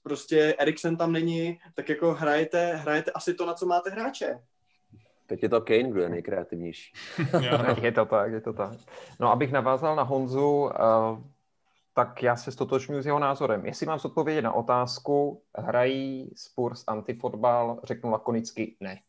prostě 0.02 0.54
Eriksen 0.59 0.96
tam 0.96 1.12
není, 1.12 1.59
tak 1.74 1.88
jako 1.88 2.14
hrajete, 2.14 2.76
hrajete 2.76 3.11
asi 3.11 3.35
to, 3.35 3.46
na 3.46 3.54
co 3.54 3.66
máte 3.66 3.90
hráče. 3.90 4.38
Teď 5.26 5.42
je 5.42 5.48
to 5.48 5.61
Kane, 5.61 5.90
kdo 5.90 6.00
je 6.00 6.09
nejkreativnější. 6.09 6.92
je 7.83 7.92
to 7.92 8.04
tak, 8.04 8.33
je 8.33 8.40
to 8.40 8.52
tak. 8.52 8.72
No, 9.20 9.30
abych 9.30 9.52
navázal 9.52 9.96
na 9.96 10.02
Honzu, 10.02 10.61
uh, 10.61 10.70
tak 11.94 12.22
já 12.22 12.37
se 12.37 12.52
stotočňuji 12.52 13.02
s 13.02 13.07
jeho 13.07 13.18
názorem. 13.18 13.66
Jestli 13.66 13.87
mám 13.87 13.98
odpovědět 14.04 14.42
na 14.42 14.52
otázku, 14.52 15.42
hrají 15.57 16.30
Spurs 16.37 16.85
antifotbal, 16.87 17.80
řeknu 17.85 18.11
lakonicky 18.11 18.76
ne. 18.80 19.00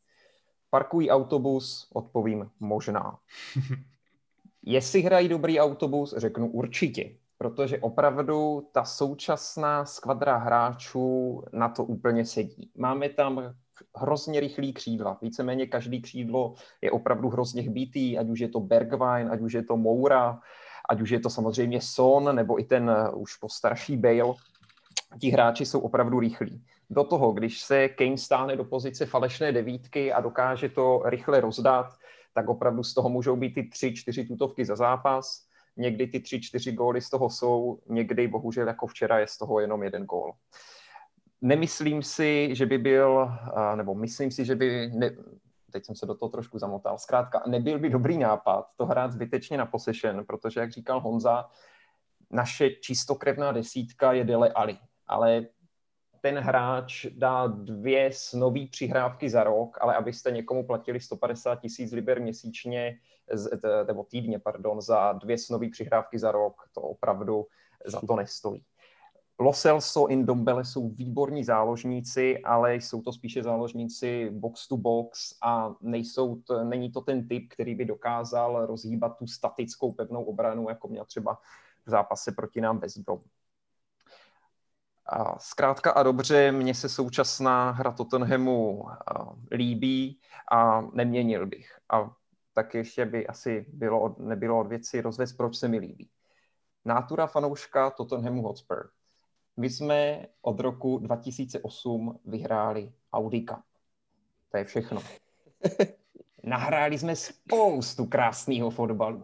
Parkují 0.70 1.10
autobus, 1.10 1.90
odpovím 1.94 2.52
možná. 2.60 3.18
Jestli 4.64 5.02
hrají 5.02 5.30
dobrý 5.30 5.60
autobus, 5.60 6.14
řeknu 6.18 6.48
určitě, 6.48 7.18
protože 7.38 7.80
opravdu 7.80 8.70
ta 8.72 8.86
současná 8.86 9.86
skvadra 9.86 10.38
hráčů 10.38 11.44
na 11.54 11.70
to 11.70 11.84
úplně 11.84 12.26
sedí. 12.26 12.72
Máme 12.78 13.10
tam 13.10 13.54
hrozně 13.96 14.40
rychlý 14.40 14.74
křídla. 14.74 15.18
Víceméně 15.22 15.68
každý 15.68 16.02
křídlo 16.02 16.54
je 16.82 16.92
opravdu 16.92 17.30
hrozně 17.30 17.62
hbitý, 17.62 18.18
ať 18.18 18.28
už 18.28 18.40
je 18.40 18.50
to 18.50 18.60
Bergwijn, 18.60 19.32
ať 19.32 19.42
už 19.42 19.54
je 19.54 19.64
to 19.64 19.78
Moura, 19.78 20.40
ať 20.90 21.02
už 21.02 21.10
je 21.10 21.20
to 21.20 21.30
samozřejmě 21.30 21.82
Son, 21.82 22.36
nebo 22.36 22.60
i 22.60 22.64
ten 22.64 22.90
eh, 22.90 23.10
už 23.10 23.36
postarší 23.36 23.98
Bale, 23.98 24.34
ti 25.22 25.30
hráči 25.30 25.66
jsou 25.66 25.80
opravdu 25.80 26.20
rychlí. 26.20 26.64
Do 26.90 27.04
toho, 27.04 27.32
když 27.32 27.62
se 27.62 27.90
Kane 27.90 28.18
stáne 28.18 28.56
do 28.56 28.64
pozice 28.64 29.06
falešné 29.06 29.52
devítky 29.52 30.14
a 30.14 30.22
dokáže 30.22 30.70
to 30.70 31.02
rychle 31.06 31.42
rozdat, 31.42 31.94
tak 32.34 32.50
opravdu 32.50 32.84
z 32.84 32.94
toho 32.94 33.10
můžou 33.10 33.36
být 33.36 33.54
ty 33.54 33.64
tři, 33.64 33.94
čtyři 33.94 34.26
tutovky 34.26 34.66
za 34.66 34.76
zápas. 34.76 35.46
Někdy 35.78 36.08
ty 36.08 36.20
tři, 36.20 36.42
čtyři 36.42 36.72
góly 36.72 37.02
z 37.02 37.10
toho 37.10 37.30
jsou, 37.30 37.80
někdy 37.90 38.28
bohužel 38.28 38.68
jako 38.68 38.88
včera 38.88 39.20
je 39.20 39.28
z 39.28 39.38
toho 39.38 39.60
jenom 39.60 39.84
jeden 39.84 40.06
gól. 40.06 40.34
Nemyslím 41.42 42.04
si, 42.04 42.50
že 42.56 42.66
by 42.66 42.78
byl, 42.78 43.30
eh, 43.32 43.76
nebo 43.76 43.96
myslím 43.96 44.32
si, 44.32 44.46
že 44.46 44.56
by 44.56 44.92
ne, 44.94 45.12
teď 45.76 45.86
jsem 45.86 45.96
se 45.96 46.06
do 46.06 46.16
toho 46.16 46.30
trošku 46.30 46.60
zamotal. 46.60 46.98
Zkrátka, 46.98 47.44
nebyl 47.48 47.80
by 47.80 47.90
dobrý 47.90 48.18
nápad 48.18 48.68
to 48.76 48.86
hrát 48.86 49.12
zbytečně 49.12 49.58
na 49.58 49.66
possession, 49.66 50.26
protože, 50.26 50.60
jak 50.60 50.72
říkal 50.72 51.00
Honza, 51.00 51.50
naše 52.32 52.70
čistokrevná 52.70 53.52
desítka 53.52 54.14
je 54.14 54.24
Dele 54.24 54.52
Ali, 54.52 54.78
ale 55.08 55.46
ten 56.22 56.38
hráč 56.38 57.06
dá 57.06 57.48
dvě 57.48 58.10
snový 58.14 58.68
přihrávky 58.68 59.30
za 59.30 59.44
rok, 59.44 59.78
ale 59.82 59.96
abyste 59.96 60.32
někomu 60.32 60.68
platili 60.68 61.00
150 61.00 61.56
tisíc 61.56 61.92
liber 61.92 62.22
měsíčně, 62.22 62.98
nebo 63.88 64.04
týdně, 64.04 64.40
pardon, 64.40 64.82
za 64.82 65.12
dvě 65.12 65.38
snový 65.38 65.70
přihrávky 65.70 66.20
za 66.20 66.32
rok, 66.32 66.70
to 66.74 66.82
opravdu 66.82 67.46
za 67.86 68.02
to 68.08 68.16
nestojí. 68.16 68.64
Lo 69.40 69.54
Celso 69.54 70.08
in 70.08 70.26
Dombele 70.26 70.66
jsou 70.66 70.90
výborní 70.90 71.44
záložníci, 71.44 72.44
ale 72.44 72.76
jsou 72.76 73.02
to 73.02 73.14
spíše 73.14 73.44
záložníci 73.44 74.30
box 74.30 74.68
to 74.68 74.78
box 74.78 75.38
a 75.44 75.76
nejsou 75.82 76.36
to, 76.36 76.64
není 76.64 76.92
to 76.92 77.02
ten 77.02 77.28
typ, 77.28 77.50
který 77.54 77.76
by 77.76 77.86
dokázal 77.86 78.66
rozhýbat 78.66 79.18
tu 79.18 79.28
statickou 79.28 79.92
pevnou 79.92 80.24
obranu, 80.24 80.70
jako 80.70 80.88
měl 80.88 81.06
třeba 81.06 81.40
v 81.86 81.90
zápase 81.90 82.32
proti 82.32 82.62
nám 82.62 82.80
West 82.80 82.98
Brom. 82.98 83.22
A 85.06 85.40
zkrátka 85.40 85.92
a 85.92 86.04
dobře, 86.04 86.52
mně 86.52 86.76
se 86.76 86.90
současná 86.90 87.72
hra 87.72 87.92
Tottenhamu 87.92 88.86
líbí 89.52 90.20
a 90.52 90.82
neměnil 90.82 91.48
bych. 91.48 91.72
A 91.90 92.12
tak 92.54 92.74
ještě 92.74 93.06
by 93.06 93.28
asi 93.28 93.66
bylo, 93.74 94.16
nebylo 94.20 94.60
od 94.60 94.68
věci 94.68 95.02
rozvést, 95.02 95.34
proč 95.34 95.58
se 95.58 95.68
mi 95.68 95.78
líbí. 95.78 96.10
Nátura 96.86 97.28
fanouška 97.28 97.90
Tottenhamu 97.90 98.42
Hotspur. 98.42 98.90
My 99.58 99.70
jsme 99.70 100.26
od 100.42 100.60
roku 100.60 100.98
2008 100.98 102.20
vyhráli 102.26 102.94
Audi 103.14 103.42
Cup. 103.42 103.64
To 104.52 104.58
je 104.58 104.64
všechno. 104.64 105.02
Nahráli 106.44 107.00
jsme 107.00 107.16
spoustu 107.16 108.06
krásného 108.06 108.70
fotbalu. 108.70 109.24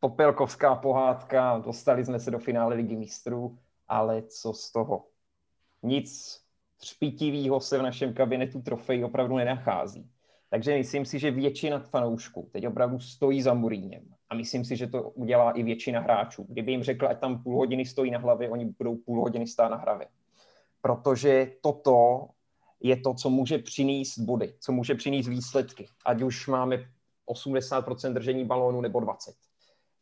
Popelkovská 0.00 0.74
pohádka, 0.74 1.58
dostali 1.58 2.04
jsme 2.04 2.20
se 2.20 2.30
do 2.30 2.38
finále 2.38 2.74
ligy 2.74 2.96
mistrů, 2.96 3.58
ale 3.88 4.22
co 4.22 4.52
z 4.52 4.72
toho? 4.72 5.06
Nic 5.82 6.40
třpitivého 6.76 7.60
se 7.60 7.78
v 7.78 7.82
našem 7.82 8.14
kabinetu 8.14 8.62
trofej 8.62 9.04
opravdu 9.04 9.36
nenachází. 9.36 10.10
Takže 10.50 10.76
myslím 10.76 11.04
si, 11.04 11.18
že 11.18 11.30
většina 11.30 11.78
fanoušků 11.78 12.48
teď 12.52 12.66
opravdu 12.66 13.00
stojí 13.00 13.42
za 13.42 13.54
Muríněm. 13.54 14.14
A 14.32 14.34
myslím 14.34 14.64
si, 14.64 14.76
že 14.76 14.86
to 14.86 15.10
udělá 15.10 15.50
i 15.50 15.62
většina 15.62 16.00
hráčů. 16.00 16.46
Kdyby 16.48 16.72
jim 16.72 16.82
řekl, 16.82 17.08
ať 17.08 17.20
tam 17.20 17.42
půl 17.42 17.56
hodiny 17.56 17.84
stojí 17.84 18.10
na 18.10 18.18
hlavě, 18.18 18.50
oni 18.50 18.64
budou 18.78 18.96
půl 18.96 19.20
hodiny 19.20 19.46
stát 19.46 19.68
na 19.68 19.76
hravě. 19.76 20.08
Protože 20.80 21.52
toto 21.60 22.28
je 22.80 22.96
to, 22.96 23.14
co 23.14 23.30
může 23.30 23.58
přinést 23.58 24.18
body, 24.18 24.54
co 24.60 24.72
může 24.72 24.94
přinést 24.94 25.28
výsledky. 25.28 25.88
Ať 26.06 26.22
už 26.22 26.46
máme 26.46 26.76
80% 27.28 28.12
držení 28.12 28.44
balónu 28.44 28.80
nebo 28.80 29.00
20. 29.00 29.34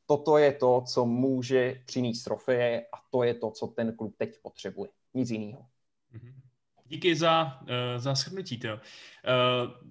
Toto 0.07 0.39
je 0.39 0.53
to, 0.53 0.83
co 0.87 1.07
může 1.07 1.83
přinést 1.87 2.23
trofeje 2.23 2.87
a 2.93 2.97
to 3.11 3.23
je 3.23 3.35
to, 3.35 3.51
co 3.51 3.67
ten 3.67 3.97
klub 3.97 4.15
teď 4.19 4.39
potřebuje. 4.43 4.91
Nic 5.15 5.31
jiného. 5.31 5.67
Mm-hmm. 6.15 6.35
Díky 6.87 7.17
za, 7.17 7.61
uh, 7.63 7.69
za 7.97 8.15
shrnutí. 8.15 8.61
Uh, 8.65 8.71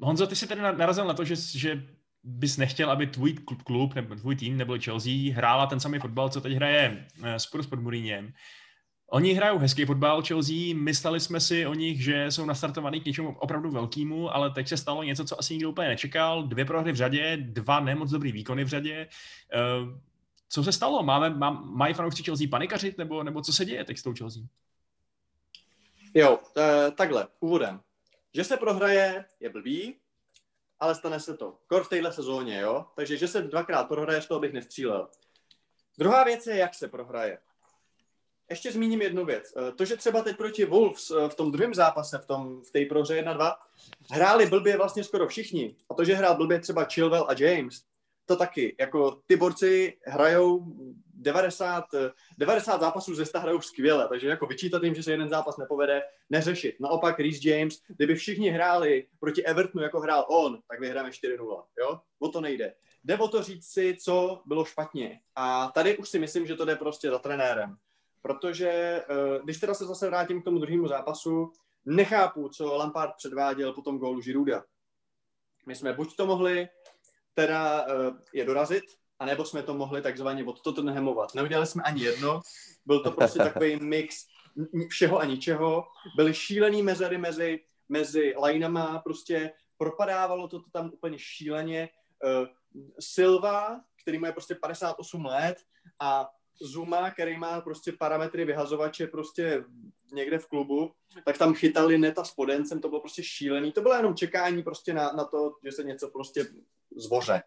Honzo, 0.07 0.27
ty 0.27 0.35
jsi 0.35 0.47
tady 0.47 0.61
narazil 0.61 1.05
na 1.05 1.13
to, 1.13 1.23
že, 1.23 1.35
že 1.35 1.98
bys 2.23 2.57
nechtěl, 2.57 2.91
aby 2.91 3.07
tvůj 3.07 3.33
klub 3.63 3.93
nebo 3.93 4.15
tvůj 4.15 4.35
tým 4.35 4.57
nebo 4.57 4.77
Chelsea 4.79 5.33
hrála 5.33 5.67
ten 5.67 5.79
samý 5.79 5.99
fotbal, 5.99 6.29
co 6.29 6.41
teď 6.41 6.53
hraje 6.53 7.07
uh, 7.19 7.25
Spurs 7.37 7.67
pod 7.67 7.79
Mourinhem. 7.79 8.33
Oni 9.11 9.33
hrajou 9.33 9.57
hezký 9.57 9.85
fotbal 9.85 10.21
Chelsea, 10.21 10.75
mysleli 10.75 11.19
jsme 11.19 11.39
si 11.39 11.65
o 11.65 11.73
nich, 11.73 12.03
že 12.03 12.31
jsou 12.31 12.45
nastartovaní 12.45 13.01
k 13.01 13.05
něčemu 13.05 13.37
opravdu 13.39 13.71
velkému, 13.71 14.35
ale 14.35 14.49
teď 14.49 14.67
se 14.67 14.77
stalo 14.77 15.03
něco, 15.03 15.25
co 15.25 15.39
asi 15.39 15.53
nikdo 15.53 15.69
úplně 15.69 15.87
nečekal. 15.87 16.43
Dvě 16.43 16.65
prohry 16.65 16.91
v 16.91 16.95
řadě, 16.95 17.37
dva 17.37 17.79
nemoc 17.79 18.09
dobrý 18.11 18.31
výkony 18.31 18.63
v 18.63 18.67
řadě. 18.67 19.07
Uh, 19.81 19.99
co 20.49 20.63
se 20.63 20.71
stalo? 20.71 21.03
Máme, 21.03 21.29
má, 21.29 21.51
mají 21.51 21.93
fanoušci 21.93 22.23
Chelsea 22.23 22.47
panikařit, 22.51 22.97
nebo, 22.97 23.23
nebo 23.23 23.41
co 23.41 23.53
se 23.53 23.65
děje 23.65 23.83
teď 23.83 23.97
s 23.97 24.03
tou 24.03 24.13
Chelsea? 24.13 24.43
Jo, 26.13 26.39
e, 26.57 26.91
takhle, 26.91 27.27
úvodem. 27.39 27.79
Že 28.33 28.43
se 28.43 28.57
prohraje, 28.57 29.25
je 29.39 29.49
blbý, 29.49 29.95
ale 30.79 30.95
stane 30.95 31.19
se 31.19 31.37
to. 31.37 31.57
Kor 31.67 31.83
v 31.83 31.89
téhle 31.89 32.13
sezóně, 32.13 32.59
jo? 32.59 32.85
Takže, 32.95 33.17
že 33.17 33.27
se 33.27 33.41
dvakrát 33.41 33.83
prohraje, 33.83 34.21
z 34.21 34.27
toho 34.27 34.39
bych 34.39 34.53
nestřílel. 34.53 35.09
Druhá 35.97 36.23
věc 36.23 36.47
je, 36.47 36.55
jak 36.55 36.75
se 36.75 36.87
prohraje. 36.87 37.37
Ještě 38.49 38.71
zmíním 38.71 39.01
jednu 39.01 39.25
věc. 39.25 39.53
E, 39.57 39.71
to, 39.71 39.85
že 39.85 39.97
třeba 39.97 40.21
teď 40.21 40.37
proti 40.37 40.65
Wolves 40.65 41.11
e, 41.11 41.29
v 41.29 41.35
tom 41.35 41.51
druhém 41.51 41.73
zápase, 41.73 42.17
v, 42.17 42.25
tom, 42.25 42.61
v 42.61 42.71
té 42.71 42.85
prohře 42.85 43.21
1-2, 43.21 43.55
hráli 44.11 44.45
blbě 44.45 44.77
vlastně 44.77 45.03
skoro 45.03 45.27
všichni. 45.27 45.75
A 45.89 45.93
to, 45.93 46.05
že 46.05 46.15
hrál 46.15 46.37
blbě 46.37 46.59
třeba 46.59 46.83
Chilwell 46.83 47.25
a 47.29 47.33
James, 47.39 47.83
to 48.25 48.35
taky. 48.35 48.75
Jako 48.79 49.21
ty 49.25 49.35
borci 49.35 49.97
hrajou 50.05 50.65
90, 51.19 51.85
90 52.37 52.81
zápasů 52.81 53.15
ze 53.15 53.25
100 53.25 53.39
hrajou 53.39 53.61
skvěle, 53.61 54.07
takže 54.07 54.27
jako 54.27 54.45
vyčítat 54.45 54.83
jim, 54.83 54.95
že 54.95 55.03
se 55.03 55.11
jeden 55.11 55.29
zápas 55.29 55.57
nepovede, 55.57 56.01
neřešit. 56.29 56.75
Naopak 56.79 57.19
Reece 57.19 57.49
James, 57.49 57.81
kdyby 57.87 58.15
všichni 58.15 58.49
hráli 58.49 59.07
proti 59.19 59.45
Evertonu, 59.45 59.83
jako 59.83 59.99
hrál 59.99 60.25
on, 60.29 60.59
tak 60.67 60.79
vyhráme 60.79 61.09
4-0, 61.09 61.63
jo? 61.79 61.99
O 62.19 62.29
to 62.29 62.41
nejde. 62.41 62.73
Jde 63.03 63.17
o 63.17 63.27
to 63.27 63.43
říct 63.43 63.67
si, 63.67 63.97
co 63.99 64.41
bylo 64.45 64.65
špatně. 64.65 65.19
A 65.35 65.71
tady 65.73 65.97
už 65.97 66.09
si 66.09 66.19
myslím, 66.19 66.47
že 66.47 66.55
to 66.55 66.65
jde 66.65 66.75
prostě 66.75 67.09
za 67.09 67.19
trenérem. 67.19 67.75
Protože 68.21 68.69
eh, 68.69 69.05
když 69.43 69.57
teda 69.59 69.73
se 69.73 69.85
zase 69.85 70.07
vrátím 70.07 70.41
k 70.41 70.45
tomu 70.45 70.59
druhému 70.59 70.87
zápasu, 70.87 71.51
nechápu, 71.85 72.49
co 72.49 72.75
Lampard 72.75 73.15
předváděl 73.17 73.73
po 73.73 73.81
tom 73.81 73.97
gólu 73.97 74.21
Žiruda. 74.21 74.63
My 75.67 75.75
jsme 75.75 75.93
buď 75.93 76.15
to 76.15 76.25
mohli 76.25 76.69
teda 77.39 77.85
uh, 77.85 78.17
je 78.33 78.45
dorazit, 78.45 78.83
anebo 79.19 79.45
jsme 79.45 79.63
to 79.63 79.73
mohli 79.73 80.01
takzvaně 80.01 80.43
od 80.43 80.61
Tottenhamovat. 80.61 81.35
Neudělali 81.35 81.67
jsme 81.67 81.83
ani 81.83 82.03
jedno, 82.03 82.41
byl 82.85 83.03
to 83.03 83.11
prostě 83.11 83.39
takový 83.39 83.75
mix 83.75 84.25
všeho 84.89 85.19
a 85.19 85.25
ničeho. 85.25 85.87
Byly 86.15 86.33
šílený 86.33 86.83
mezery 86.83 87.17
mezi, 87.17 87.59
mezi 87.89 88.33
lineama, 88.43 88.99
prostě 88.99 89.51
propadávalo 89.77 90.47
to, 90.47 90.59
to 90.59 90.69
tam 90.69 90.89
úplně 90.93 91.19
šíleně. 91.19 91.89
Uh, 92.23 92.47
Silva, 92.99 93.81
který 94.01 94.19
má 94.19 94.31
prostě 94.31 94.55
58 94.55 95.25
let 95.25 95.57
a 95.99 96.29
Zuma, 96.61 97.11
který 97.11 97.37
má 97.37 97.61
prostě 97.61 97.91
parametry 97.91 98.45
vyhazovače 98.45 99.07
prostě 99.07 99.63
někde 100.13 100.39
v 100.39 100.47
klubu, 100.47 100.91
tak 101.25 101.37
tam 101.37 101.53
chytali 101.53 101.97
neta 101.97 102.23
s 102.23 102.31
podencem, 102.31 102.81
to 102.81 102.89
bylo 102.89 103.01
prostě 103.01 103.23
šílený. 103.23 103.71
To 103.71 103.81
bylo 103.81 103.95
jenom 103.95 104.15
čekání 104.15 104.63
prostě 104.63 104.93
na, 104.93 105.11
na 105.11 105.23
to, 105.23 105.55
že 105.63 105.71
se 105.71 105.83
něco 105.83 106.09
prostě 106.09 106.45
zvoře. 106.95 107.43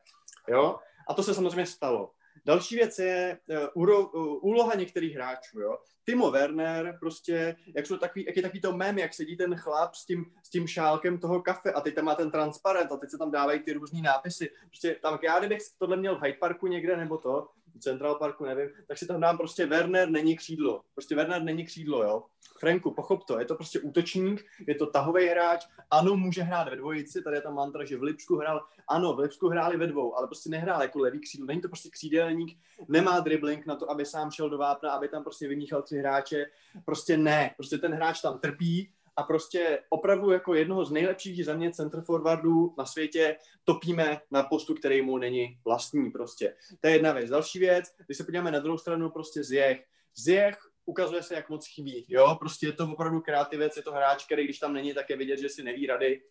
Jo? 0.49 0.79
A 1.09 1.15
to 1.15 1.23
se 1.23 1.35
samozřejmě 1.35 1.67
stalo. 1.67 2.11
Další 2.45 2.77
věc 2.77 2.99
je 2.99 3.39
uh, 3.75 4.39
úloha 4.43 4.75
některých 4.75 5.15
hráčů. 5.15 5.61
Jo? 5.61 5.79
Timo 6.05 6.31
Werner, 6.31 6.97
prostě, 7.01 7.57
jak, 7.77 7.87
jsou 7.87 7.97
takový, 7.97 8.25
jak 8.25 8.37
je 8.37 8.43
takový 8.43 8.61
to 8.61 8.77
mém, 8.77 8.99
jak 8.99 9.15
sedí 9.15 9.37
ten 9.37 9.57
chlap 9.57 9.95
s 9.95 10.07
tím, 10.07 10.25
s 10.43 10.51
tím 10.51 10.67
šálkem 10.67 11.19
toho 11.19 11.43
kafe 11.43 11.73
a 11.73 11.81
teď 11.81 11.95
tam 11.95 12.05
má 12.05 12.15
ten 12.15 12.31
transparent 12.31 12.93
a 12.93 12.97
teď 12.97 13.11
se 13.11 13.19
tam 13.19 13.31
dávají 13.31 13.61
ty 13.61 13.73
různý 13.73 14.03
nápisy. 14.03 14.51
Prostě 14.69 14.97
tam, 15.03 15.19
já 15.23 15.39
kdybych 15.39 15.59
tohle 15.79 15.97
měl 15.97 16.19
v 16.19 16.23
Hyde 16.23 16.39
Parku 16.39 16.67
někde 16.67 16.97
nebo 16.97 17.19
to, 17.19 17.49
Central 17.81 18.15
Parku, 18.15 18.45
nevím, 18.45 18.69
tak 18.87 18.99
si 18.99 19.07
tam 19.07 19.21
dám 19.21 19.39
prostě 19.39 19.67
Werner 19.67 20.11
není 20.11 20.37
křídlo. 20.37 20.81
Prostě 20.95 21.15
Werner 21.15 21.43
není 21.43 21.65
křídlo, 21.65 22.03
jo. 22.03 22.23
Franku, 22.59 22.91
pochop 22.91 23.25
to, 23.25 23.39
je 23.39 23.45
to 23.45 23.55
prostě 23.55 23.81
útočník, 23.81 24.45
je 24.67 24.75
to 24.75 24.87
tahový 24.87 25.27
hráč, 25.27 25.67
ano, 25.91 26.17
může 26.17 26.43
hrát 26.43 26.69
ve 26.69 26.77
dvojici, 26.77 27.23
tady 27.23 27.37
je 27.37 27.41
ta 27.41 27.51
mantra, 27.51 27.85
že 27.85 27.97
v 27.97 28.03
Lipsku 28.03 28.37
hrál, 28.37 28.65
ano, 28.89 29.15
v 29.15 29.19
Lipsku 29.19 29.49
hráli 29.49 29.77
ve 29.77 29.87
dvou, 29.87 30.17
ale 30.17 30.27
prostě 30.27 30.51
nehrál 30.51 30.83
jako 30.83 30.99
levý 30.99 31.21
křídlo, 31.21 31.47
není 31.47 31.61
to 31.61 31.69
prostě 31.69 31.91
křídelník, 31.91 32.59
nemá 32.89 33.21
dribbling 33.21 33.67
na 33.67 33.77
to, 33.77 33.91
aby 33.91 34.07
sám 34.07 34.31
šel 34.31 34.51
do 34.51 34.59
vápna, 34.59 34.91
aby 34.91 35.09
tam 35.09 35.23
prostě 35.23 35.49
vymíchal 35.49 35.83
tři 35.83 35.99
hráče, 35.99 36.47
prostě 36.85 37.17
ne, 37.17 37.55
prostě 37.57 37.79
ten 37.79 37.95
hráč 37.95 38.21
tam 38.21 38.39
trpí, 38.39 38.91
a 39.17 39.23
prostě 39.23 39.79
opravdu 39.91 40.31
jako 40.31 40.55
jednoho 40.55 40.85
z 40.85 40.91
nejlepších 40.91 41.45
za 41.45 41.55
mě 41.55 41.73
center 41.73 42.03
forwardů 42.03 42.75
na 42.79 42.87
světě 42.87 43.37
topíme 43.65 44.21
na 44.31 44.43
postu, 44.43 44.75
který 44.75 45.03
mu 45.03 45.19
není 45.19 45.59
vlastní 45.65 46.11
prostě. 46.11 46.57
To 46.81 46.87
je 46.87 46.93
jedna 46.93 47.13
věc. 47.13 47.31
Další 47.31 47.59
věc, 47.59 47.85
když 48.07 48.19
se 48.19 48.25
podíváme 48.25 48.51
na 48.51 48.59
druhou 48.59 48.79
stranu, 48.79 49.11
prostě 49.11 49.45
Zjech. 49.45 49.85
Zjech 50.17 50.59
ukazuje 50.85 51.23
se, 51.23 51.35
jak 51.35 51.49
moc 51.49 51.67
chybí, 51.67 52.07
jo, 52.09 52.37
prostě 52.39 52.67
je 52.67 52.73
to 52.73 52.93
opravdu 52.93 53.21
kreativec, 53.21 53.77
je 53.77 53.83
to 53.83 53.93
hráč, 53.93 54.25
který 54.25 54.45
když 54.45 54.59
tam 54.59 54.73
není, 54.73 54.95
tak 54.95 55.11
je 55.11 55.17
vidět, 55.17 55.39
že 55.39 55.49
si 55.49 55.63
neví 55.63 55.87
rady. 55.87 56.23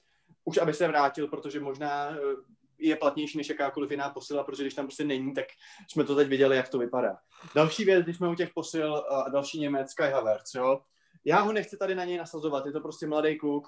Už 0.44 0.58
aby 0.58 0.74
se 0.74 0.88
vrátil, 0.88 1.28
protože 1.28 1.60
možná 1.60 2.12
eh, 2.12 2.20
je 2.78 2.96
platnější 2.96 3.38
než 3.38 3.50
jakákoliv 3.50 3.92
jiná 3.92 4.10
posila, 4.10 4.44
protože 4.44 4.64
když 4.64 4.74
tam 4.74 4.86
prostě 4.86 5.04
není, 5.04 5.34
tak 5.34 5.46
jsme 5.88 6.04
to 6.04 6.16
teď 6.16 6.28
viděli, 6.28 6.58
jak 6.58 6.70
to 6.70 6.78
vypadá. 6.78 7.18
Další 7.56 7.86
věc, 7.86 8.04
když 8.04 8.18
jsme 8.18 8.30
u 8.30 8.36
těch 8.36 8.54
posil 8.54 8.96
a 8.96 9.30
další 9.30 9.60
Němec, 9.60 9.94
Kai 9.94 10.12
Havertz, 10.12 10.54
jo, 10.56 10.82
já 11.26 11.42
ho 11.42 11.54
nechci 11.54 11.78
tady 11.78 11.96
na 11.96 12.06
něj 12.06 12.18
nasazovat, 12.18 12.66
je 12.66 12.72
to 12.72 12.80
prostě 12.80 13.08
mladý 13.08 13.38
kluk, 13.38 13.68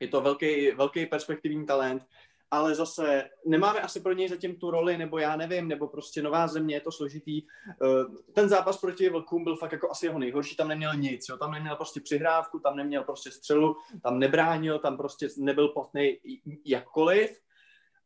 je 0.00 0.08
to 0.08 0.20
velký, 0.20 0.70
velký 0.70 1.06
perspektivní 1.06 1.66
talent, 1.66 2.06
ale 2.50 2.74
zase 2.74 3.30
nemáme 3.46 3.80
asi 3.80 4.00
pro 4.00 4.12
něj 4.12 4.28
zatím 4.28 4.56
tu 4.56 4.70
roli, 4.70 4.98
nebo 4.98 5.18
já 5.18 5.36
nevím, 5.36 5.68
nebo 5.68 5.88
prostě 5.88 6.22
nová 6.22 6.46
země, 6.46 6.76
je 6.76 6.80
to 6.80 6.92
složitý. 6.92 7.42
Eh, 7.42 8.32
ten 8.32 8.48
zápas 8.48 8.78
proti 8.78 9.08
Vlkům 9.08 9.44
byl 9.44 9.56
fakt 9.56 9.72
jako 9.72 9.90
asi 9.90 10.06
jeho 10.06 10.18
nejhorší, 10.18 10.56
tam 10.56 10.68
neměl 10.68 10.94
nic, 10.94 11.28
jo? 11.28 11.36
tam 11.36 11.52
neměl 11.52 11.76
prostě 11.76 12.00
přihrávku, 12.00 12.58
tam 12.58 12.76
neměl 12.76 13.04
prostě 13.04 13.30
střelu, 13.30 13.76
tam 14.02 14.18
nebránil, 14.18 14.78
tam 14.78 14.96
prostě 14.96 15.28
nebyl 15.38 15.68
platný 15.68 16.18
jakkoliv. 16.64 17.40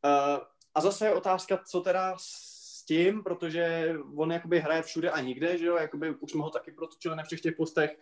Eh, 0.04 0.40
a 0.74 0.80
zase 0.80 1.06
je 1.06 1.14
otázka, 1.14 1.60
co 1.66 1.80
teda 1.80 2.14
s 2.16 2.84
tím, 2.84 3.22
protože 3.22 3.94
on 4.16 4.32
jakoby 4.32 4.60
hraje 4.60 4.82
všude 4.82 5.10
a 5.10 5.20
nikde, 5.20 5.58
že 5.58 5.66
jo, 5.66 5.76
jakoby 5.76 6.10
už 6.10 6.30
jsme 6.30 6.42
ho 6.42 6.50
taky 6.50 6.72
protočili 6.72 7.16
na 7.16 7.22
všech 7.22 7.40
těch 7.40 7.56
postech, 7.56 7.98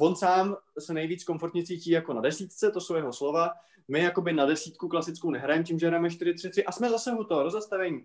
on 0.00 0.16
sám 0.16 0.56
se 0.78 0.94
nejvíc 0.94 1.24
komfortně 1.24 1.64
cítí 1.64 1.90
jako 1.90 2.12
na 2.12 2.20
desítce, 2.20 2.70
to 2.70 2.80
jsou 2.80 2.94
jeho 2.94 3.12
slova. 3.12 3.50
My 3.88 4.00
jakoby 4.00 4.32
na 4.32 4.46
desítku 4.46 4.88
klasickou 4.88 5.30
nehrajeme 5.30 5.64
tím, 5.64 5.78
že 5.78 5.86
hrajeme 5.86 6.08
4-3-3 6.08 6.62
a 6.66 6.72
jsme 6.72 6.90
zase 6.90 7.12
u 7.12 7.24
toho 7.24 7.42
rozastavení. 7.42 8.04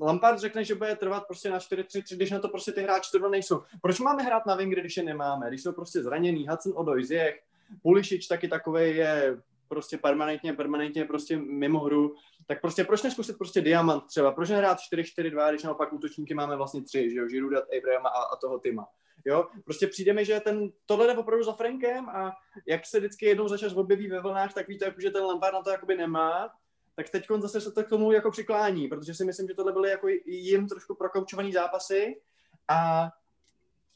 Lampard 0.00 0.38
řekne, 0.38 0.64
že 0.64 0.74
bude 0.74 0.96
trvat 0.96 1.26
prostě 1.26 1.50
na 1.50 1.58
4-3-3, 1.58 2.16
když 2.16 2.30
na 2.30 2.38
to 2.38 2.48
prostě 2.48 2.72
ty 2.72 2.82
hráči 2.82 3.10
zrovna 3.10 3.28
nejsou. 3.28 3.62
Proč 3.82 4.00
máme 4.00 4.22
hrát 4.22 4.46
na 4.46 4.54
wingry, 4.54 4.80
když 4.80 4.96
je 4.96 5.02
nemáme? 5.02 5.48
Když 5.48 5.62
jsou 5.62 5.72
prostě 5.72 6.02
zraněný, 6.02 6.48
Hudson 6.48 6.72
Odoj, 6.76 7.04
Ziyech, 7.04 7.42
Pulišič 7.82 8.26
taky 8.26 8.48
takový 8.48 8.96
je 8.96 9.38
prostě 9.68 9.98
permanentně, 9.98 10.52
permanentně 10.52 11.04
prostě 11.04 11.36
mimo 11.36 11.78
hru, 11.80 12.14
tak 12.46 12.60
prostě 12.60 12.84
proč 12.84 13.02
neskusit 13.02 13.38
prostě 13.38 13.60
diamant 13.60 14.06
třeba, 14.06 14.32
proč 14.32 14.48
nehrát 14.48 14.78
4-4-2, 14.92 15.50
když 15.50 15.62
naopak 15.62 15.92
útočníky 15.92 16.34
máme 16.34 16.56
vlastně 16.56 16.82
tři, 16.82 17.10
že 17.10 17.18
jo, 17.18 17.26
Giroud, 17.26 17.52
Abrahama 17.78 18.08
a, 18.08 18.22
a 18.22 18.36
toho 18.36 18.58
Tima. 18.58 18.88
Jo, 19.24 19.46
prostě 19.64 19.86
přijde 19.86 20.12
mi, 20.12 20.24
že 20.24 20.40
ten, 20.40 20.70
tohle 20.86 21.06
jde 21.06 21.16
opravdu 21.16 21.44
za 21.44 21.52
Frankem 21.52 22.08
a 22.08 22.32
jak 22.66 22.86
se 22.86 22.98
vždycky 22.98 23.26
jednou 23.26 23.48
za 23.48 23.58
čas 23.58 23.72
objeví 23.72 24.08
ve 24.08 24.20
vlnách, 24.20 24.54
tak 24.54 24.68
víte, 24.68 24.94
že 24.98 25.10
ten 25.10 25.24
Lampard 25.24 25.54
na 25.54 25.62
to 25.62 25.70
jakoby 25.70 25.96
nemá, 25.96 26.50
tak 26.94 27.10
teď 27.10 27.26
zase 27.38 27.60
se 27.60 27.72
to 27.72 27.84
k 27.84 27.88
tomu 27.88 28.12
jako 28.12 28.30
přiklání, 28.30 28.88
protože 28.88 29.14
si 29.14 29.24
myslím, 29.24 29.48
že 29.48 29.54
tohle 29.54 29.72
byly 29.72 29.90
jako 29.90 30.08
jim 30.26 30.68
trošku 30.68 30.94
prokoučovaný 30.94 31.52
zápasy 31.52 32.20
a 32.68 33.10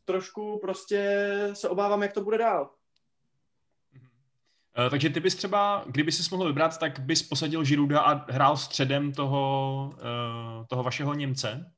trošku 0.05 0.59
prostě 0.59 1.31
se 1.53 1.69
obávám, 1.69 2.03
jak 2.03 2.13
to 2.13 2.25
bude 2.25 2.39
dál. 2.39 2.71
Uh, 4.79 4.91
takže 4.91 5.11
ty 5.11 5.21
bys 5.21 5.35
třeba, 5.35 5.85
kdyby 5.87 6.13
si 6.13 6.35
mohl 6.35 6.47
vybrat, 6.47 6.79
tak 6.79 6.99
bys 6.99 7.23
posadil 7.23 7.65
Žiruda 7.65 8.01
a 8.01 8.33
hrál 8.33 8.57
středem 8.57 9.13
toho, 9.13 9.91
uh, 9.95 10.67
toho 10.67 10.83
vašeho 10.83 11.15
Němce? 11.15 11.76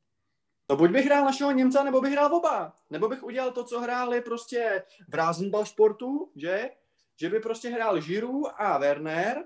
No 0.71 0.77
buď 0.77 0.91
bych 0.91 1.07
hrál 1.07 1.25
našeho 1.25 1.51
Němce, 1.51 1.85
nebo 1.85 2.01
bych 2.01 2.13
hrál 2.13 2.35
oba. 2.35 2.73
Nebo 2.91 3.09
bych 3.09 3.23
udělal 3.23 3.51
to, 3.51 3.65
co 3.65 3.81
hráli 3.81 4.21
prostě 4.21 4.83
v 5.09 5.15
Rasenball 5.15 5.67
sportu, 5.67 6.33
že? 6.37 6.71
Že 7.21 7.31
by 7.31 7.41
prostě 7.41 7.69
hrál 7.69 8.01
Žiru 8.01 8.63
a 8.63 8.79
Werner. 8.79 9.45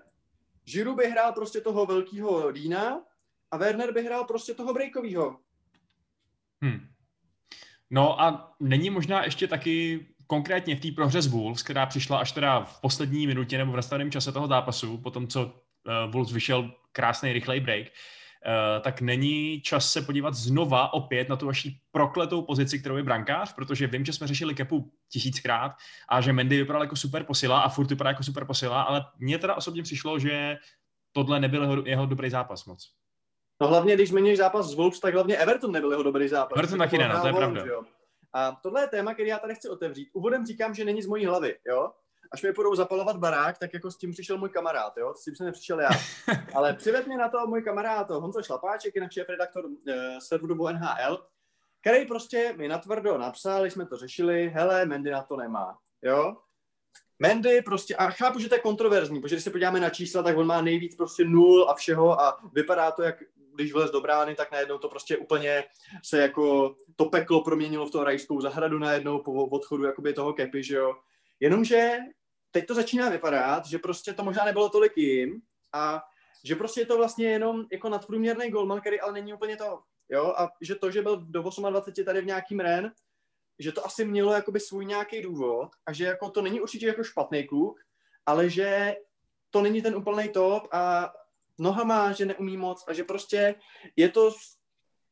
Žiru 0.65 0.95
by 0.95 1.11
hrál 1.11 1.33
prostě 1.33 1.61
toho 1.61 1.87
velkého 1.87 2.53
Dína 2.53 3.01
a 3.51 3.57
Werner 3.57 3.93
by 3.93 4.03
hrál 4.03 4.25
prostě 4.25 4.55
toho 4.55 4.75
breakového. 4.75 5.39
Hmm. 6.63 6.89
No 7.91 8.21
a 8.21 8.55
není 8.61 8.91
možná 8.91 9.25
ještě 9.25 9.49
taky 9.49 10.07
konkrétně 10.27 10.77
v 10.77 10.81
té 10.81 10.89
prohře 10.91 11.23
z 11.23 11.27
Wolves, 11.27 11.63
která 11.63 11.87
přišla 11.87 12.19
až 12.19 12.33
teda 12.33 12.65
v 12.65 12.81
poslední 12.81 13.27
minutě 13.27 13.59
nebo 13.59 13.73
v 13.73 13.77
nastaveném 13.77 14.11
čase 14.11 14.33
toho 14.33 14.47
zápasu, 14.47 14.99
po 14.99 15.11
tom, 15.11 15.29
co 15.29 15.45
uh, 15.45 16.13
Wolves 16.13 16.33
vyšel 16.33 16.75
krásný 16.93 17.33
rychlej 17.33 17.61
break, 17.61 17.87
Uh, 17.87 18.22
tak 18.81 19.01
není 19.01 19.61
čas 19.61 19.93
se 19.93 20.03
podívat 20.03 20.35
znova 20.35 20.93
opět 20.93 21.29
na 21.29 21.37
tu 21.37 21.47
vaši 21.47 21.79
prokletou 21.91 22.43
pozici, 22.43 22.79
kterou 22.79 22.97
je 22.97 23.03
brankář, 23.03 23.55
protože 23.55 23.87
vím, 23.87 24.05
že 24.05 24.13
jsme 24.13 24.27
řešili 24.27 24.55
Kepu 24.55 24.93
tisíckrát 25.13 25.73
a 26.09 26.21
že 26.21 26.33
Mendy 26.33 26.57
vypadal 26.57 26.83
jako 26.83 26.97
super 26.97 27.25
posila 27.25 27.61
a 27.61 27.69
furt 27.69 27.91
vypadá 27.91 28.11
jako 28.11 28.23
super 28.23 28.45
posila, 28.45 28.83
ale 28.83 29.05
mně 29.19 29.39
teda 29.39 29.55
osobně 29.55 29.83
přišlo, 29.83 30.19
že 30.19 30.57
tohle 31.13 31.41
nebyl 31.41 31.63
jeho, 31.63 31.83
jeho 31.87 32.07
dobrý 32.07 32.31
zápas 32.31 32.65
moc. 32.65 32.93
No 33.61 33.69
hlavně, 33.69 33.95
když 33.95 34.09
zmiňuješ 34.09 34.39
zápas 34.39 34.67
z 34.67 34.75
Wolves, 34.75 35.01
tak 35.01 35.15
hlavně 35.15 35.37
Everton 35.37 35.73
nebyl 35.73 35.91
jeho 35.91 36.03
dobrý 36.03 36.29
zápas. 36.29 36.59
Everton 36.59 36.79
taky 36.79 36.99
ne, 36.99 37.09
no, 37.09 37.21
to 37.21 37.27
je 37.27 37.33
pravda. 37.33 37.65
Jo. 37.67 37.83
A 38.35 38.53
tohle 38.63 38.81
je 38.81 38.89
téma, 38.89 39.15
který 39.15 39.29
já 39.29 39.39
tady 39.39 39.55
chci 39.55 39.69
otevřít. 39.69 40.11
Úvodem 40.13 40.47
říkám, 40.47 40.75
že 40.75 40.85
není 40.85 41.03
z 41.03 41.07
mojí 41.07 41.27
hlavy, 41.27 41.59
jo? 41.69 41.91
Až 42.35 42.43
mi 42.43 42.53
budou 42.53 42.75
zapalovat 42.75 43.17
barák, 43.17 43.59
tak 43.59 43.75
jako 43.75 43.91
s 43.91 43.97
tím 43.97 44.13
přišel 44.13 44.39
můj 44.39 44.49
kamarád, 44.49 44.97
jo? 44.97 45.15
S 45.17 45.25
tím 45.25 45.37
jsem 45.37 45.47
nepřišel 45.47 45.81
já. 45.81 45.91
Ale 46.55 46.75
přived 46.75 47.07
mě 47.07 47.19
na 47.19 47.29
to 47.29 47.47
můj 47.47 47.63
kamarád 47.63 48.11
Honzo 48.11 48.43
Šlapáček, 48.43 48.95
jinak 48.95 49.13
šéf 49.13 49.29
redaktor 49.29 49.65
uh, 49.65 49.73
serveru 50.19 50.69
NHL, 50.69 51.27
který 51.81 52.07
prostě 52.07 52.55
mi 52.57 52.69
natvrdo 52.69 53.19
napsal, 53.19 53.65
jsme 53.65 53.87
to 53.87 53.97
řešili, 53.97 54.49
hele, 54.49 54.87
Mendy 54.87 55.11
na 55.11 55.23
to 55.23 55.37
nemá, 55.37 55.79
jo? 56.03 56.37
Mendy 57.19 57.63
prostě, 57.63 57.97
a 57.97 58.11
chápu, 58.11 58.39
že 58.39 58.49
to 58.49 58.55
je 58.55 58.61
kontroverzní, 58.61 59.21
protože 59.21 59.35
když 59.35 59.45
se 59.45 59.51
podíváme 59.51 59.81
na 59.81 59.91
čísla, 59.91 60.23
tak 60.23 60.37
on 60.37 60.47
má 60.47 60.61
nejvíc 60.61 60.97
prostě 60.97 61.25
nul 61.25 61.71
a 61.71 61.75
všeho 61.75 62.21
a 62.21 62.41
vypadá 62.53 62.91
to, 62.91 63.03
jak 63.03 63.17
když 63.55 63.73
vlez 63.73 63.91
do 63.91 64.01
brány, 64.01 64.35
tak 64.35 64.53
najednou 64.53 64.79
to 64.79 64.89
prostě 64.89 65.17
úplně 65.17 65.65
se 66.05 66.19
jako 66.19 66.75
to 66.97 67.05
peklo 67.05 67.45
proměnilo 67.45 67.87
v 67.87 67.91
toho 67.91 68.05
rajskou 68.05 68.41
zahradu 68.41 68.79
najednou 68.79 69.19
po 69.19 69.33
odchodu 69.47 69.85
jakoby 69.85 70.13
toho 70.13 70.33
kepy, 70.33 70.63
že 70.63 70.77
jo. 70.77 70.95
Jenomže 71.41 71.99
teď 72.53 72.67
to 72.67 72.75
začíná 72.75 73.09
vypadat, 73.09 73.67
že 73.67 73.79
prostě 73.79 74.13
to 74.13 74.25
možná 74.25 74.45
nebylo 74.45 74.69
tolik 74.69 74.97
jim 74.97 75.43
a 75.73 76.03
že 76.45 76.55
prostě 76.57 76.81
je 76.81 76.87
to 76.87 76.97
vlastně 76.97 77.27
jenom 77.27 77.65
jako 77.73 77.89
nadprůměrný 77.89 78.51
golman, 78.51 78.81
který 78.81 79.01
ale 79.01 79.13
není 79.13 79.35
úplně 79.35 79.57
to, 79.57 79.83
jo, 80.09 80.35
a 80.37 80.49
že 80.61 80.75
to, 80.75 80.91
že 80.91 81.03
byl 81.03 81.17
do 81.17 81.43
28 81.43 82.05
tady 82.05 82.21
v 82.21 82.27
nějakým 82.27 82.61
ren, 82.61 82.93
že 83.59 83.73
to 83.73 83.87
asi 83.87 84.05
mělo 84.05 84.33
jakoby 84.33 84.61
svůj 84.61 84.85
nějaký 84.85 85.23
důvod 85.23 85.69
a 85.87 85.93
že 85.93 86.05
jako 86.05 86.31
to 86.31 86.43
není 86.43 86.61
určitě 86.61 86.87
jako 86.87 87.05
špatný 87.05 87.47
kluk, 87.47 87.81
ale 88.27 88.51
že 88.51 88.97
to 89.51 89.63
není 89.63 89.83
ten 89.83 89.97
úplný 89.97 90.29
top 90.29 90.69
a 90.73 91.13
nohama, 91.59 92.13
že 92.13 92.27
neumí 92.27 92.57
moc 92.57 92.85
a 92.89 92.93
že 92.93 93.05
prostě 93.05 93.55
je 93.97 94.09
to 94.09 94.31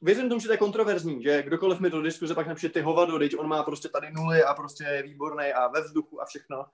Věřím 0.02 0.28
tomu, 0.28 0.40
že 0.40 0.46
to 0.46 0.52
je 0.52 0.58
kontroverzní, 0.58 1.22
že 1.22 1.42
kdokoliv 1.42 1.80
mi 1.80 1.90
do 1.90 2.02
diskuze 2.02 2.34
pak 2.34 2.46
napíše 2.46 2.68
ty 2.68 2.80
hovado, 2.80 3.18
teď 3.18 3.38
on 3.38 3.48
má 3.48 3.62
prostě 3.62 3.88
tady 3.88 4.10
nuly 4.12 4.42
a 4.42 4.54
prostě 4.54 4.84
je 4.84 5.02
výborný 5.02 5.52
a 5.52 5.68
ve 5.68 5.80
vzduchu 5.80 6.22
a 6.22 6.24
všechno. 6.24 6.64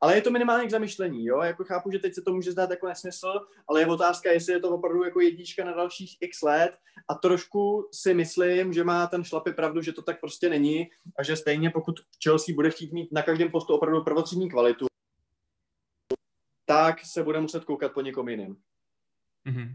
Ale 0.00 0.14
je 0.14 0.22
to 0.22 0.30
minimálně 0.30 0.66
k 0.66 0.70
zamyšlení, 0.70 1.24
jo? 1.24 1.40
Jako 1.40 1.64
chápu, 1.64 1.90
že 1.90 1.98
teď 1.98 2.14
se 2.14 2.22
to 2.22 2.32
může 2.32 2.52
zdát 2.52 2.70
jako 2.70 2.86
nesmysl, 2.86 3.32
ale 3.68 3.80
je 3.80 3.86
otázka, 3.86 4.32
jestli 4.32 4.52
je 4.52 4.60
to 4.60 4.70
opravdu 4.70 5.04
jako 5.04 5.20
jednička 5.20 5.64
na 5.64 5.72
dalších 5.72 6.16
x 6.20 6.42
let 6.42 6.78
a 7.08 7.14
trošku 7.14 7.88
si 7.92 8.14
myslím, 8.14 8.72
že 8.72 8.84
má 8.84 9.06
ten 9.06 9.24
šlapy 9.24 9.52
pravdu, 9.52 9.82
že 9.82 9.92
to 9.92 10.02
tak 10.02 10.20
prostě 10.20 10.48
není 10.48 10.90
a 11.18 11.22
že 11.22 11.36
stejně 11.36 11.70
pokud 11.70 12.00
Chelsea 12.24 12.54
bude 12.54 12.70
chtít 12.70 12.92
mít 12.92 13.12
na 13.12 13.22
každém 13.22 13.50
postu 13.50 13.74
opravdu 13.74 14.04
prvotřídní 14.04 14.50
kvalitu, 14.50 14.86
tak 16.66 17.04
se 17.04 17.22
bude 17.22 17.40
muset 17.40 17.64
koukat 17.64 17.92
po 17.92 18.00
někom 18.00 18.28
jiným. 18.28 18.56
Mm-hmm. 19.46 19.74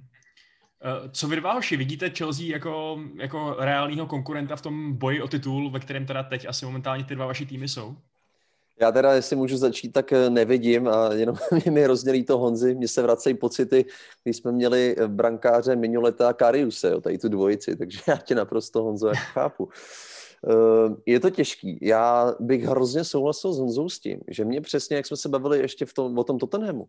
Co 1.11 1.27
vy 1.27 1.35
dva 1.35 1.53
hoši, 1.53 1.77
vidíte 1.77 2.09
Chelsea 2.09 2.45
jako, 2.45 3.03
jako 3.15 3.55
reálního 3.59 4.07
konkurenta 4.07 4.55
v 4.55 4.61
tom 4.61 4.97
boji 4.97 5.21
o 5.21 5.27
titul, 5.27 5.71
ve 5.71 5.79
kterém 5.79 6.05
teda 6.05 6.23
teď 6.23 6.45
asi 6.47 6.65
momentálně 6.65 7.03
ty 7.03 7.15
dva 7.15 7.25
vaši 7.25 7.45
týmy 7.45 7.67
jsou? 7.67 7.97
Já 8.79 8.91
teda, 8.91 9.13
jestli 9.13 9.35
můžu 9.35 9.57
začít, 9.57 9.91
tak 9.91 10.13
eh, 10.13 10.29
nevidím 10.29 10.87
a 10.87 11.13
jenom 11.13 11.35
mě 11.51 11.71
mi 11.71 11.83
hrozně 11.83 12.11
líto 12.11 12.37
Honzi, 12.37 12.75
mně 12.75 12.87
se 12.87 13.01
vracejí 13.01 13.37
pocity, 13.37 13.85
když 14.23 14.37
jsme 14.37 14.51
měli 14.51 14.95
eh, 14.97 15.07
brankáře 15.07 15.75
Minoleta 15.75 16.29
a 16.29 16.33
Kariuse, 16.33 16.89
jo, 16.89 17.01
tady 17.01 17.17
tu 17.17 17.29
dvojici, 17.29 17.75
takže 17.75 17.99
já 18.07 18.17
tě 18.17 18.35
naprosto 18.35 18.83
Honzo 18.83 19.07
jak 19.07 19.17
chápu. 19.17 19.69
Je 21.05 21.19
to 21.19 21.29
těžký. 21.29 21.79
Já 21.81 22.35
bych 22.39 22.63
hrozně 22.63 23.03
souhlasil 23.03 23.53
s 23.53 23.57
Honzou 23.59 23.89
s 23.89 23.99
tím, 23.99 24.19
že 24.27 24.45
mě 24.45 24.61
přesně, 24.61 24.95
jak 24.95 25.05
jsme 25.05 25.17
se 25.17 25.29
bavili 25.29 25.59
ještě 25.59 25.85
v 25.85 25.93
tom, 25.93 26.17
o 26.17 26.23
tom 26.23 26.37
Tottenhamu, 26.37 26.85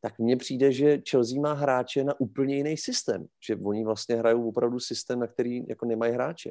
tak 0.00 0.18
mně 0.18 0.36
přijde, 0.36 0.72
že 0.72 0.98
Chelsea 1.10 1.40
má 1.40 1.52
hráče 1.52 2.04
na 2.04 2.20
úplně 2.20 2.56
jiný 2.56 2.76
systém, 2.76 3.26
že 3.46 3.56
oni 3.56 3.84
vlastně 3.84 4.16
hrajou 4.16 4.48
opravdu 4.48 4.80
systém, 4.80 5.18
na 5.18 5.26
který 5.26 5.68
jako 5.68 5.86
nemají 5.86 6.12
hráče. 6.12 6.50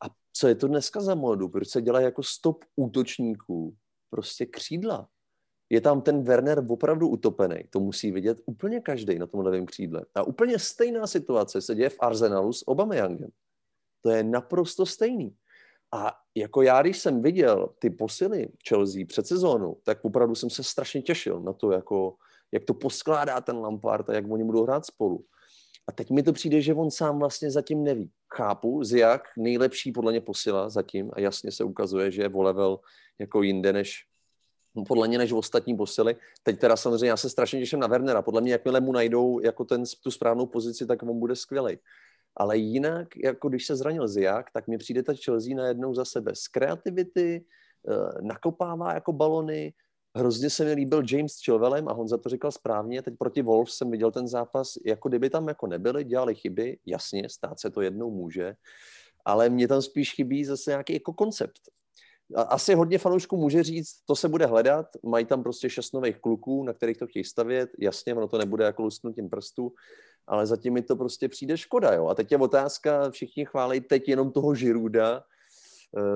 A 0.00 0.06
co 0.32 0.48
je 0.48 0.54
to 0.54 0.68
dneska 0.68 1.00
za 1.00 1.14
modu? 1.14 1.48
Proč 1.48 1.68
se 1.68 1.82
dělají 1.82 2.04
jako 2.04 2.22
stop 2.22 2.64
útočníků? 2.76 3.74
Prostě 4.14 4.46
křídla. 4.46 5.08
Je 5.70 5.80
tam 5.80 6.02
ten 6.02 6.22
Werner 6.22 6.64
opravdu 6.68 7.08
utopený. 7.08 7.64
To 7.70 7.80
musí 7.80 8.12
vidět 8.12 8.40
úplně 8.46 8.80
každý 8.80 9.18
na 9.18 9.26
tom 9.26 9.40
levém 9.40 9.66
křídle. 9.66 10.06
A 10.14 10.22
úplně 10.22 10.58
stejná 10.58 11.06
situace 11.06 11.60
se 11.60 11.74
děje 11.74 11.88
v 11.88 11.96
Arsenalu 12.00 12.52
s 12.52 12.68
Obameyangem. 12.68 13.30
To 14.00 14.10
je 14.10 14.24
naprosto 14.24 14.86
stejný. 14.86 15.36
A 15.92 16.14
jako 16.34 16.62
já, 16.62 16.82
když 16.82 16.98
jsem 16.98 17.22
viděl 17.22 17.74
ty 17.78 17.90
posily 17.90 18.48
Chelsea 18.68 19.02
před 19.06 19.26
sezónou, 19.26 19.80
tak 19.82 20.04
opravdu 20.04 20.34
jsem 20.34 20.50
se 20.50 20.62
strašně 20.62 21.02
těšil 21.02 21.40
na 21.40 21.52
to, 21.52 21.72
jako, 21.72 22.14
jak 22.52 22.64
to 22.64 22.74
poskládá 22.74 23.40
ten 23.40 23.56
Lampard 23.56 24.10
a 24.10 24.14
jak 24.14 24.30
oni 24.30 24.44
budou 24.44 24.62
hrát 24.62 24.86
spolu. 24.86 25.24
A 25.86 25.92
teď 25.92 26.10
mi 26.10 26.22
to 26.22 26.32
přijde, 26.32 26.60
že 26.60 26.74
on 26.74 26.90
sám 26.90 27.18
vlastně 27.18 27.50
zatím 27.50 27.84
neví. 27.84 28.10
Chápu, 28.34 28.82
jak 28.94 29.22
nejlepší 29.36 29.92
podle 29.92 30.12
mě 30.12 30.20
posila 30.20 30.68
zatím 30.68 31.10
a 31.12 31.20
jasně 31.20 31.52
se 31.52 31.64
ukazuje, 31.64 32.10
že 32.10 32.22
je 32.22 32.28
o 32.28 32.42
level 32.42 32.80
jako 33.18 33.42
jinde 33.42 33.72
než 33.72 34.06
podle 34.88 35.08
mě 35.08 35.18
než 35.18 35.32
ostatní 35.32 35.76
posily. 35.76 36.16
Teď 36.42 36.58
teda 36.58 36.76
samozřejmě 36.76 37.08
já 37.08 37.16
se 37.16 37.30
strašně 37.30 37.60
těším 37.60 37.80
na 37.80 37.86
Wernera. 37.86 38.22
Podle 38.22 38.40
mě, 38.40 38.52
jakmile 38.52 38.80
mu 38.80 38.92
najdou 38.92 39.40
jako 39.40 39.64
ten, 39.64 39.82
tu 40.02 40.10
správnou 40.10 40.46
pozici, 40.46 40.86
tak 40.86 41.02
on 41.02 41.18
bude 41.18 41.36
skvělý. 41.36 41.78
Ale 42.36 42.56
jinak, 42.56 43.08
jako 43.16 43.48
když 43.48 43.66
se 43.66 43.76
zranil 43.76 44.08
Ziak, 44.08 44.50
tak 44.50 44.68
mi 44.68 44.78
přijde 44.78 45.02
ta 45.02 45.12
Chelsea 45.24 45.56
najednou 45.56 45.94
za 45.94 46.04
sebe 46.04 46.34
z 46.34 46.48
kreativity, 46.48 47.44
eh, 47.88 48.22
nakopává 48.22 48.94
jako 48.94 49.12
balony, 49.12 49.72
Hrozně 50.16 50.50
se 50.50 50.64
mi 50.64 50.72
líbil 50.72 51.02
James 51.10 51.38
Chilwellem 51.44 51.88
a 51.88 51.92
Honza 51.92 52.18
to 52.18 52.28
říkal 52.28 52.52
správně. 52.52 53.02
Teď 53.02 53.14
proti 53.18 53.42
Wolves 53.42 53.74
jsem 53.74 53.90
viděl 53.90 54.10
ten 54.10 54.28
zápas, 54.28 54.74
jako 54.86 55.08
kdyby 55.08 55.30
tam 55.30 55.48
jako 55.48 55.66
nebyli, 55.66 56.04
dělali 56.04 56.34
chyby, 56.34 56.78
jasně, 56.86 57.28
stát 57.28 57.60
se 57.60 57.70
to 57.70 57.80
jednou 57.80 58.10
může, 58.10 58.56
ale 59.24 59.48
mě 59.48 59.68
tam 59.68 59.82
spíš 59.82 60.14
chybí 60.14 60.44
zase 60.44 60.70
nějaký 60.70 60.92
jako 60.92 61.12
koncept. 61.12 61.60
Asi 62.34 62.74
hodně 62.74 62.98
fanoušků 62.98 63.36
může 63.36 63.62
říct, 63.62 64.00
to 64.06 64.16
se 64.16 64.28
bude 64.28 64.46
hledat, 64.46 64.86
mají 65.02 65.24
tam 65.24 65.42
prostě 65.42 65.70
šest 65.70 65.92
nových 65.92 66.18
kluků, 66.18 66.64
na 66.64 66.72
kterých 66.72 66.96
to 66.96 67.06
chtějí 67.06 67.24
stavět, 67.24 67.70
jasně, 67.78 68.14
ono 68.14 68.28
to 68.28 68.38
nebude 68.38 68.64
jako 68.64 68.82
lusknutím 68.82 69.30
prstů, 69.30 69.72
ale 70.26 70.46
zatím 70.46 70.72
mi 70.72 70.82
to 70.82 70.96
prostě 70.96 71.28
přijde 71.28 71.56
škoda, 71.56 71.92
jo. 71.92 72.06
A 72.06 72.14
teď 72.14 72.32
je 72.32 72.38
otázka, 72.38 73.10
všichni 73.10 73.44
chválí 73.46 73.80
teď 73.80 74.08
jenom 74.08 74.32
toho 74.32 74.54
Žiruda, 74.54 75.24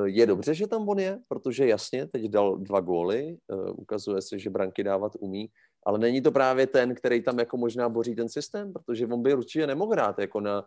je 0.05 0.27
dobře, 0.27 0.55
že 0.55 0.67
tam 0.67 0.89
on 0.89 0.99
je, 0.99 1.19
protože 1.29 1.67
jasně, 1.67 2.07
teď 2.07 2.25
dal 2.25 2.57
dva 2.57 2.81
góly, 2.81 3.39
ukazuje 3.73 4.23
se, 4.23 4.39
že 4.39 4.51
branky 4.51 4.85
dávat 4.85 5.13
umí, 5.21 5.51
ale 5.87 5.99
není 5.99 6.23
to 6.23 6.33
právě 6.33 6.67
ten, 6.67 6.95
který 6.95 7.23
tam 7.23 7.39
jako 7.39 7.57
možná 7.57 7.89
boří 7.89 8.15
ten 8.15 8.29
systém, 8.29 8.73
protože 8.73 9.07
on 9.07 9.23
by 9.23 9.35
určitě 9.35 9.67
nemohl 9.67 9.93
hrát 9.93 10.19
jako 10.19 10.41
na 10.41 10.67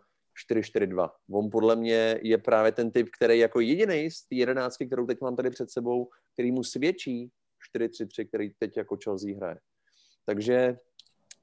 4-4-2. 0.50 1.10
On 1.30 1.50
podle 1.50 1.76
mě 1.76 2.20
je 2.22 2.38
právě 2.38 2.72
ten 2.72 2.90
typ, 2.90 3.08
který 3.16 3.38
jako 3.38 3.60
jediný 3.60 4.10
z 4.10 4.28
té 4.28 4.34
jedenáctky, 4.34 4.86
kterou 4.86 5.06
teď 5.06 5.20
mám 5.20 5.36
tady 5.36 5.50
před 5.50 5.70
sebou, 5.70 6.08
který 6.32 6.52
mu 6.52 6.64
svědčí 6.64 7.30
4-3-3, 7.76 8.28
který 8.28 8.50
teď 8.58 8.76
jako 8.76 8.96
Chelsea 9.04 9.36
hraje. 9.36 9.58
Takže 10.26 10.78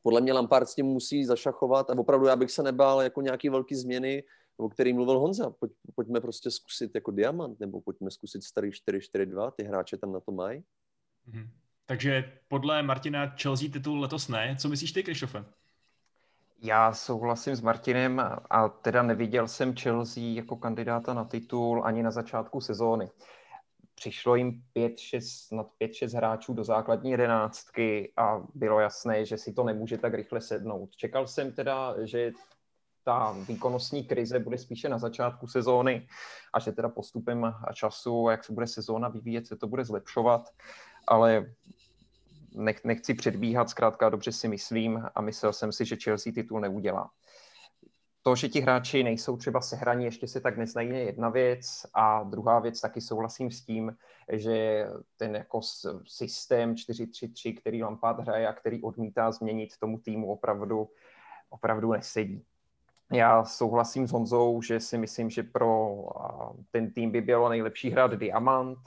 podle 0.04 0.22
mě 0.22 0.34
Lampard 0.34 0.70
s 0.70 0.76
tím 0.76 0.86
musí 0.86 1.26
zašachovat 1.26 1.90
a 1.90 1.98
opravdu 1.98 2.26
já 2.26 2.36
bych 2.36 2.52
se 2.52 2.64
nebál 2.64 3.02
jako 3.02 3.22
nějaký 3.22 3.50
velký 3.50 3.76
změny, 3.76 4.24
o 4.60 4.70
který 4.70 4.94
mluvil 4.94 5.20
Honza. 5.20 5.50
Pojď, 5.50 5.72
pojďme 5.96 6.22
prostě 6.22 6.52
zkusit 6.52 6.96
jako 6.96 7.12
diamant, 7.12 7.60
nebo 7.60 7.82
pojďme 7.82 8.12
zkusit 8.12 8.44
starý 8.44 8.70
4-4-2, 8.70 9.52
ty 9.52 9.64
hráče 9.64 9.98
tam 9.98 10.12
na 10.12 10.20
to 10.20 10.32
mají. 10.32 10.64
Mm-hmm. 11.30 11.50
Takže 11.86 12.40
podle 12.48 12.84
Martina 12.84 13.36
Chelsea 13.42 13.70
titul 13.74 14.00
letos 14.00 14.28
ne. 14.28 14.56
Co 14.60 14.70
myslíš 14.70 14.92
ty, 14.92 15.04
Krištofe? 15.04 15.46
Já 16.62 16.94
souhlasím 16.94 17.56
s 17.56 17.62
Martinem 17.62 18.20
a 18.50 18.70
teda 18.70 19.04
neviděl 19.04 19.48
jsem 19.48 19.76
Chelsea 19.76 20.24
jako 20.24 20.56
kandidáta 20.56 21.14
na 21.14 21.26
titul 21.26 21.86
ani 21.86 22.04
na 22.04 22.12
začátku 22.12 22.62
sezóny. 22.62 23.10
Přišlo 23.96 24.36
jim 24.36 24.64
5-6, 24.76 25.56
nad 25.56 25.68
5-6 25.82 26.18
hráčů 26.18 26.54
do 26.54 26.64
základní 26.64 27.12
jedenáctky 27.12 28.14
a 28.18 28.44
bylo 28.56 28.80
jasné, 28.80 29.26
že 29.26 29.38
si 29.38 29.54
to 29.54 29.64
nemůže 29.64 29.98
tak 29.98 30.14
rychle 30.14 30.42
sednout. 30.42 30.96
Čekal 30.96 31.28
jsem 31.28 31.52
teda, 31.52 32.06
že 32.06 32.32
ta 33.04 33.36
výkonnostní 33.48 34.04
krize 34.04 34.40
bude 34.40 34.58
spíše 34.58 34.90
na 34.90 34.98
začátku 34.98 35.48
sezóny 35.48 36.08
a 36.54 36.60
že 36.60 36.72
teda 36.72 36.90
postupem 36.90 37.54
času, 37.74 38.28
jak 38.30 38.44
se 38.44 38.54
bude 38.54 38.68
sezóna 38.68 39.10
vyvíjet, 39.10 39.48
se 39.48 39.56
to 39.56 39.68
bude 39.68 39.86
zlepšovat, 39.86 40.50
ale 41.08 41.54
nech, 42.56 42.84
nechci 42.84 43.14
předbíhat, 43.14 43.70
zkrátka 43.70 44.10
dobře 44.10 44.32
si 44.32 44.48
myslím 44.48 45.06
a 45.16 45.22
myslel 45.22 45.54
jsem 45.54 45.72
si, 45.72 45.86
že 45.86 45.96
Chelsea 45.96 46.34
titul 46.34 46.60
neudělá. 46.60 47.10
To, 48.24 48.36
že 48.36 48.50
ti 48.50 48.62
hráči 48.62 49.04
nejsou 49.04 49.38
třeba 49.38 49.62
sehraní, 49.62 50.06
ještě 50.06 50.28
se 50.28 50.42
tak 50.42 50.58
neznají, 50.58 50.90
je 50.90 51.04
jedna 51.04 51.30
věc 51.30 51.86
a 51.94 52.24
druhá 52.24 52.60
věc, 52.60 52.82
taky 52.82 53.02
souhlasím 53.02 53.52
s 53.52 53.62
tím, 53.62 53.98
že 54.32 54.88
ten 55.18 55.36
jako 55.36 55.62
systém 56.08 56.74
4-3-3, 56.74 57.58
který 57.58 57.84
Lampard 57.84 58.20
hraje 58.20 58.48
a 58.48 58.54
který 58.54 58.82
odmítá 58.82 59.32
změnit 59.32 59.78
tomu 59.80 60.00
týmu 60.00 60.32
opravdu, 60.32 60.90
opravdu 61.50 61.92
nesedí. 61.92 62.46
Já 63.14 63.46
souhlasím 63.46 64.08
s 64.08 64.12
Honzou, 64.12 64.62
že 64.62 64.80
si 64.80 64.98
myslím, 64.98 65.30
že 65.30 65.44
pro 65.44 66.06
ten 66.72 66.92
tým 66.92 67.12
by 67.12 67.22
bylo 67.22 67.50
nejlepší 67.50 67.90
hrát 67.90 68.12
diamant 68.12 68.80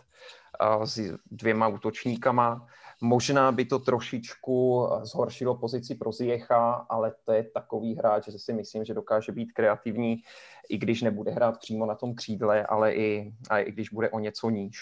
s 0.84 1.00
dvěma 1.30 1.68
útočníkama, 1.68 2.66
Možná 3.04 3.52
by 3.52 3.64
to 3.64 3.78
trošičku 3.78 4.88
zhoršilo 5.02 5.54
pozici 5.54 5.94
pro 5.94 6.12
Ziecha, 6.12 6.72
ale 6.72 7.14
to 7.24 7.32
je 7.32 7.44
takový 7.44 7.94
hráč, 7.94 8.28
že 8.28 8.38
si 8.38 8.52
myslím, 8.52 8.84
že 8.84 8.94
dokáže 8.94 9.32
být 9.32 9.52
kreativní, 9.52 10.22
i 10.68 10.78
když 10.78 11.02
nebude 11.02 11.30
hrát 11.30 11.58
přímo 11.58 11.86
na 11.86 11.94
tom 11.94 12.14
křídle, 12.14 12.66
ale 12.66 12.94
i, 12.94 13.34
a 13.50 13.58
i 13.58 13.72
když 13.72 13.90
bude 13.90 14.10
o 14.10 14.18
něco 14.18 14.50
níž. 14.50 14.78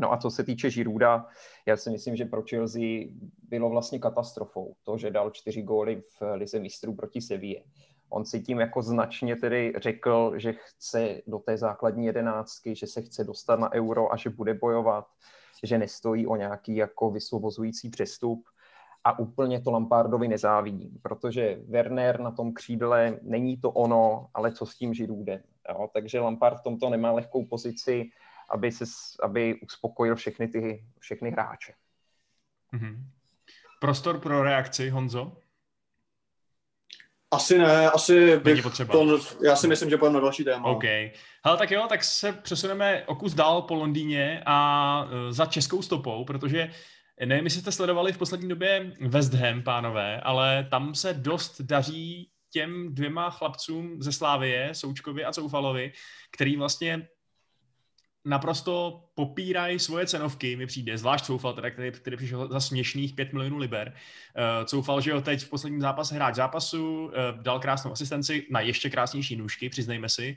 No 0.00 0.12
a 0.12 0.16
co 0.16 0.30
se 0.30 0.44
týče 0.44 0.70
Žiruda, 0.70 1.26
já 1.66 1.76
si 1.76 1.90
myslím, 1.90 2.16
že 2.16 2.24
pro 2.24 2.42
Chelsea 2.50 3.06
bylo 3.48 3.70
vlastně 3.70 3.98
katastrofou 3.98 4.74
to, 4.82 4.98
že 4.98 5.10
dal 5.10 5.30
čtyři 5.30 5.62
góly 5.62 6.02
v 6.20 6.34
Lize 6.34 6.60
mistrů 6.60 6.94
proti 6.94 7.20
Sevě. 7.20 7.62
On 8.12 8.24
si 8.24 8.40
tím 8.40 8.60
jako 8.60 8.82
značně 8.82 9.36
tedy 9.36 9.72
řekl, 9.76 10.32
že 10.36 10.52
chce 10.52 11.20
do 11.26 11.38
té 11.38 11.56
základní 11.56 12.06
jedenáctky, 12.06 12.74
že 12.74 12.86
se 12.86 13.02
chce 13.02 13.24
dostat 13.24 13.60
na 13.60 13.72
euro 13.72 14.12
a 14.12 14.16
že 14.16 14.30
bude 14.30 14.54
bojovat 14.54 15.06
že 15.62 15.78
nestojí 15.78 16.26
o 16.26 16.36
nějaký 16.36 16.76
jako 16.76 17.10
vysvobozující 17.10 17.90
přestup 17.90 18.48
a 19.04 19.18
úplně 19.18 19.60
to 19.60 19.70
Lampardovi 19.70 20.28
nezávidím, 20.28 20.98
protože 21.02 21.58
Werner 21.68 22.20
na 22.20 22.30
tom 22.30 22.52
křídle 22.52 23.18
není 23.22 23.56
to 23.56 23.70
ono, 23.70 24.28
ale 24.34 24.52
co 24.52 24.66
s 24.66 24.76
tím 24.76 24.94
Židůdem. 24.94 25.40
Jo? 25.68 25.88
Takže 25.92 26.20
Lampard 26.20 26.58
v 26.58 26.62
tomto 26.62 26.90
nemá 26.90 27.12
lehkou 27.12 27.46
pozici, 27.46 28.10
aby, 28.50 28.72
se, 28.72 28.84
aby 29.22 29.60
uspokojil 29.60 30.16
všechny 30.16 30.48
ty 30.48 30.84
všechny 30.98 31.30
hráče. 31.30 31.74
Mm-hmm. 32.72 32.96
Prostor 33.80 34.20
pro 34.20 34.42
reakci, 34.42 34.90
Honzo? 34.90 35.36
Asi 37.32 37.58
ne, 37.58 37.90
asi 37.90 38.36
bych 38.36 38.62
potřeba. 38.62 38.92
To, 38.92 39.18
já 39.44 39.56
si 39.56 39.68
myslím, 39.68 39.90
že 39.90 39.96
půjdeme 39.96 40.14
na 40.14 40.20
další 40.20 40.44
téma. 40.44 40.68
OK. 40.68 40.84
Hele, 41.44 41.58
tak 41.58 41.70
jo, 41.70 41.86
tak 41.88 42.04
se 42.04 42.32
přesuneme 42.32 43.04
o 43.06 43.14
kus 43.14 43.34
dál 43.34 43.62
po 43.62 43.74
Londýně 43.74 44.42
a 44.46 45.04
uh, 45.04 45.32
za 45.32 45.46
českou 45.46 45.82
stopou, 45.82 46.24
protože 46.24 46.70
nevím, 47.26 47.44
jestli 47.44 47.60
jste 47.60 47.72
sledovali 47.72 48.12
v 48.12 48.18
poslední 48.18 48.48
době 48.48 48.92
West 49.00 49.34
Ham, 49.34 49.62
pánové, 49.62 50.20
ale 50.20 50.66
tam 50.70 50.94
se 50.94 51.14
dost 51.14 51.60
daří 51.60 52.28
těm 52.52 52.94
dvěma 52.94 53.30
chlapcům 53.30 54.02
ze 54.02 54.12
Slávie, 54.12 54.68
Součkovi 54.72 55.24
a 55.24 55.32
Coufalovi, 55.32 55.92
který 56.32 56.56
vlastně 56.56 57.08
naprosto 58.24 59.04
popírají 59.14 59.78
svoje 59.78 60.06
cenovky, 60.06 60.56
mi 60.56 60.66
přijde, 60.66 60.98
zvlášť 60.98 61.24
Coufal, 61.24 61.52
teda, 61.52 61.70
který, 61.70 61.92
který 61.92 62.16
přišel 62.16 62.48
za 62.52 62.60
směšných 62.60 63.14
5 63.14 63.32
milionů 63.32 63.58
liber. 63.58 63.92
Uh, 64.58 64.64
Coufal, 64.66 65.00
že 65.00 65.10
jo, 65.10 65.20
teď 65.20 65.44
v 65.44 65.48
posledním 65.48 65.80
zápase 65.80 66.14
hráč 66.14 66.34
zápasu, 66.34 67.04
uh, 67.04 67.42
dal 67.42 67.60
krásnou 67.60 67.92
asistenci 67.92 68.46
na 68.50 68.60
ještě 68.60 68.90
krásnější 68.90 69.36
nůžky, 69.36 69.68
přiznejme 69.68 70.08
si. 70.08 70.36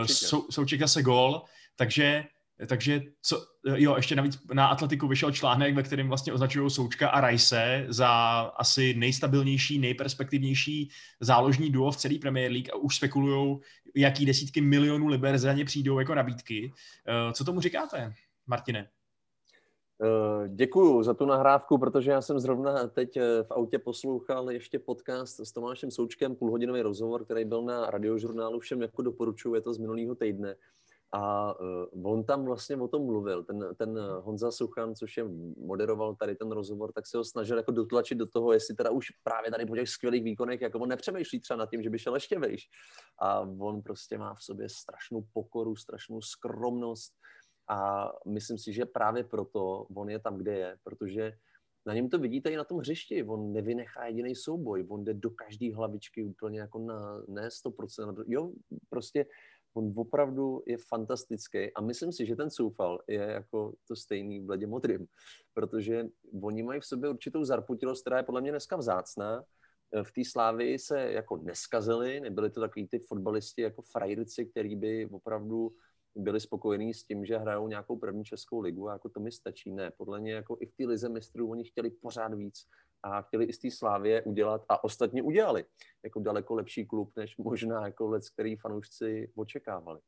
Uh, 0.00 0.06
sou, 0.06 0.46
souček 0.50 0.80
zase 0.80 1.02
gol, 1.02 1.42
takže 1.76 2.24
takže 2.66 3.02
co, 3.22 3.46
jo, 3.64 3.96
ještě 3.96 4.16
navíc 4.16 4.38
na 4.52 4.66
Atletiku 4.66 5.08
vyšel 5.08 5.32
článek, 5.32 5.74
ve 5.74 5.82
kterém 5.82 6.08
vlastně 6.08 6.32
označují 6.32 6.70
Součka 6.70 7.08
a 7.08 7.20
Rajse 7.20 7.86
za 7.88 8.08
asi 8.56 8.94
nejstabilnější, 8.94 9.78
nejperspektivnější 9.78 10.90
záložní 11.20 11.70
duo 11.70 11.90
v 11.90 11.96
celé 11.96 12.14
Premier 12.18 12.52
League 12.52 12.70
a 12.72 12.76
už 12.76 12.96
spekulují, 12.96 13.58
jaký 13.94 14.26
desítky 14.26 14.60
milionů 14.60 15.06
liber 15.06 15.38
za 15.38 15.52
ně 15.52 15.64
přijdou 15.64 15.98
jako 15.98 16.14
nabídky. 16.14 16.72
Eh, 17.06 17.32
co 17.32 17.44
tomu 17.44 17.60
říkáte, 17.60 18.14
Martine? 18.46 18.88
Eh, 20.02 20.48
Děkuji 20.48 21.02
za 21.02 21.14
tu 21.14 21.26
nahrávku, 21.26 21.78
protože 21.78 22.10
já 22.10 22.22
jsem 22.22 22.40
zrovna 22.40 22.88
teď 22.88 23.16
eh, 23.16 23.42
v 23.42 23.50
autě 23.50 23.78
poslouchal 23.78 24.50
ještě 24.50 24.78
podcast 24.78 25.40
s 25.40 25.52
Tomášem 25.52 25.90
Součkem, 25.90 26.36
půlhodinový 26.36 26.82
rozhovor, 26.82 27.24
který 27.24 27.44
byl 27.44 27.62
na 27.62 27.90
radiožurnálu, 27.90 28.60
všem 28.60 28.82
jako 28.82 29.02
doporučuji, 29.02 29.54
je 29.54 29.60
to 29.60 29.74
z 29.74 29.78
minulého 29.78 30.14
týdne. 30.14 30.56
A 31.12 31.54
uh, 31.60 32.12
on 32.12 32.24
tam 32.24 32.44
vlastně 32.44 32.76
o 32.76 32.88
tom 32.88 33.06
mluvil, 33.06 33.44
ten, 33.44 33.74
ten 33.76 33.98
Honza 34.20 34.50
Suchan, 34.50 34.94
což 34.94 35.16
je 35.16 35.24
moderoval 35.56 36.14
tady 36.14 36.36
ten 36.36 36.50
rozhovor, 36.50 36.92
tak 36.92 37.06
se 37.06 37.18
ho 37.18 37.24
snažil 37.24 37.56
jako 37.56 37.72
dotlačit 37.72 38.14
do 38.14 38.26
toho, 38.26 38.52
jestli 38.52 38.74
teda 38.74 38.90
už 38.90 39.06
právě 39.22 39.50
tady 39.50 39.66
po 39.66 39.76
těch 39.76 39.88
skvělých 39.88 40.24
výkonech, 40.24 40.60
jako 40.60 40.78
on 40.78 40.88
nepřemýšlí 40.88 41.40
třeba 41.40 41.58
nad 41.58 41.70
tím, 41.70 41.82
že 41.82 41.90
by 41.90 41.98
šel 41.98 42.14
ještě 42.14 42.38
vejš. 42.38 42.62
A 43.18 43.40
on 43.40 43.82
prostě 43.82 44.18
má 44.18 44.34
v 44.34 44.42
sobě 44.42 44.68
strašnou 44.68 45.24
pokoru, 45.32 45.76
strašnou 45.76 46.20
skromnost 46.22 47.12
a 47.68 48.10
myslím 48.26 48.58
si, 48.58 48.72
že 48.72 48.86
právě 48.86 49.24
proto 49.24 49.86
on 49.96 50.10
je 50.10 50.18
tam, 50.18 50.36
kde 50.36 50.52
je, 50.52 50.76
protože 50.82 51.32
na 51.86 51.94
něm 51.94 52.08
to 52.08 52.18
vidíte 52.18 52.50
i 52.50 52.56
na 52.56 52.64
tom 52.64 52.78
hřišti. 52.78 53.24
On 53.24 53.52
nevynechá 53.52 54.06
jediný 54.06 54.36
souboj, 54.36 54.86
on 54.88 55.04
jde 55.04 55.14
do 55.14 55.30
každé 55.30 55.74
hlavičky 55.74 56.22
úplně 56.22 56.60
jako 56.60 56.78
na 56.78 57.22
ne 57.28 57.48
100%. 57.48 58.24
Jo, 58.26 58.52
prostě 58.88 59.26
on 59.74 59.92
opravdu 59.96 60.62
je 60.66 60.76
fantastický 60.88 61.74
a 61.74 61.80
myslím 61.80 62.12
si, 62.12 62.26
že 62.26 62.36
ten 62.36 62.50
soufal 62.50 62.98
je 63.08 63.20
jako 63.20 63.74
to 63.88 63.96
stejný 63.96 64.40
v 64.40 64.50
ledě 64.50 64.66
modrým, 64.66 65.06
protože 65.54 66.06
oni 66.42 66.62
mají 66.62 66.80
v 66.80 66.86
sobě 66.86 67.10
určitou 67.10 67.44
zarputilost, 67.44 68.02
která 68.02 68.16
je 68.16 68.22
podle 68.22 68.40
mě 68.40 68.50
dneska 68.50 68.76
vzácná. 68.76 69.44
V 70.02 70.12
té 70.12 70.20
slávy 70.24 70.78
se 70.78 71.12
jako 71.12 71.36
neskazili, 71.36 72.20
nebyli 72.20 72.50
to 72.50 72.60
takový 72.60 72.88
ty 72.88 72.98
fotbalisti 72.98 73.62
jako 73.62 73.82
frajerci, 73.82 74.46
který 74.46 74.76
by 74.76 75.06
opravdu 75.06 75.72
byli 76.14 76.40
spokojení 76.40 76.94
s 76.94 77.04
tím, 77.04 77.24
že 77.24 77.38
hrajou 77.38 77.68
nějakou 77.68 77.96
první 77.96 78.24
českou 78.24 78.60
ligu 78.60 78.88
a 78.88 78.92
jako 78.92 79.08
to 79.08 79.20
mi 79.20 79.32
stačí. 79.32 79.72
Ne, 79.72 79.90
podle 79.90 80.20
mě 80.20 80.32
jako 80.32 80.56
i 80.60 80.66
v 80.66 80.74
té 80.74 80.86
lize 80.86 81.08
mistrů 81.08 81.50
oni 81.50 81.64
chtěli 81.64 81.90
pořád 81.90 82.34
víc 82.34 82.66
a 83.02 83.22
chtěli 83.22 83.44
i 83.44 83.52
z 83.52 83.58
té 83.58 83.70
Slávě 83.70 84.22
udělat 84.22 84.64
a 84.68 84.84
ostatně 84.84 85.22
udělali 85.22 85.64
jako 86.04 86.20
daleko 86.20 86.54
lepší 86.54 86.86
klub, 86.86 87.12
než 87.16 87.36
možná 87.36 87.86
jako 87.86 88.08
let, 88.08 88.22
který 88.34 88.56
fanoušci 88.56 89.32
očekávali. 89.34 90.00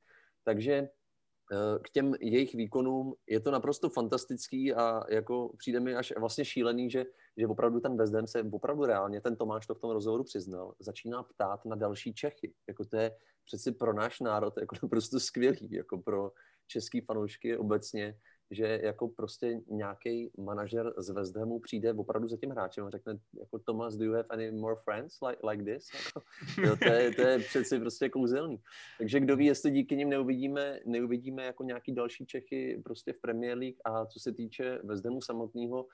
Takže 0.44 0.72
eh, 0.72 1.78
k 1.84 1.90
těm 1.90 2.14
jejich 2.20 2.54
výkonům 2.54 3.14
je 3.26 3.40
to 3.40 3.50
naprosto 3.50 3.90
fantastický 3.90 4.74
a 4.74 5.02
jako 5.08 5.52
přijde 5.58 5.80
mi 5.80 5.94
až 5.94 6.12
vlastně 6.18 6.44
šílený, 6.44 6.90
že, 6.90 7.04
že 7.36 7.46
opravdu 7.46 7.80
ten 7.80 7.96
Bezdem 7.96 8.26
se 8.26 8.42
opravdu 8.52 8.84
reálně, 8.84 9.20
ten 9.20 9.36
Tomáš 9.36 9.66
to 9.66 9.74
v 9.74 9.80
tom 9.80 9.90
rozhovoru 9.90 10.24
přiznal, 10.24 10.74
začíná 10.78 11.22
ptát 11.22 11.64
na 11.64 11.76
další 11.76 12.14
Čechy. 12.14 12.54
Jako 12.68 12.84
to 12.84 12.96
je 12.96 13.16
přeci 13.44 13.72
pro 13.72 13.92
náš 13.92 14.20
národ 14.20 14.54
jako 14.60 14.76
naprosto 14.82 15.20
skvělý, 15.20 15.72
jako 15.72 15.98
pro 15.98 16.32
český 16.66 17.00
fanoušky 17.00 17.56
obecně, 17.56 18.18
že 18.50 18.80
jako 18.82 19.08
prostě 19.08 19.60
nějaký 19.70 20.30
manažer 20.38 20.92
z 20.98 21.10
West 21.10 21.36
Hamu 21.36 21.60
přijde 21.60 21.92
opravdu 21.92 22.28
za 22.28 22.36
tím 22.36 22.50
hráčem 22.50 22.84
a 22.84 22.90
řekne, 22.90 23.18
jako 23.40 23.58
Thomas, 23.58 23.96
do 23.96 24.04
you 24.04 24.12
have 24.12 24.28
any 24.28 24.50
more 24.50 24.76
friends 24.84 25.18
like, 25.28 25.46
like 25.46 25.74
this? 25.74 25.88
Jako, 26.04 26.22
jo, 26.62 26.76
to, 26.76 26.92
je, 26.92 27.14
to 27.14 27.22
je 27.22 27.38
přeci 27.38 27.80
prostě 27.80 28.08
kouzelný. 28.08 28.56
Takže 28.98 29.20
kdo 29.20 29.36
ví, 29.36 29.46
jestli 29.46 29.70
díky 29.70 29.96
nim 29.96 30.08
neuvidíme, 30.08 30.80
neuvidíme 30.86 31.44
jako 31.44 31.64
nějaký 31.64 31.94
další 31.94 32.26
Čechy 32.26 32.82
prostě 32.84 33.12
v 33.12 33.20
Premier 33.20 33.58
League 33.58 33.76
a 33.84 34.06
co 34.06 34.20
se 34.20 34.32
týče 34.32 34.78
West 34.84 35.04
Hamu 35.04 35.22
samotného, 35.22 35.86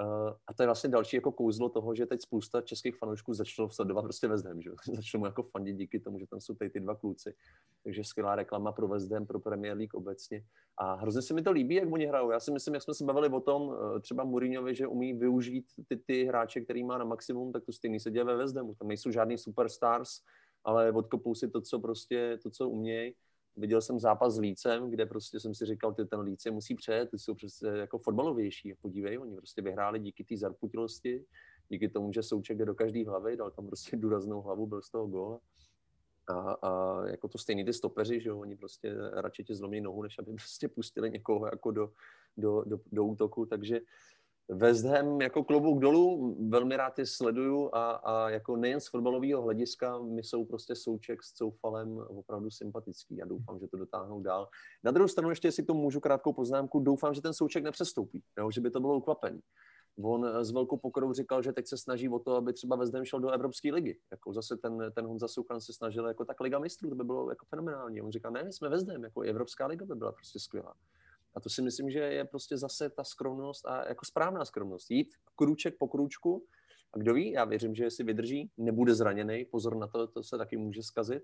Uh, 0.00 0.32
a 0.46 0.54
to 0.54 0.62
je 0.62 0.66
vlastně 0.66 0.90
další 0.90 1.16
jako 1.16 1.32
kouzlo 1.32 1.68
toho, 1.68 1.94
že 1.94 2.06
teď 2.06 2.22
spousta 2.22 2.60
českých 2.60 2.96
fanoušků 2.96 3.34
začalo 3.34 3.70
sledovat 3.70 4.02
prostě 4.02 4.28
West 4.28 4.46
že 4.58 4.70
začalo 4.94 5.18
mu 5.18 5.26
jako 5.26 5.42
fandit 5.42 5.76
díky 5.76 6.00
tomu, 6.00 6.18
že 6.18 6.26
tam 6.26 6.40
jsou 6.40 6.54
tady 6.54 6.70
ty 6.70 6.80
dva 6.80 6.94
kluci. 6.94 7.34
Takže 7.84 8.04
skvělá 8.04 8.36
reklama 8.36 8.72
pro 8.72 8.88
West 8.88 9.08
pro 9.26 9.40
Premier 9.40 9.76
League 9.76 9.94
obecně. 9.94 10.42
A 10.78 10.94
hrozně 10.94 11.22
se 11.22 11.34
mi 11.34 11.42
to 11.42 11.50
líbí, 11.50 11.74
jak 11.74 11.92
oni 11.92 12.06
hrajou. 12.06 12.30
Já 12.30 12.40
si 12.40 12.50
myslím, 12.50 12.74
jak 12.74 12.82
jsme 12.82 12.94
se 12.94 13.04
bavili 13.04 13.28
o 13.28 13.40
tom, 13.40 13.62
uh, 13.62 14.00
třeba 14.00 14.24
Mourinhovi, 14.24 14.74
že 14.74 14.86
umí 14.86 15.12
využít 15.12 15.64
ty, 15.88 15.96
ty 15.96 16.24
hráče, 16.24 16.60
který 16.60 16.84
má 16.84 16.98
na 16.98 17.04
maximum, 17.04 17.52
tak 17.52 17.64
to 17.64 17.72
stejný 17.72 18.00
se 18.00 18.10
děje 18.10 18.24
ve 18.24 18.36
West. 18.36 18.54
Tam 18.54 18.88
nejsou 18.88 19.10
žádný 19.10 19.38
superstars, 19.38 20.08
ale 20.64 20.92
odkopou 20.92 21.34
si 21.34 21.50
to, 21.50 21.60
co 21.60 21.78
prostě, 21.78 22.38
to, 22.42 22.50
co 22.50 22.68
umějí 22.68 23.14
viděl 23.56 23.80
jsem 23.80 23.98
zápas 23.98 24.34
s 24.34 24.38
Lícem, 24.38 24.90
kde 24.90 25.06
prostě 25.06 25.40
jsem 25.40 25.54
si 25.54 25.66
říkal, 25.66 25.94
že 25.98 26.04
ten 26.04 26.20
Líce 26.20 26.50
musí 26.50 26.74
přejet, 26.74 27.10
ty 27.10 27.18
jsou 27.18 27.34
přece 27.34 27.78
jako 27.78 27.98
fotbalovější. 27.98 28.74
Podívej, 28.82 29.18
oni 29.18 29.36
prostě 29.36 29.62
vyhráli 29.62 29.98
díky 29.98 30.24
té 30.24 30.36
zarputilosti, 30.36 31.24
díky 31.68 31.88
tomu, 31.88 32.12
že 32.12 32.22
Souček 32.22 32.58
jde 32.58 32.64
do 32.64 32.74
každé 32.74 33.04
hlavy, 33.06 33.36
dal 33.36 33.50
tam 33.50 33.66
prostě 33.66 33.96
důraznou 33.96 34.42
hlavu, 34.42 34.66
byl 34.66 34.82
z 34.82 34.90
toho 34.90 35.06
gól. 35.06 35.40
A, 36.28 36.52
a 36.52 37.02
jako 37.08 37.28
to 37.28 37.38
stejný 37.38 37.64
ty 37.64 37.72
stopeři, 37.72 38.20
že 38.20 38.28
jo, 38.28 38.38
oni 38.38 38.56
prostě 38.56 38.94
radši 39.12 39.44
tě 39.44 39.54
zlomí 39.54 39.80
nohu, 39.80 40.02
než 40.02 40.18
aby 40.18 40.32
prostě 40.32 40.68
pustili 40.68 41.10
někoho 41.10 41.46
jako 41.46 41.70
do, 41.70 41.92
do, 42.36 42.62
do, 42.66 42.80
do 42.92 43.04
útoku, 43.04 43.46
takže 43.46 43.80
West 44.48 44.84
Ham 44.84 45.20
jako 45.20 45.44
klobouk 45.44 45.78
dolů, 45.78 46.36
velmi 46.48 46.76
rád 46.76 46.98
je 46.98 47.06
sleduju 47.06 47.70
a, 47.72 47.90
a 47.90 48.30
jako 48.30 48.56
nejen 48.56 48.80
z 48.80 48.88
fotbalového 48.88 49.42
hlediska, 49.42 49.98
my 49.98 50.22
jsou 50.22 50.44
prostě 50.44 50.74
souček 50.74 51.22
s 51.22 51.32
Coufalem 51.32 51.98
opravdu 51.98 52.50
sympatický 52.50 53.22
a 53.22 53.26
doufám, 53.26 53.58
že 53.58 53.66
to 53.66 53.76
dotáhnou 53.76 54.20
dál. 54.20 54.48
Na 54.84 54.90
druhou 54.90 55.08
stranu 55.08 55.30
ještě, 55.30 55.48
jestli 55.48 55.62
k 55.62 55.66
tomu 55.66 55.82
můžu 55.82 56.00
krátkou 56.00 56.32
poznámku, 56.32 56.80
doufám, 56.80 57.14
že 57.14 57.22
ten 57.22 57.34
souček 57.34 57.64
nepřestoupí, 57.64 58.22
jo, 58.38 58.50
že 58.50 58.60
by 58.60 58.70
to 58.70 58.80
bylo 58.80 58.96
ukvapení. 58.96 59.40
On 60.02 60.44
s 60.44 60.50
velkou 60.50 60.76
pokorou 60.76 61.12
říkal, 61.12 61.42
že 61.42 61.52
teď 61.52 61.66
se 61.66 61.76
snaží 61.76 62.08
o 62.08 62.18
to, 62.18 62.34
aby 62.34 62.52
třeba 62.52 62.76
West 62.76 62.94
Ham 62.94 63.04
šel 63.04 63.20
do 63.20 63.30
Evropské 63.30 63.72
ligy. 63.72 63.98
Jako 64.10 64.32
zase 64.32 64.56
ten, 64.56 64.92
ten 64.94 65.06
Honza 65.06 65.28
Suchan 65.28 65.60
se 65.60 65.72
snažil 65.72 66.06
jako 66.06 66.24
tak 66.24 66.40
Liga 66.40 66.58
mistrů, 66.58 66.88
to 66.88 66.94
by 66.94 67.04
bylo 67.04 67.30
jako 67.30 67.46
fenomenální. 67.46 68.02
On 68.02 68.12
říkal, 68.12 68.32
ne, 68.32 68.52
jsme 68.52 68.68
West 68.68 68.88
Ham, 68.88 69.04
jako 69.04 69.20
Evropská 69.20 69.66
liga 69.66 69.86
by 69.86 69.94
byla 69.94 70.12
prostě 70.12 70.38
skvělá. 70.38 70.74
A 71.36 71.40
to 71.40 71.50
si 71.50 71.62
myslím, 71.62 71.90
že 71.90 71.98
je 71.98 72.24
prostě 72.24 72.58
zase 72.58 72.90
ta 72.90 73.04
skromnost 73.04 73.66
a 73.66 73.88
jako 73.88 74.04
správná 74.04 74.44
skromnost. 74.44 74.90
Jít 74.90 75.08
krůček 75.34 75.74
po 75.78 75.88
krůčku 75.88 76.46
a 76.92 76.98
kdo 76.98 77.14
ví, 77.14 77.30
já 77.30 77.44
věřím, 77.44 77.74
že 77.74 77.90
si 77.90 78.04
vydrží, 78.04 78.50
nebude 78.56 78.94
zraněný, 78.94 79.44
pozor 79.44 79.76
na 79.76 79.86
to, 79.86 80.06
to 80.06 80.22
se 80.22 80.38
taky 80.38 80.56
může 80.56 80.82
zkazit, 80.82 81.22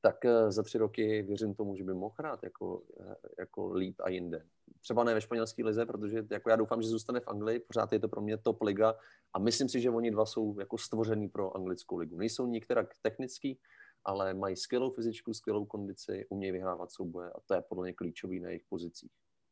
tak 0.00 0.24
eh, 0.24 0.52
za 0.52 0.62
tři 0.62 0.78
roky 0.78 1.22
věřím 1.22 1.54
tomu, 1.54 1.76
že 1.76 1.84
by 1.84 1.94
mohl 1.94 2.14
hrát 2.18 2.42
jako, 2.42 2.82
eh, 3.00 3.14
jako 3.38 3.72
líp 3.72 4.00
a 4.00 4.08
jinde. 4.08 4.46
Třeba 4.80 5.04
ne 5.04 5.14
ve 5.14 5.20
španělské 5.20 5.64
lize, 5.64 5.86
protože 5.86 6.24
jako 6.30 6.50
já 6.50 6.56
doufám, 6.56 6.82
že 6.82 6.88
zůstane 6.88 7.20
v 7.20 7.28
Anglii, 7.28 7.58
pořád 7.58 7.92
je 7.92 7.98
to 7.98 8.08
pro 8.08 8.20
mě 8.20 8.38
top 8.38 8.62
liga 8.62 8.94
a 9.34 9.38
myslím 9.38 9.68
si, 9.68 9.80
že 9.80 9.90
oni 9.90 10.10
dva 10.10 10.26
jsou 10.26 10.58
jako 10.60 10.78
stvořený 10.78 11.28
pro 11.28 11.56
anglickou 11.56 11.96
ligu. 11.96 12.16
Nejsou 12.16 12.46
některak 12.46 12.94
technický, 13.02 13.58
ale 14.04 14.34
mají 14.34 14.56
skvělou 14.56 14.90
fyzičku, 14.90 15.34
skvělou 15.34 15.64
kondici, 15.64 16.26
umějí 16.28 16.52
vyhrávat 16.52 16.92
souboje 16.92 17.30
a 17.30 17.40
to 17.46 17.54
je 17.54 17.62
podle 17.68 17.84
mě 17.84 17.92
klíčový 17.92 18.40
na 18.40 18.48
jejich 18.48 18.64
pozicích. 18.68 19.10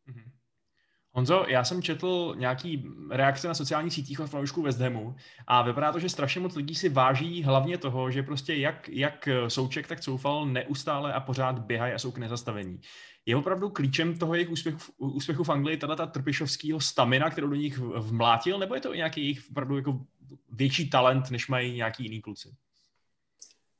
Mm-hmm. 0.08 0.30
Honzo, 1.16 1.44
já 1.48 1.64
jsem 1.64 1.82
četl 1.82 2.34
nějaký 2.38 2.84
reakce 3.10 3.48
na 3.48 3.54
sociálních 3.54 3.92
sítích 3.92 4.20
od 4.20 4.26
fanoušků 4.26 4.62
West 4.62 4.80
Hamu 4.80 5.16
a 5.46 5.62
vypadá 5.62 5.92
to, 5.92 5.98
že 5.98 6.08
strašně 6.08 6.40
moc 6.40 6.56
lidí 6.56 6.74
si 6.74 6.88
váží 6.88 7.42
hlavně 7.42 7.78
toho, 7.78 8.10
že 8.10 8.22
prostě 8.22 8.54
jak, 8.54 8.88
jak 8.88 9.28
Souček, 9.48 9.88
tak 9.88 10.00
Coufal 10.00 10.46
neustále 10.46 11.12
a 11.12 11.20
pořád 11.20 11.58
běhají 11.58 11.92
a 11.92 11.98
jsou 11.98 12.12
k 12.12 12.18
nezastavení. 12.18 12.80
Je 13.26 13.36
opravdu 13.36 13.70
klíčem 13.70 14.18
toho 14.18 14.34
jejich 14.34 14.50
úspěchu, 14.50 14.78
úspěchu 14.98 15.44
v 15.44 15.48
Anglii 15.48 15.76
tato 15.76 15.96
ta 15.96 16.06
trpišovského 16.06 16.80
stamina, 16.80 17.30
kterou 17.30 17.48
do 17.48 17.54
nich 17.54 17.78
vmlátil, 17.78 18.58
nebo 18.58 18.74
je 18.74 18.80
to 18.80 18.94
nějaký 18.94 19.20
jejich 19.20 19.50
opravdu 19.50 19.76
jako 19.76 20.00
větší 20.52 20.90
talent, 20.90 21.30
než 21.30 21.48
mají 21.48 21.76
nějaký 21.76 22.02
jiný 22.02 22.20
kluci? 22.20 22.56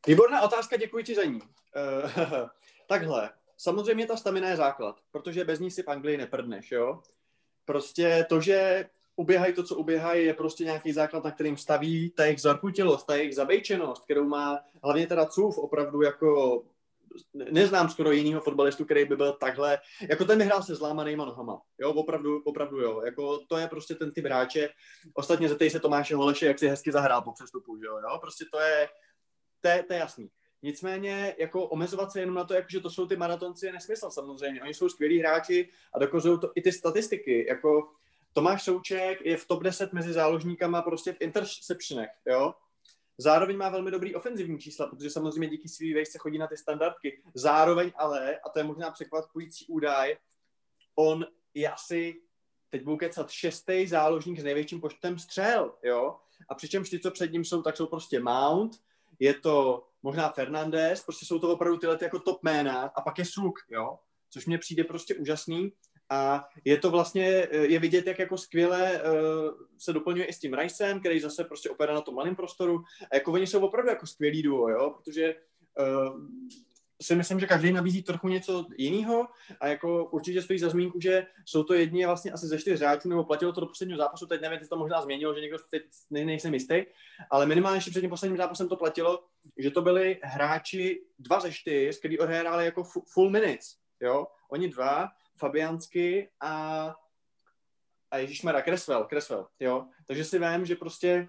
Výborná 0.07 0.43
otázka, 0.43 0.77
děkuji 0.77 1.05
ti 1.05 1.15
za 1.15 1.25
ní. 1.25 1.41
Uh, 1.41 2.11
takhle, 2.87 3.31
samozřejmě 3.57 4.07
ta 4.07 4.17
stamina 4.17 4.49
je 4.49 4.57
základ, 4.57 5.01
protože 5.11 5.45
bez 5.45 5.61
ní 5.61 5.71
si 5.71 5.83
v 5.83 5.89
Anglii 5.89 6.17
neprdneš, 6.17 6.73
jo? 6.73 7.03
Prostě 7.65 8.27
to, 8.29 8.41
že 8.41 8.89
uběhají 9.17 9.55
to, 9.55 9.63
co 9.63 9.75
uběhají, 9.75 10.27
je 10.27 10.35
prostě 10.35 10.65
nějaký 10.65 10.93
základ, 10.93 11.25
na 11.25 11.31
kterým 11.31 11.57
staví 11.57 12.11
ta 12.11 12.25
jejich 12.25 12.41
zarputilost, 12.41 13.07
ta 13.07 13.15
jejich 13.15 13.35
zabejčenost, 13.35 14.05
kterou 14.05 14.25
má 14.25 14.59
hlavně 14.83 15.07
teda 15.07 15.27
Cův 15.27 15.59
opravdu 15.59 16.03
jako 16.03 16.63
neznám 17.35 17.89
skoro 17.89 18.13
jiného 18.13 18.41
fotbalistu, 18.41 18.85
který 18.85 19.05
by 19.05 19.17
byl 19.17 19.33
takhle, 19.33 19.79
jako 20.09 20.25
ten 20.25 20.43
hrál 20.43 20.63
se 20.63 20.75
zlámanýma 20.75 21.25
nohama, 21.25 21.61
jo, 21.79 21.93
opravdu, 21.93 22.43
opravdu 22.45 22.81
jo, 22.81 23.03
jako 23.05 23.39
to 23.49 23.57
je 23.57 23.67
prostě 23.67 23.95
ten 23.95 24.13
typ 24.13 24.25
hráče, 24.25 24.69
ostatně 25.15 25.49
zeptej 25.49 25.71
se 25.71 25.81
Tomáše 25.81 26.15
Holeše, 26.15 26.47
jak 26.47 26.59
si 26.59 26.69
hezky 26.69 26.93
zahrál 26.93 27.23
po 27.23 27.33
přestupu, 27.33 27.77
jo, 27.77 27.99
jo, 27.99 28.19
prostě 28.21 28.45
to 28.53 28.61
je, 28.61 28.89
to 29.67 29.71
je, 29.71 29.83
to 29.83 29.93
je 29.93 29.99
jasný. 29.99 30.31
Nicméně 30.63 31.35
jako 31.39 31.67
omezovat 31.67 32.13
se 32.13 32.21
jenom 32.21 32.35
na 32.35 32.45
to, 32.45 32.55
jako, 32.55 32.69
že 32.71 32.81
to 32.81 32.91
jsou 32.91 33.07
ty 33.07 33.17
maratonci, 33.17 33.67
je 33.67 33.73
nesmysl 33.73 34.11
samozřejmě. 34.11 34.63
Oni 34.63 34.75
jsou 34.75 34.89
skvělí 34.89 35.19
hráči 35.19 35.69
a 35.95 35.99
dokazují 35.99 36.41
to 36.41 36.53
i 36.55 36.63
ty 36.63 36.73
statistiky. 36.73 37.47
Jako 37.49 37.91
Tomáš 38.33 38.63
Souček 38.63 39.21
je 39.25 39.37
v 39.37 39.47
top 39.47 39.63
10 39.63 39.93
mezi 39.93 40.13
záložníkama 40.13 40.83
prostě 40.83 41.13
v 41.13 41.21
interceptionech, 41.21 42.11
jo. 42.27 42.55
Zároveň 43.19 43.57
má 43.57 43.69
velmi 43.69 43.91
dobrý 43.91 44.15
ofenzivní 44.15 44.59
čísla, 44.59 44.87
protože 44.87 45.11
samozřejmě 45.11 45.49
díky 45.49 45.69
svý 45.69 45.95
vejce 45.95 46.19
chodí 46.19 46.39
na 46.39 46.47
ty 46.47 46.57
standardky. 46.57 47.23
Zároveň 47.35 47.93
ale, 47.97 48.39
a 48.39 48.49
to 48.49 48.59
je 48.59 48.65
možná 48.65 48.91
překvapující 48.91 49.67
údaj, 49.67 50.17
on 50.95 51.27
je 51.55 51.69
asi, 51.69 52.21
teď 52.71 52.83
budu 52.83 52.97
kecat, 52.97 53.31
šestý 53.31 53.87
záložník 53.87 54.41
s 54.41 54.45
největším 54.45 54.81
počtem 54.81 55.19
střel, 55.19 55.75
jo. 55.83 56.17
A 56.49 56.55
přičemž 56.55 56.91
ty, 56.91 57.01
co 57.01 57.11
před 57.11 57.33
ním 57.33 57.45
jsou, 57.45 57.63
tak 57.63 57.77
jsou 57.77 57.87
prostě 57.87 58.21
Mount, 58.21 58.77
je 59.19 59.35
to 59.35 59.87
možná 60.03 60.29
Fernandez, 60.29 61.05
prostě 61.05 61.27
jsou 61.27 61.39
to 61.39 61.53
opravdu 61.53 61.79
tyhle 61.79 61.97
ty 61.99 62.05
jako 62.05 62.19
top 62.19 62.43
jména 62.43 62.83
a 62.83 63.01
pak 63.01 63.19
je 63.19 63.25
Suk, 63.25 63.59
jo, 63.71 63.99
což 64.31 64.47
mně 64.47 64.59
přijde 64.59 64.85
prostě 64.85 65.15
úžasný. 65.15 65.73
A 66.11 66.49
je 66.65 66.79
to 66.79 66.91
vlastně, 66.91 67.49
eh, 67.51 67.67
je 67.67 67.79
vidět, 67.79 68.07
jak 68.07 68.19
jako 68.19 68.39
skvěle 68.39 69.03
uh, 69.03 69.51
se 69.79 69.93
doplňuje 69.93 70.27
i 70.27 70.33
s 70.33 70.39
tím 70.39 70.55
Ricem, 70.55 71.01
který 71.01 71.21
zase 71.21 71.45
prostě 71.45 71.71
operá 71.71 71.95
na 71.95 72.01
tom 72.01 72.15
malém 72.15 72.37
prostoru. 72.37 72.79
A 73.13 73.15
jako 73.15 73.33
oni 73.33 73.47
jsou 73.47 73.61
opravdu 73.61 73.91
jako 73.91 74.07
skvělý 74.07 74.43
duo, 74.43 74.69
jo, 74.69 74.91
protože 74.91 75.35
uh, 75.79 76.21
si 77.03 77.15
myslím, 77.15 77.41
že 77.41 77.47
každý 77.47 77.73
nabízí 77.73 78.03
trochu 78.03 78.29
něco 78.29 78.67
jiného 78.79 79.29
a 79.61 79.69
jako 79.69 80.05
určitě 80.05 80.43
stojí 80.43 80.59
za 80.59 80.69
zmínku, 80.69 81.01
že 81.01 81.27
jsou 81.45 81.63
to 81.63 81.75
jedni 81.75 82.07
vlastně 82.07 82.33
asi 82.33 82.47
ze 82.47 82.59
čtyř 82.59 82.81
hráčů, 82.81 83.09
nebo 83.09 83.25
platilo 83.25 83.53
to 83.53 83.61
do 83.61 83.67
posledního 83.67 83.99
zápasu, 83.99 84.27
teď 84.27 84.41
nevím, 84.41 84.59
jestli 84.59 84.69
to 84.69 84.77
možná 84.77 85.03
změnilo, 85.03 85.35
že 85.35 85.41
někdo 85.41 85.59
teď 85.71 85.83
nej, 86.11 86.25
nejsem 86.25 86.55
jistý, 86.55 86.83
ale 87.31 87.47
minimálně 87.47 87.77
ještě 87.77 87.91
před 87.91 88.01
tím 88.01 88.11
posledním 88.11 88.37
zápasem 88.37 88.69
to 88.69 88.77
platilo, 88.77 89.25
že 89.59 89.71
to 89.71 89.83
byli 89.83 90.21
hráči 90.23 91.03
dva 91.19 91.41
ze 91.41 91.53
čtyř, 91.53 91.99
kteří 91.99 92.19
odehráli 92.19 92.65
jako 92.65 92.85
full 93.13 93.31
minutes, 93.31 93.77
jo, 94.01 94.27
oni 94.51 94.69
dva, 94.69 95.09
Fabiansky 95.39 96.31
a 96.41 96.95
a 98.11 98.19
Ježíšmara, 98.19 98.63
Kresvel, 98.63 99.05
Kresvel, 99.05 99.47
jo. 99.61 99.87
Takže 100.07 100.25
si 100.25 100.39
vím, 100.39 100.67
že 100.67 100.77
prostě 100.77 101.29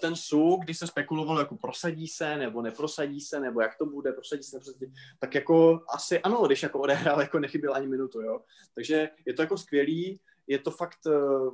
ten 0.00 0.16
SU, 0.16 0.56
když 0.56 0.78
se 0.78 0.86
spekulovalo, 0.86 1.38
jako 1.38 1.56
prosadí 1.56 2.08
se, 2.08 2.36
nebo 2.36 2.62
neprosadí 2.62 3.20
se, 3.20 3.40
nebo 3.40 3.60
jak 3.60 3.78
to 3.78 3.86
bude, 3.86 4.12
prosadí 4.12 4.42
se, 4.42 4.56
neprosadí, 4.56 4.92
tak 5.18 5.34
jako 5.34 5.84
asi 5.88 6.20
ano, 6.20 6.46
když 6.46 6.62
jako 6.62 6.78
odehrál, 6.80 7.20
jako 7.20 7.38
nechyběl 7.38 7.74
ani 7.74 7.86
minutu, 7.86 8.20
jo. 8.20 8.40
Takže 8.74 9.10
je 9.26 9.32
to 9.32 9.42
jako 9.42 9.58
skvělý, 9.58 10.20
je 10.46 10.58
to 10.58 10.70
fakt, 10.70 11.06
eh, 11.06 11.50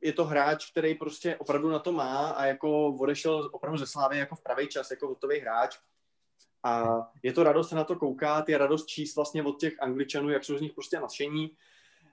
je 0.00 0.12
to 0.12 0.24
hráč, 0.24 0.70
který 0.70 0.94
prostě 0.94 1.36
opravdu 1.36 1.68
na 1.68 1.78
to 1.78 1.92
má 1.92 2.30
a 2.30 2.44
jako 2.44 2.88
odešel 2.88 3.50
opravdu 3.52 3.78
ze 3.78 3.86
Slávy 3.86 4.18
jako 4.18 4.34
v 4.34 4.42
pravý 4.42 4.68
čas, 4.68 4.90
jako 4.90 5.08
hotový 5.08 5.38
hráč. 5.38 5.78
A 6.64 6.98
je 7.22 7.32
to 7.32 7.42
radost 7.42 7.68
se 7.68 7.74
na 7.74 7.84
to 7.84 7.96
koukat, 7.96 8.48
je 8.48 8.58
radost 8.58 8.86
číst 8.86 9.16
vlastně 9.16 9.42
od 9.42 9.60
těch 9.60 9.82
Angličanů, 9.82 10.30
jak 10.30 10.44
jsou 10.44 10.58
z 10.58 10.60
nich 10.60 10.72
prostě 10.72 11.00
nadšení 11.00 11.50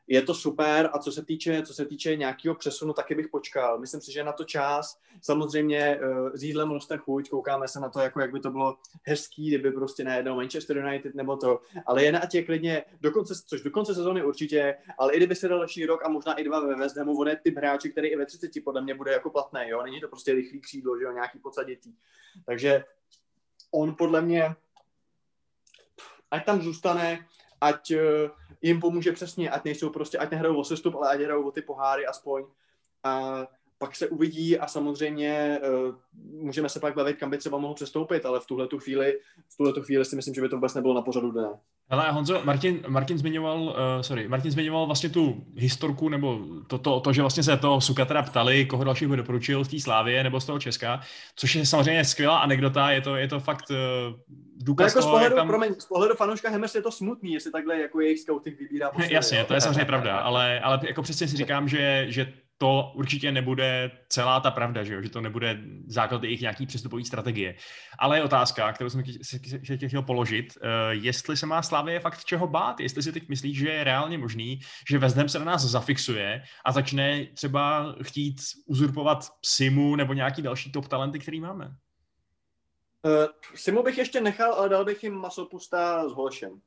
je 0.08 0.22
to 0.22 0.34
super 0.34 0.90
a 0.94 1.00
co 1.00 1.12
se 1.12 1.26
týče, 1.26 1.62
co 1.62 1.74
se 1.74 1.86
týče 1.86 2.16
nějakého 2.16 2.56
přesunu, 2.56 2.94
taky 2.94 3.16
bych 3.16 3.28
počkal. 3.28 3.80
Myslím 3.80 4.02
si, 4.02 4.12
že 4.12 4.24
na 4.24 4.32
to 4.32 4.44
čas. 4.44 5.00
Samozřejmě 5.22 6.00
uh, 6.00 6.30
s 6.34 6.44
jídlem 6.44 6.72
roste 6.72 6.98
chuť, 6.98 7.30
koukáme 7.30 7.68
se 7.68 7.80
na 7.80 7.90
to, 7.90 8.00
jako 8.00 8.20
jak 8.22 8.32
by 8.32 8.40
to 8.40 8.52
bylo 8.52 8.78
hezký, 9.04 9.48
kdyby 9.48 9.72
prostě 9.72 10.04
najednou 10.04 10.36
Manchester 10.36 10.78
United 10.78 11.16
nebo 11.16 11.38
to, 11.38 11.62
ale 11.86 12.04
jen 12.04 12.16
ať 12.16 12.36
je 12.36 12.44
klidně, 12.44 12.84
dokonce, 13.02 13.34
což 13.48 13.62
do 13.62 13.72
konce 13.72 13.96
sezóny 13.96 14.24
určitě, 14.24 14.76
ale 14.98 15.14
i 15.14 15.18
kdyby 15.18 15.36
se 15.36 15.48
dal 15.48 15.60
další 15.60 15.86
rok 15.86 16.06
a 16.06 16.10
možná 16.10 16.34
i 16.34 16.44
dva 16.44 16.60
ve 16.60 16.76
West 16.76 16.98
Hamu, 16.98 17.18
on 17.18 17.28
je 17.28 17.36
typ 17.36 17.58
hráči, 17.58 17.90
který 17.90 18.08
i 18.08 18.16
ve 18.16 18.26
30 18.26 18.52
podle 18.64 18.82
mě 18.82 18.96
bude 18.96 19.12
jako 19.12 19.30
platný, 19.30 19.62
jo, 19.68 19.84
není 19.84 20.02
to 20.02 20.08
prostě 20.08 20.34
rychlý 20.34 20.60
křídlo, 20.60 20.98
že 21.00 21.04
jo, 21.04 21.12
nějaký 21.12 21.40
podsaditý. 21.40 21.94
Takže 22.46 22.84
on 23.72 23.96
podle 23.96 24.22
mě 24.22 24.56
ať 26.32 26.46
tam 26.46 26.62
zůstane 26.62 27.26
ať 27.62 27.92
uh, 27.92 28.00
jim 28.62 28.80
pomůže 28.80 29.12
přesně, 29.12 29.50
ať 29.50 29.64
nejsou 29.64 29.90
prostě, 29.90 30.18
ať 30.18 30.32
nehrajou 30.32 30.58
o 30.58 30.64
sestup, 30.64 30.96
ale 30.96 31.10
ať 31.10 31.20
hrajou 31.20 31.48
o 31.48 31.52
ty 31.52 31.62
poháry 31.62 32.06
aspoň. 32.06 32.44
A 33.04 33.42
pak 33.78 33.96
se 33.96 34.08
uvidí 34.08 34.60
a 34.60 34.68
samozřejmě 34.68 35.60
uh, 35.88 35.96
můžeme 36.42 36.70
se 36.70 36.80
pak 36.80 36.96
bavit, 36.96 37.18
kam 37.18 37.30
by 37.30 37.38
třeba 37.38 37.58
mohl 37.58 37.74
přestoupit, 37.74 38.26
ale 38.26 38.40
v 38.40 38.46
tuhle 38.46 38.68
tu 38.68 38.80
chvíli, 38.80 39.20
v 39.54 39.58
tuhle 39.58 39.74
tu 39.74 39.82
chvíli 39.82 40.06
si 40.06 40.16
myslím, 40.16 40.34
že 40.34 40.42
by 40.42 40.50
to 40.50 40.56
vůbec 40.56 40.74
nebylo 40.74 40.94
na 40.94 41.02
pořadu 41.02 41.32
dne. 41.32 41.48
Hele, 41.90 42.12
Honzo, 42.12 42.42
Martin, 42.44 42.84
Martin 42.88 43.18
zmiňoval, 43.18 43.62
uh, 43.62 43.74
sorry, 44.02 44.28
Martin 44.28 44.52
zmiňoval 44.52 44.86
vlastně 44.86 45.10
tu 45.10 45.46
historku, 45.56 46.10
nebo 46.10 46.40
to, 46.68 46.78
to, 46.78 47.00
to, 47.00 47.14
že 47.14 47.22
vlastně 47.22 47.44
se 47.44 47.58
toho 47.58 47.82
Sukatra 47.82 48.24
ptali, 48.24 48.66
koho 48.66 48.84
dalšího 48.84 49.10
by 49.12 49.18
doporučil 49.18 49.64
z 49.64 49.68
té 49.68 49.80
Slávě 49.80 50.24
nebo 50.24 50.40
z 50.40 50.46
toho 50.46 50.60
Česka, 50.60 51.02
což 51.36 51.56
je 51.56 51.66
samozřejmě 51.66 52.06
skvělá 52.06 52.38
anekdota, 52.38 52.92
je 52.92 53.02
to, 53.02 53.16
je 53.16 53.28
to 53.28 53.40
fakt 53.40 53.66
uh, 53.70 53.76
důkaz 54.56 54.96
no 54.96 55.00
jako 55.00 55.00
toho, 55.00 55.12
z 55.12 55.16
pohledu, 55.16 55.36
tam... 55.36 55.48
promiň, 55.48 55.74
z 55.80 55.86
pohledu 55.86 56.16
fanouška 56.16 56.50
Hemers 56.50 56.76
je 56.76 56.82
to 56.82 56.92
smutný, 56.92 57.34
jestli 57.34 57.52
takhle 57.52 57.82
jako 57.82 58.02
jejich 58.02 58.20
scouting 58.20 58.60
vybírá 58.60 58.90
posledně, 58.90 59.16
Jasně, 59.16 59.44
to 59.44 59.54
je 59.54 59.62
samozřejmě 59.62 59.86
pravda, 59.86 60.18
ale, 60.18 60.60
ale 60.60 60.80
jako 60.88 61.02
přesně 61.02 61.28
si 61.28 61.38
říkám, 61.38 61.68
že, 61.68 62.06
že 62.10 62.34
to 62.58 62.92
určitě 62.96 63.32
nebude 63.32 63.92
celá 64.10 64.40
ta 64.40 64.52
pravda, 64.52 64.84
že, 64.84 64.94
jo? 64.94 65.02
že 65.02 65.10
to 65.10 65.22
nebude 65.22 65.60
základ 65.88 66.24
jejich 66.24 66.42
nějaký 66.42 66.66
přestupový 66.66 67.06
strategie. 67.06 67.56
Ale 68.00 68.18
je 68.18 68.24
otázka, 68.24 68.74
kterou 68.74 68.90
jsem 68.90 69.04
si 69.64 69.88
chtěl 69.88 70.02
položit, 70.02 70.46
uh, 70.58 70.70
jestli 70.92 71.38
se 71.38 71.46
má 71.46 71.62
Slavě 71.62 72.00
fakt 72.00 72.26
čeho 72.26 72.48
bát, 72.48 72.80
jestli 72.80 73.04
si 73.04 73.12
teď 73.12 73.30
myslíš, 73.30 73.58
že 73.58 73.70
je 73.70 73.84
reálně 73.84 74.18
možný, 74.18 74.60
že 74.90 74.98
Vezdem 74.98 75.30
se 75.30 75.40
na 75.40 75.46
nás 75.46 75.62
zafixuje 75.62 76.44
a 76.66 76.72
začne 76.72 77.26
třeba 77.26 77.96
chtít 78.04 78.36
uzurpovat 78.66 79.30
Simu 79.46 79.96
nebo 79.96 80.14
nějaký 80.14 80.42
další 80.42 80.72
top 80.72 80.88
talenty, 80.88 81.20
který 81.20 81.42
máme. 81.42 81.66
Uh, 81.66 83.26
Simu 83.56 83.84
bych 83.84 83.98
ještě 83.98 84.22
nechal, 84.22 84.54
ale 84.54 84.70
dal 84.70 84.86
bych 84.86 85.04
jim 85.04 85.14
masopusta 85.14 86.10
s 86.10 86.14
Holšem. 86.14 86.62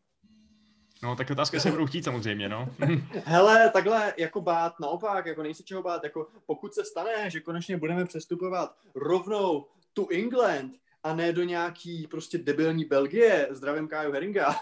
No, 1.03 1.17
tak 1.17 1.31
otázka 1.31 1.61
se 1.61 1.71
budou 1.71 1.87
chtít 1.87 2.05
samozřejmě, 2.05 2.49
no. 2.49 2.69
Hele, 3.25 3.71
takhle 3.71 4.15
jako 4.17 4.41
bát, 4.41 4.81
naopak, 4.81 5.27
jako 5.27 5.43
nejsi 5.43 5.65
čeho 5.65 5.83
bát, 5.83 6.05
jako 6.05 6.27
pokud 6.47 6.75
se 6.75 6.85
stane, 6.85 7.31
že 7.31 7.41
konečně 7.41 7.77
budeme 7.77 8.05
přestupovat 8.05 8.77
rovnou 8.95 9.67
tu 9.93 10.09
England 10.09 10.73
a 11.03 11.15
ne 11.15 11.33
do 11.33 11.45
nějaký 11.45 12.07
prostě 12.07 12.39
debilní 12.39 12.85
Belgie, 12.85 13.49
zdravím 13.51 13.89
Káju 13.89 14.13
Heringa. 14.13 14.55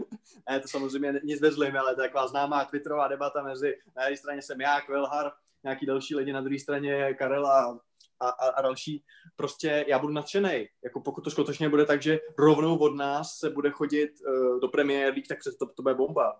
ne, 0.50 0.60
to 0.60 0.68
samozřejmě 0.68 1.20
nic 1.24 1.40
zlým, 1.40 1.76
ale 1.76 1.96
taková 1.96 2.26
známá 2.26 2.64
twitterová 2.64 3.08
debata 3.08 3.42
mezi, 3.42 3.78
na 3.96 4.02
jedné 4.02 4.16
straně 4.16 4.42
jsem 4.42 4.60
já, 4.60 4.80
Kvelhar, 4.80 5.32
nějaký 5.64 5.86
další 5.86 6.14
lidi, 6.14 6.32
na 6.32 6.40
druhé 6.40 6.58
straně 6.58 7.14
Karela 7.14 7.80
a, 8.22 8.28
a, 8.28 8.48
a 8.48 8.62
další, 8.62 9.04
prostě 9.36 9.84
já 9.88 9.98
budu 9.98 10.12
nadšený. 10.12 10.66
Jako 10.84 11.00
pokud 11.00 11.24
to 11.24 11.30
skutečně 11.30 11.68
bude 11.68 11.86
tak, 11.86 12.02
že 12.02 12.18
rovnou 12.38 12.76
od 12.76 12.96
nás 12.96 13.38
se 13.38 13.50
bude 13.50 13.70
chodit 13.70 14.10
uh, 14.10 14.60
do 14.60 14.68
Premier 14.68 15.12
League, 15.12 15.28
tak 15.28 15.38
to, 15.58 15.66
to 15.66 15.82
bude 15.82 15.94
bomba. 15.94 16.32
Uh, 16.32 16.38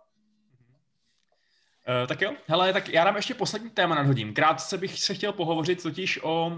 tak 2.09 2.21
jo, 2.21 2.33
hele, 2.47 2.73
tak 2.73 2.89
já 2.89 3.05
dám 3.05 3.17
ještě 3.17 3.35
poslední 3.35 3.71
téma 3.71 3.95
nadhodím. 3.95 4.35
Krátce 4.35 4.79
bych 4.79 5.01
se 5.01 5.15
chtěl 5.15 5.33
pohovořit 5.33 5.83
totiž 5.83 6.21
o 6.23 6.53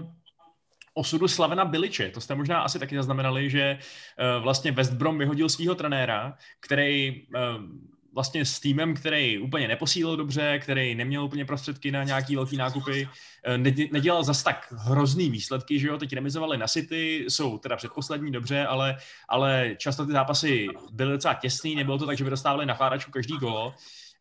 osudu 0.93 1.27
Slavena 1.27 1.65
Biliče. 1.65 2.09
To 2.09 2.21
jste 2.21 2.35
možná 2.35 2.61
asi 2.61 2.79
taky 2.79 2.95
zaznamenali, 2.95 3.49
že 3.49 3.79
uh, 3.79 4.43
vlastně 4.43 4.71
West 4.71 4.93
Brom 4.93 5.17
vyhodil 5.17 5.49
svého 5.49 5.75
trenéra, 5.75 6.37
který 6.59 7.27
uh, 7.27 7.35
vlastně 8.15 8.45
s 8.45 8.59
týmem, 8.59 8.93
který 8.93 9.37
úplně 9.37 9.67
neposílil 9.67 10.17
dobře, 10.17 10.59
který 10.59 10.95
neměl 10.95 11.23
úplně 11.23 11.45
prostředky 11.45 11.91
na 11.91 12.03
nějaký 12.03 12.35
velký 12.35 12.57
nákupy, 12.57 13.09
eh, 13.45 13.57
nedělal 13.91 14.23
zas 14.23 14.43
tak 14.43 14.73
hrozný 14.77 15.29
výsledky, 15.29 15.79
že 15.79 15.87
jo, 15.87 15.97
teď 15.97 16.13
remizovali 16.13 16.57
na 16.57 16.67
City, 16.67 17.25
jsou 17.27 17.57
teda 17.57 17.75
předposlední 17.75 18.31
dobře, 18.31 18.65
ale, 18.65 18.97
ale 19.29 19.75
často 19.77 20.05
ty 20.05 20.11
zápasy 20.11 20.67
byly 20.91 21.11
docela 21.11 21.33
těsný, 21.33 21.75
nebylo 21.75 21.97
to 21.97 22.05
tak, 22.05 22.17
že 22.17 22.23
by 22.23 22.29
dostávali 22.29 22.65
na 22.65 22.73
cháračku 22.73 23.11
každý 23.11 23.37
golo. 23.37 23.73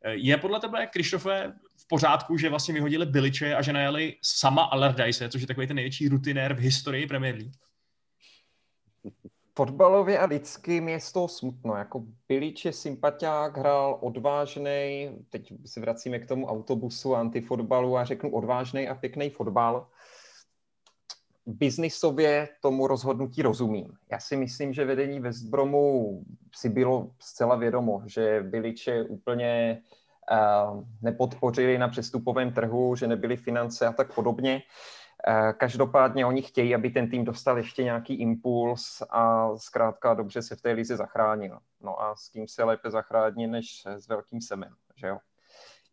Eh, 0.05 0.15
je 0.15 0.37
podle 0.37 0.61
tebe, 0.61 0.87
Krištofe, 0.87 1.53
v 1.77 1.89
pořádku, 1.89 2.37
že 2.37 2.49
vlastně 2.49 2.75
vyhodili 2.75 3.07
Biliče 3.07 3.55
a 3.55 3.63
že 3.63 3.73
najeli 3.73 4.17
sama 4.23 4.63
Allardyce, 4.63 5.29
což 5.29 5.41
je 5.41 5.47
takový 5.47 5.67
ten 5.67 5.77
největší 5.77 6.09
rutinér 6.09 6.55
v 6.55 6.59
historii 6.59 7.07
Premier 7.07 7.35
League? 7.35 7.55
Fotbalově 9.57 10.19
a 10.19 10.27
lidsky 10.27 10.81
mi 10.81 10.93
je 10.93 11.01
z 11.01 11.13
toho 11.13 11.29
smutno. 11.29 11.77
Jako 11.77 12.03
Bilič 12.29 12.65
je 12.65 12.73
sympatiák, 12.73 13.59
hrál 13.59 13.99
odvážný, 14.01 15.11
teď 15.31 15.53
se 15.67 15.81
vracíme 15.81 16.19
k 16.19 16.27
tomu 16.27 16.47
autobusu, 16.47 17.15
antifotbalu 17.15 17.97
a 17.97 18.05
řeknu 18.05 18.31
odvážný 18.31 18.89
a 18.89 18.95
pěkný 18.95 19.31
fotbal. 19.31 19.87
Biznisově 21.47 22.49
tomu 22.63 22.87
rozhodnutí 22.87 23.43
rozumím. 23.43 23.93
Já 24.11 24.19
si 24.19 24.37
myslím, 24.37 24.73
že 24.73 24.85
vedení 24.85 25.21
West 25.21 25.45
Bromu 25.45 26.23
si 26.55 26.69
bylo 26.69 27.11
zcela 27.19 27.57
vědomo, 27.57 28.03
že 28.07 28.43
Biliče 28.43 29.03
úplně 29.03 29.83
uh, 30.33 30.85
nepodpořili 31.03 31.79
na 31.79 31.89
přestupovém 31.89 32.53
trhu, 32.53 32.97
že 32.97 33.07
nebyly 33.07 33.37
finance 33.37 33.87
a 33.87 33.93
tak 33.93 34.15
podobně. 34.15 34.55
Uh, 34.55 35.04
každopádně 35.57 36.27
oni 36.27 36.43
chtějí, 36.43 36.75
aby 36.75 36.91
ten 36.91 37.11
tým 37.11 37.25
dostal 37.25 37.59
ještě 37.59 37.85
nějaký 37.85 38.15
impuls 38.15 39.03
a 39.11 39.49
zkrátka 39.57 40.15
dobře 40.15 40.43
se 40.43 40.57
v 40.57 40.63
té 40.63 40.73
lize 40.73 40.97
zachránil. 40.97 41.59
No 41.81 42.03
a 42.03 42.17
s 42.17 42.29
kým 42.29 42.49
se 42.49 42.65
lépe 42.65 42.91
zachránit, 42.91 43.47
než 43.47 43.83
s 43.87 44.09
velkým 44.09 44.41
semem, 44.41 44.75
že 44.97 45.07
jo? 45.07 45.19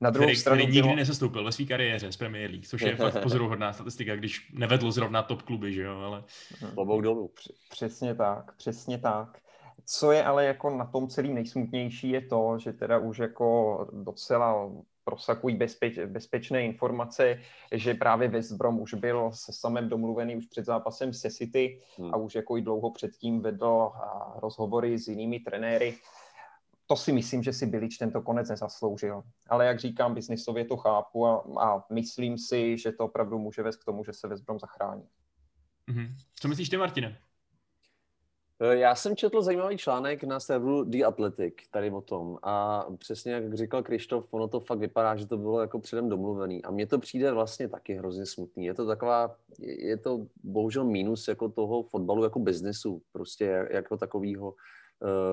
Na 0.01 0.09
druhou 0.09 0.25
který, 0.25 0.38
stranu 0.38 0.57
který 0.57 0.73
nikdy 0.73 0.82
bylo... 0.82 0.95
nesestoupil 0.95 1.43
ve 1.43 1.51
své 1.51 1.65
kariéře 1.65 2.11
z 2.11 2.17
Premier 2.17 2.49
League, 2.49 2.67
což 2.67 2.82
je 2.82 2.95
fakt 2.95 3.17
pozoruhodná 3.23 3.73
statistika, 3.73 4.15
když 4.15 4.51
nevedl 4.53 4.91
zrovna 4.91 5.23
top 5.23 5.41
kluby, 5.41 5.73
že 5.73 5.82
jo, 5.82 5.99
ale... 5.99 6.23
Klobouk 6.73 7.01
dolů. 7.01 7.32
Přesně 7.69 8.15
tak, 8.15 8.55
přesně 8.55 8.97
tak. 8.97 9.38
Co 9.86 10.11
je 10.11 10.23
ale 10.23 10.45
jako 10.45 10.69
na 10.69 10.86
tom 10.86 11.07
celým 11.07 11.36
nejsmutnější 11.36 12.09
je 12.09 12.21
to, 12.21 12.57
že 12.59 12.73
teda 12.73 12.97
už 12.97 13.17
jako 13.17 13.88
docela 13.91 14.71
prosakují 15.04 15.56
bezpeč, 15.56 15.99
bezpečné 16.06 16.66
informace, 16.66 17.39
že 17.72 17.93
právě 17.93 18.28
West 18.28 18.52
Brom 18.52 18.80
už 18.80 18.93
byl 18.93 19.32
se 19.34 19.54
samém 19.54 19.89
domluvený 19.89 20.36
už 20.36 20.45
před 20.45 20.66
zápasem 20.66 21.14
se 21.14 21.32
City 21.32 21.82
hmm. 21.97 22.14
a 22.14 22.18
už 22.18 22.36
jako 22.36 22.58
i 22.58 22.62
dlouho 22.62 22.91
předtím 22.91 23.41
vedl 23.41 23.91
rozhovory 24.36 24.99
s 24.99 25.08
jinými 25.08 25.39
trenéry. 25.39 25.97
To 26.88 26.95
si 26.95 27.12
myslím, 27.12 27.43
že 27.43 27.54
si 27.54 27.66
Bilič 27.66 27.97
tento 27.97 28.22
konec 28.22 28.49
nezasloužil. 28.49 29.24
Ale 29.49 29.66
jak 29.66 29.80
říkám, 29.80 30.14
biznisově 30.14 30.66
to 30.66 30.78
chápu 30.78 31.28
a, 31.28 31.43
a 31.60 31.84
myslím 31.93 32.38
si, 32.38 32.78
že 32.78 32.91
to 32.91 33.06
opravdu 33.06 33.39
může 33.39 33.64
vést 33.64 33.78
k 33.78 33.86
tomu, 33.86 34.04
že 34.04 34.14
se 34.14 34.28
West 34.28 34.43
Brom 34.43 34.60
zachrání. 34.60 35.04
Mm-hmm. 35.89 36.16
Co 36.36 36.47
myslíš 36.47 36.70
ty, 36.70 36.78
Martine? 36.78 37.18
Eh, 38.64 38.78
já 38.78 38.95
jsem 38.95 39.16
četl 39.16 39.41
zajímavý 39.41 39.78
článek 39.78 40.24
na 40.24 40.39
serveru 40.39 40.84
The 40.84 41.03
Athletic 41.03 41.53
tady 41.72 41.91
o 41.91 42.01
tom 42.01 42.38
a 42.43 42.86
přesně 42.97 43.32
jak 43.32 43.53
říkal 43.53 43.84
Krištof, 43.84 44.28
ono 44.32 44.47
to 44.47 44.59
fakt 44.59 44.80
vypadá, 44.80 45.16
že 45.16 45.28
to 45.28 45.38
bylo 45.38 45.62
jako 45.62 45.80
předem 45.80 46.09
domluvený 46.09 46.64
a 46.64 46.72
mně 46.72 46.88
to 46.88 46.99
přijde 46.99 47.32
vlastně 47.32 47.68
taky 47.68 47.93
hrozně 47.93 48.26
smutný. 48.26 48.66
Je 48.66 48.74
to 48.74 48.86
taková, 48.86 49.36
je 49.59 49.97
to 49.97 50.26
bohužel 50.43 50.86
mínus 50.86 51.28
jako 51.28 51.49
toho 51.49 51.84
fotbalu 51.84 52.24
jako 52.24 52.39
biznesu, 52.39 53.01
prostě 53.12 53.68
jako 53.72 53.97
takového. 53.97 54.53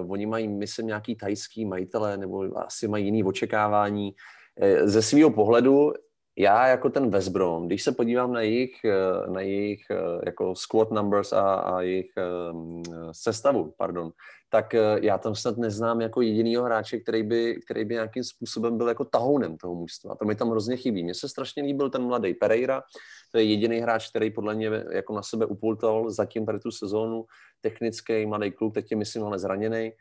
Uh, 0.01 0.13
oni 0.13 0.27
mají, 0.27 0.49
myslím, 0.49 0.87
nějaký 0.87 1.15
tajský 1.15 1.65
majitele 1.65 2.17
nebo 2.17 2.59
asi 2.59 2.89
mají 2.89 3.05
jiný 3.05 3.25
očekávání. 3.25 4.15
Eh, 4.61 4.89
ze 4.89 5.03
svého 5.03 5.31
pohledu 5.31 5.93
já 6.39 6.67
jako 6.67 6.91
ten 6.91 7.11
West 7.11 7.29
Brom, 7.29 7.67
když 7.67 7.83
se 7.83 7.93
podívám 7.93 8.33
na 8.33 8.41
jejich, 8.41 8.85
eh, 8.85 9.31
na 9.31 9.41
jejich 9.41 9.81
eh, 9.91 9.97
jako 10.27 10.55
squad 10.55 10.91
numbers 10.91 11.33
a, 11.33 11.55
a 11.55 11.81
jejich 11.81 12.11
um, 12.53 12.83
sestavu, 13.13 13.75
pardon, 13.79 14.11
tak 14.51 14.75
já 15.03 15.19
tam 15.19 15.35
snad 15.35 15.57
neznám 15.57 16.01
jako 16.01 16.21
jedinýho 16.21 16.65
hráče, 16.65 16.99
který 16.99 17.23
by, 17.23 17.61
který 17.65 17.85
by 17.85 17.95
nějakým 17.95 18.25
způsobem 18.25 18.79
byl 18.79 18.89
jako 18.89 19.05
tahounem 19.05 19.57
toho 19.57 19.75
mužstva. 19.75 20.15
To 20.15 20.25
mi 20.25 20.35
tam 20.35 20.51
hrozně 20.51 20.77
chybí. 20.77 21.05
Mně 21.05 21.15
se 21.15 21.29
strašně 21.29 21.63
líbil 21.63 21.91
ten 21.91 22.03
mladý 22.03 22.35
Pereira, 22.35 22.83
to 23.33 23.39
je 23.39 23.45
jediný 23.45 23.79
hráč, 23.79 24.11
který 24.11 24.31
podle 24.31 24.55
mě 24.55 24.71
jako 24.93 25.15
na 25.15 25.23
sebe 25.23 25.47
upultoval 25.47 26.11
zatím 26.11 26.47
tady 26.47 26.59
tu 26.59 26.71
sezónu, 26.71 27.25
technický 27.61 28.27
mladý 28.27 28.51
kluk, 28.51 28.75
teď 28.75 28.91
je 28.91 28.97
myslím 28.97 29.25
ale 29.25 29.39
zraněný, 29.39 29.93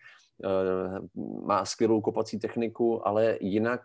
má 1.45 1.65
skvělou 1.65 2.01
kopací 2.01 2.39
techniku, 2.39 3.07
ale 3.07 3.37
jinak 3.41 3.81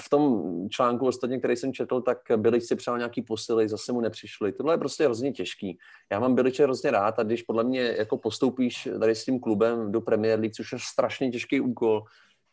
v 0.00 0.10
tom 0.10 0.42
článku 0.68 1.06
ostatně, 1.06 1.38
který 1.38 1.56
jsem 1.56 1.72
četl, 1.72 2.00
tak 2.00 2.18
Bilič 2.36 2.64
si 2.64 2.76
přál 2.76 2.98
nějaký 2.98 3.22
posily, 3.22 3.68
zase 3.68 3.92
mu 3.92 4.00
nepřišli. 4.00 4.52
Tohle 4.52 4.74
je 4.74 4.78
prostě 4.78 5.04
hrozně 5.04 5.32
těžký. 5.32 5.78
Já 6.12 6.20
mám 6.20 6.34
Biliče 6.34 6.62
hrozně 6.62 6.90
rád 6.90 7.18
a 7.18 7.22
když 7.22 7.42
podle 7.42 7.64
mě 7.64 7.80
jako 7.98 8.18
postoupíš 8.18 8.88
tady 9.00 9.14
s 9.14 9.24
tím 9.24 9.40
klubem 9.40 9.92
do 9.92 10.00
Premier 10.00 10.38
League, 10.40 10.54
což 10.54 10.72
je 10.72 10.78
strašně 10.92 11.30
těžký 11.30 11.60
úkol, 11.60 12.04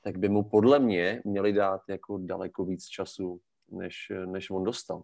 tak 0.03 0.17
by 0.17 0.29
mu 0.29 0.43
podle 0.43 0.79
mě 0.79 1.21
měli 1.25 1.53
dát 1.53 1.81
jako 1.89 2.17
daleko 2.17 2.65
víc 2.65 2.85
času, 2.85 3.39
než, 3.71 3.95
než 4.25 4.49
on 4.49 4.63
dostal. 4.63 5.01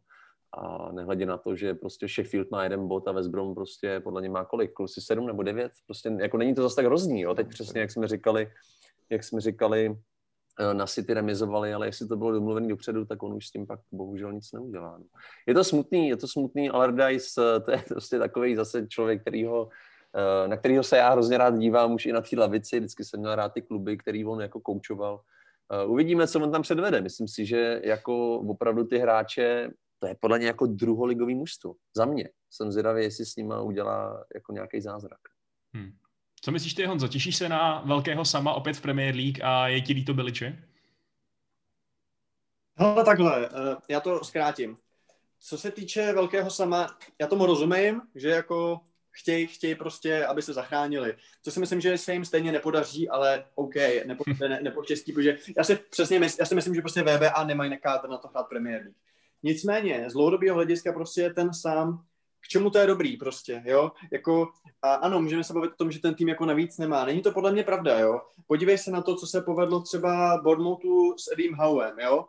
A 0.57 0.91
nehledě 0.91 1.25
na 1.25 1.37
to, 1.37 1.55
že 1.55 1.73
prostě 1.73 2.07
Sheffield 2.07 2.51
má 2.51 2.63
jeden 2.63 2.87
bod 2.87 3.07
a 3.07 3.11
West 3.11 3.29
Brom 3.29 3.55
prostě 3.55 3.99
podle 3.99 4.21
něj 4.21 4.29
má 4.29 4.45
kolik, 4.45 4.73
kluci 4.73 5.01
sedm 5.01 5.27
nebo 5.27 5.43
devět, 5.43 5.71
prostě 5.85 6.11
jako 6.19 6.37
není 6.37 6.55
to 6.55 6.61
zase 6.61 6.75
tak 6.75 6.85
hrozný, 6.85 7.21
jo. 7.21 7.35
Teď 7.35 7.47
přesně, 7.47 7.81
jak 7.81 7.91
jsme 7.91 8.07
říkali, 8.07 8.51
jak 9.09 9.23
jsme 9.23 9.41
říkali, 9.41 9.97
na 10.73 10.85
City 10.85 11.13
remizovali, 11.13 11.73
ale 11.73 11.87
jestli 11.87 12.07
to 12.07 12.17
bylo 12.17 12.31
domluvené 12.31 12.67
dopředu, 12.67 13.05
tak 13.05 13.23
on 13.23 13.33
už 13.33 13.47
s 13.47 13.51
tím 13.51 13.67
pak 13.67 13.79
bohužel 13.91 14.33
nic 14.33 14.51
neudělá. 14.51 14.97
No. 14.97 15.05
Je 15.47 15.53
to 15.53 15.63
smutný, 15.63 16.09
je 16.09 16.17
to 16.17 16.27
smutný, 16.27 16.69
Allardyce, 16.69 17.41
eh, 17.57 17.59
to 17.59 17.71
je 17.71 17.83
prostě 17.87 18.19
takový 18.19 18.55
zase 18.55 18.87
člověk, 18.87 19.21
který 19.21 19.45
ho 19.45 19.69
eh, 20.15 20.47
na 20.47 20.57
kterého 20.57 20.83
se 20.83 20.97
já 20.97 21.09
hrozně 21.09 21.37
rád 21.37 21.57
dívám 21.57 21.93
už 21.93 22.05
i 22.05 22.11
na 22.11 22.21
té 22.21 22.39
lavici, 22.39 22.79
vždycky 22.79 23.03
jsem 23.03 23.19
měl 23.19 23.35
rád 23.35 23.53
ty 23.53 23.61
kluby, 23.61 23.97
který 23.97 24.25
on 24.25 24.41
jako 24.41 24.59
koučoval. 24.59 25.21
Eh, 25.71 25.85
uvidíme, 25.85 26.27
co 26.27 26.39
on 26.39 26.51
tam 26.51 26.61
předvede. 26.61 27.01
Myslím 27.01 27.27
si, 27.27 27.45
že 27.45 27.81
jako 27.83 28.39
opravdu 28.39 28.83
ty 28.83 28.97
hráče, 28.97 29.69
to 29.99 30.07
je 30.07 30.15
podle 30.19 30.37
mě 30.37 30.47
jako 30.47 30.65
druholigový 30.65 31.35
mužstvo. 31.35 31.75
Za 31.95 32.05
mě. 32.05 32.29
Jsem 32.51 32.71
zvědavý, 32.71 33.03
jestli 33.03 33.25
s 33.25 33.35
nima 33.35 33.61
udělá 33.61 34.25
jako 34.35 34.53
nějaký 34.53 34.81
zázrak. 34.81 35.19
Hmm. 35.75 35.91
Co 36.45 36.51
myslíš 36.51 36.73
ty, 36.73 36.85
Honzo? 36.85 37.07
Těšíš 37.07 37.35
se 37.35 37.49
na 37.49 37.81
velkého 37.85 38.25
sama 38.25 38.53
opět 38.53 38.77
v 38.77 38.81
Premier 38.81 39.15
League 39.15 39.43
a 39.43 39.67
je 39.67 39.81
ti 39.81 39.93
líto 39.93 40.13
Biliče? 40.13 40.63
Hele, 42.77 43.05
takhle, 43.05 43.45
eh, 43.45 43.75
já 43.89 43.99
to 43.99 44.23
zkrátím. 44.23 44.77
Co 45.39 45.57
se 45.57 45.71
týče 45.71 46.13
velkého 46.13 46.49
sama, 46.49 46.97
já 47.19 47.27
tomu 47.27 47.45
rozumím, 47.45 48.01
že 48.15 48.29
jako 48.29 48.79
chtějí, 49.11 49.47
chtějí 49.47 49.75
prostě, 49.75 50.25
aby 50.25 50.41
se 50.41 50.53
zachránili. 50.53 51.15
Co 51.41 51.51
si 51.51 51.59
myslím, 51.59 51.81
že 51.81 51.97
se 51.97 52.13
jim 52.13 52.25
stejně 52.25 52.51
nepodaří, 52.51 53.09
ale 53.09 53.45
OK, 53.55 53.75
nepo, 54.05 54.23
ne, 54.47 54.59
nepoštěstí, 54.61 55.13
protože 55.13 55.37
já 55.57 55.63
si 55.63 55.75
přesně 55.75 56.19
mysl, 56.19 56.37
já 56.39 56.45
si 56.45 56.55
myslím, 56.55 56.75
že 56.75 56.81
prostě 56.81 57.03
VBA 57.03 57.43
nemají 57.43 57.69
nekádr 57.69 58.09
na 58.09 58.17
to 58.17 58.27
hrát 58.27 58.49
Premier 58.49 58.81
League. 58.81 58.97
Nicméně, 59.43 60.09
z 60.09 60.13
dlouhodobého 60.13 60.55
hlediska 60.55 60.93
prostě 60.93 61.29
ten 61.29 61.53
sám, 61.53 62.05
k 62.45 62.47
čemu 62.47 62.69
to 62.69 62.77
je 62.77 62.87
dobrý 62.87 63.17
prostě, 63.17 63.63
jo? 63.65 63.91
Jako, 64.11 64.47
a 64.81 64.93
ano, 64.93 65.21
můžeme 65.21 65.43
se 65.43 65.53
bavit 65.53 65.71
o 65.71 65.75
tom, 65.75 65.91
že 65.91 65.99
ten 65.99 66.15
tým 66.15 66.29
jako 66.29 66.45
navíc 66.45 66.77
nemá. 66.77 67.05
Není 67.05 67.21
to 67.21 67.31
podle 67.31 67.51
mě 67.51 67.63
pravda, 67.63 67.99
jo? 67.99 68.21
Podívej 68.47 68.77
se 68.77 68.91
na 68.91 69.01
to, 69.01 69.15
co 69.15 69.27
se 69.27 69.41
povedlo 69.41 69.81
třeba 69.81 70.41
Bournemouthu 70.43 71.17
s 71.17 71.31
Edim 71.33 71.55
Howem, 71.55 71.99
jo? 71.99 72.25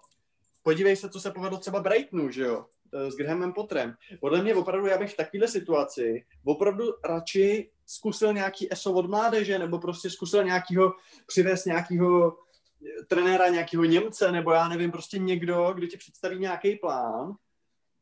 Podívej 0.63 0.97
se, 0.97 1.11
co 1.11 1.21
se 1.21 1.31
povedlo 1.31 1.59
třeba 1.59 1.81
Brightonu, 1.81 2.31
že 2.31 2.43
jo? 2.43 2.65
Eh, 2.95 3.11
s 3.11 3.17
Grahamem 3.17 3.53
Potterem. 3.53 3.95
Podle 4.21 4.43
mě 4.43 4.55
opravdu, 4.55 4.87
já 4.87 4.99
bych 4.99 5.13
v 5.13 5.17
takovéhle 5.17 5.49
situaci 5.49 6.25
opravdu 6.45 6.85
radši 7.05 7.71
zkusil 7.87 8.33
nějaký 8.33 8.73
ESO 8.73 8.93
od 8.93 9.11
mládeže, 9.11 9.59
nebo 9.59 9.79
prostě 9.79 10.11
zkusil 10.11 10.45
nějakýho, 10.45 10.93
přivést 11.27 11.65
nějakýho 11.65 12.33
eh, 12.33 13.05
trenéra, 13.05 13.49
nějakého 13.49 13.85
Němce, 13.85 14.33
nebo 14.33 14.53
já 14.53 14.69
nevím, 14.69 14.91
prostě 14.91 15.19
někdo, 15.19 15.73
kdo 15.75 15.87
ti 15.87 15.97
představí 15.97 16.39
nějaký 16.39 16.77
plán 16.77 17.35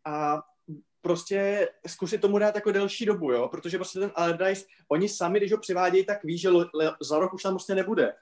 a 0.05 0.43
prostě 1.05 1.69
zkusit 1.87 2.21
tomu 2.21 2.39
dát 2.39 2.55
jako 2.55 2.73
delší 2.73 3.07
dobu, 3.07 3.33
jo, 3.33 3.49
protože 3.49 3.79
prostě 3.79 3.99
ten 3.99 4.13
Allardyce, 4.15 4.65
oni 4.89 5.09
sami, 5.09 5.39
když 5.39 5.53
ho 5.53 5.59
přivádějí, 5.59 6.05
tak 6.07 6.25
ví, 6.25 6.39
že 6.39 6.49
za 7.01 7.19
rok 7.19 7.35
už 7.35 7.43
tam 7.43 7.53
prostě 7.55 7.75
nebude. 7.75 8.13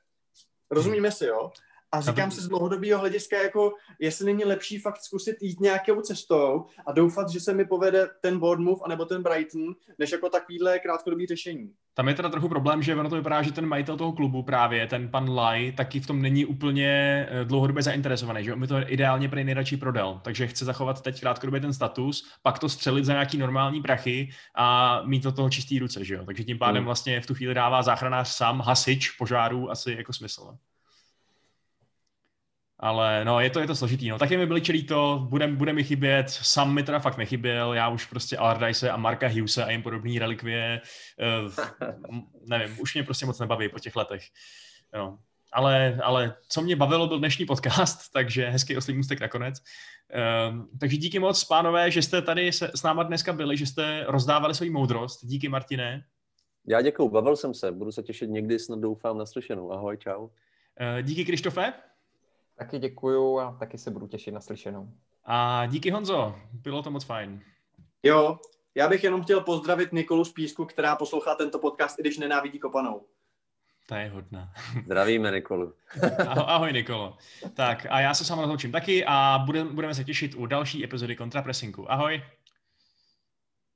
Rozumíme 0.70 1.12
si, 1.12 1.26
jo? 1.26 1.50
A 1.92 2.00
říkám 2.00 2.30
si 2.30 2.40
z 2.40 2.48
dlouhodobého 2.48 3.00
hlediska, 3.00 3.42
jako 3.42 3.72
jestli 3.98 4.26
není 4.26 4.44
lepší 4.44 4.78
fakt 4.78 5.02
zkusit 5.02 5.36
jít 5.40 5.60
nějakou 5.60 6.00
cestou 6.00 6.64
a 6.86 6.92
doufat, 6.92 7.28
že 7.28 7.40
se 7.40 7.54
mi 7.54 7.64
povede 7.64 8.08
ten 8.20 8.38
Bournemouth 8.38 8.82
anebo 8.84 9.04
ten 9.04 9.22
Brighton, 9.22 9.74
než 9.98 10.12
jako 10.12 10.28
takovýhle 10.28 10.78
krátkodobý 10.78 11.26
řešení. 11.26 11.72
Tam 11.94 12.08
je 12.08 12.14
teda 12.14 12.28
trochu 12.28 12.48
problém, 12.48 12.82
že 12.82 12.96
ono 12.96 13.10
to 13.10 13.16
vypadá, 13.16 13.42
že 13.42 13.52
ten 13.52 13.66
majitel 13.66 13.96
toho 13.96 14.12
klubu 14.12 14.42
právě, 14.42 14.86
ten 14.86 15.08
pan 15.08 15.30
Lai, 15.34 15.72
taky 15.72 16.00
v 16.00 16.06
tom 16.06 16.22
není 16.22 16.46
úplně 16.46 16.88
eh, 17.30 17.44
dlouhodobě 17.44 17.82
zainteresovaný, 17.82 18.44
že 18.44 18.52
on 18.54 18.60
by 18.60 18.66
to 18.66 18.76
ideálně 18.86 19.28
pro 19.28 19.44
nejradši 19.44 19.76
prodal, 19.76 20.20
takže 20.24 20.46
chce 20.46 20.64
zachovat 20.64 21.02
teď 21.02 21.20
krátkodobě 21.20 21.60
ten 21.60 21.72
status, 21.72 22.28
pak 22.42 22.58
to 22.58 22.68
střelit 22.68 23.04
za 23.04 23.12
nějaký 23.12 23.38
normální 23.38 23.82
prachy 23.82 24.30
a 24.54 25.00
mít 25.06 25.22
do 25.22 25.32
toho 25.32 25.50
čistý 25.50 25.78
ruce, 25.78 26.04
že 26.04 26.14
jo? 26.14 26.24
Takže 26.26 26.44
tím 26.44 26.58
pádem 26.58 26.76
hmm. 26.76 26.86
vlastně 26.86 27.20
v 27.20 27.26
tu 27.26 27.34
chvíli 27.34 27.54
dává 27.54 27.82
záchranář 27.82 28.28
sám, 28.28 28.60
hasič 28.60 29.10
požáru 29.10 29.70
asi 29.70 29.92
jako 29.92 30.12
smysl. 30.12 30.56
Ale 32.82 33.24
no, 33.24 33.40
je 33.40 33.50
to, 33.50 33.60
je 33.60 33.66
to 33.66 33.74
složitý. 33.74 34.08
No. 34.08 34.18
Taky 34.18 34.36
mi 34.36 34.46
byli 34.46 34.60
čelí 34.60 34.84
to, 34.84 35.26
bude, 35.28 35.46
bude 35.46 35.72
mi 35.72 35.84
chybět, 35.84 36.30
sam 36.30 36.74
mi 36.74 36.82
teda 36.82 36.98
fakt 36.98 37.16
nechyběl, 37.16 37.74
já 37.74 37.88
už 37.88 38.06
prostě 38.06 38.36
Allardyce 38.36 38.90
a 38.90 38.96
Marka 38.96 39.28
Hughese 39.28 39.64
a 39.64 39.70
jim 39.70 39.82
podobný 39.82 40.18
relikvie, 40.18 40.80
uh, 41.44 41.52
nevím, 42.46 42.80
už 42.80 42.94
mě 42.94 43.02
prostě 43.02 43.26
moc 43.26 43.38
nebaví 43.38 43.68
po 43.68 43.78
těch 43.78 43.96
letech. 43.96 44.22
No. 44.94 45.18
Ale, 45.52 45.98
ale 46.02 46.34
co 46.48 46.62
mě 46.62 46.76
bavilo, 46.76 47.06
byl 47.06 47.18
dnešní 47.18 47.46
podcast, 47.46 47.98
takže 48.12 48.48
hezký 48.48 48.76
oslý 48.76 48.94
můstek 48.94 49.20
nakonec. 49.20 49.58
Um, 50.50 50.68
takže 50.80 50.96
díky 50.96 51.18
moc, 51.18 51.44
pánové, 51.44 51.90
že 51.90 52.02
jste 52.02 52.22
tady 52.22 52.52
se, 52.52 52.70
s 52.74 52.82
náma 52.82 53.02
dneska 53.02 53.32
byli, 53.32 53.56
že 53.56 53.66
jste 53.66 54.04
rozdávali 54.08 54.54
svou 54.54 54.70
moudrost. 54.70 55.26
Díky, 55.26 55.48
Martine. 55.48 56.04
Já 56.66 56.82
děkuju, 56.82 57.08
bavil 57.08 57.36
jsem 57.36 57.54
se, 57.54 57.72
budu 57.72 57.92
se 57.92 58.02
těšit 58.02 58.30
někdy, 58.30 58.58
snad 58.58 58.78
doufám, 58.78 59.18
naslyšenou. 59.18 59.72
Ahoj, 59.72 59.96
čau. 59.96 60.22
Uh, 60.22 60.28
díky, 61.02 61.24
Krištofe. 61.24 61.72
Taky 62.62 62.78
děkuju 62.78 63.38
a 63.38 63.56
taky 63.58 63.78
se 63.78 63.90
budu 63.90 64.06
těšit 64.06 64.34
na 64.34 64.40
slyšenou. 64.40 64.88
A 65.24 65.66
díky 65.66 65.90
Honzo, 65.90 66.34
bylo 66.52 66.82
to 66.82 66.90
moc 66.90 67.04
fajn. 67.04 67.40
Jo, 68.02 68.38
já 68.74 68.88
bych 68.88 69.04
jenom 69.04 69.22
chtěl 69.22 69.40
pozdravit 69.40 69.92
Nikolu 69.92 70.24
z 70.24 70.32
Písku, 70.32 70.64
která 70.64 70.96
poslouchá 70.96 71.34
tento 71.34 71.58
podcast, 71.58 71.98
i 71.98 72.02
když 72.02 72.18
nenávidí 72.18 72.58
kopanou. 72.58 73.02
Ta 73.88 73.98
je 73.98 74.10
hodná. 74.10 74.52
Zdravíme 74.84 75.30
Nikolu. 75.30 75.74
ahoj, 76.28 76.44
ahoj 76.46 76.72
Nikolo. 76.72 77.16
Tak 77.54 77.86
a 77.90 78.00
já 78.00 78.14
se 78.14 78.24
samozřejmě 78.24 78.40
rozloučím 78.40 78.72
taky 78.72 79.04
a 79.06 79.42
budeme, 79.46 79.70
budeme 79.70 79.94
se 79.94 80.04
těšit 80.04 80.34
u 80.34 80.46
další 80.46 80.84
epizody 80.84 81.16
Kontrapresinku. 81.16 81.92
Ahoj. 81.92 82.22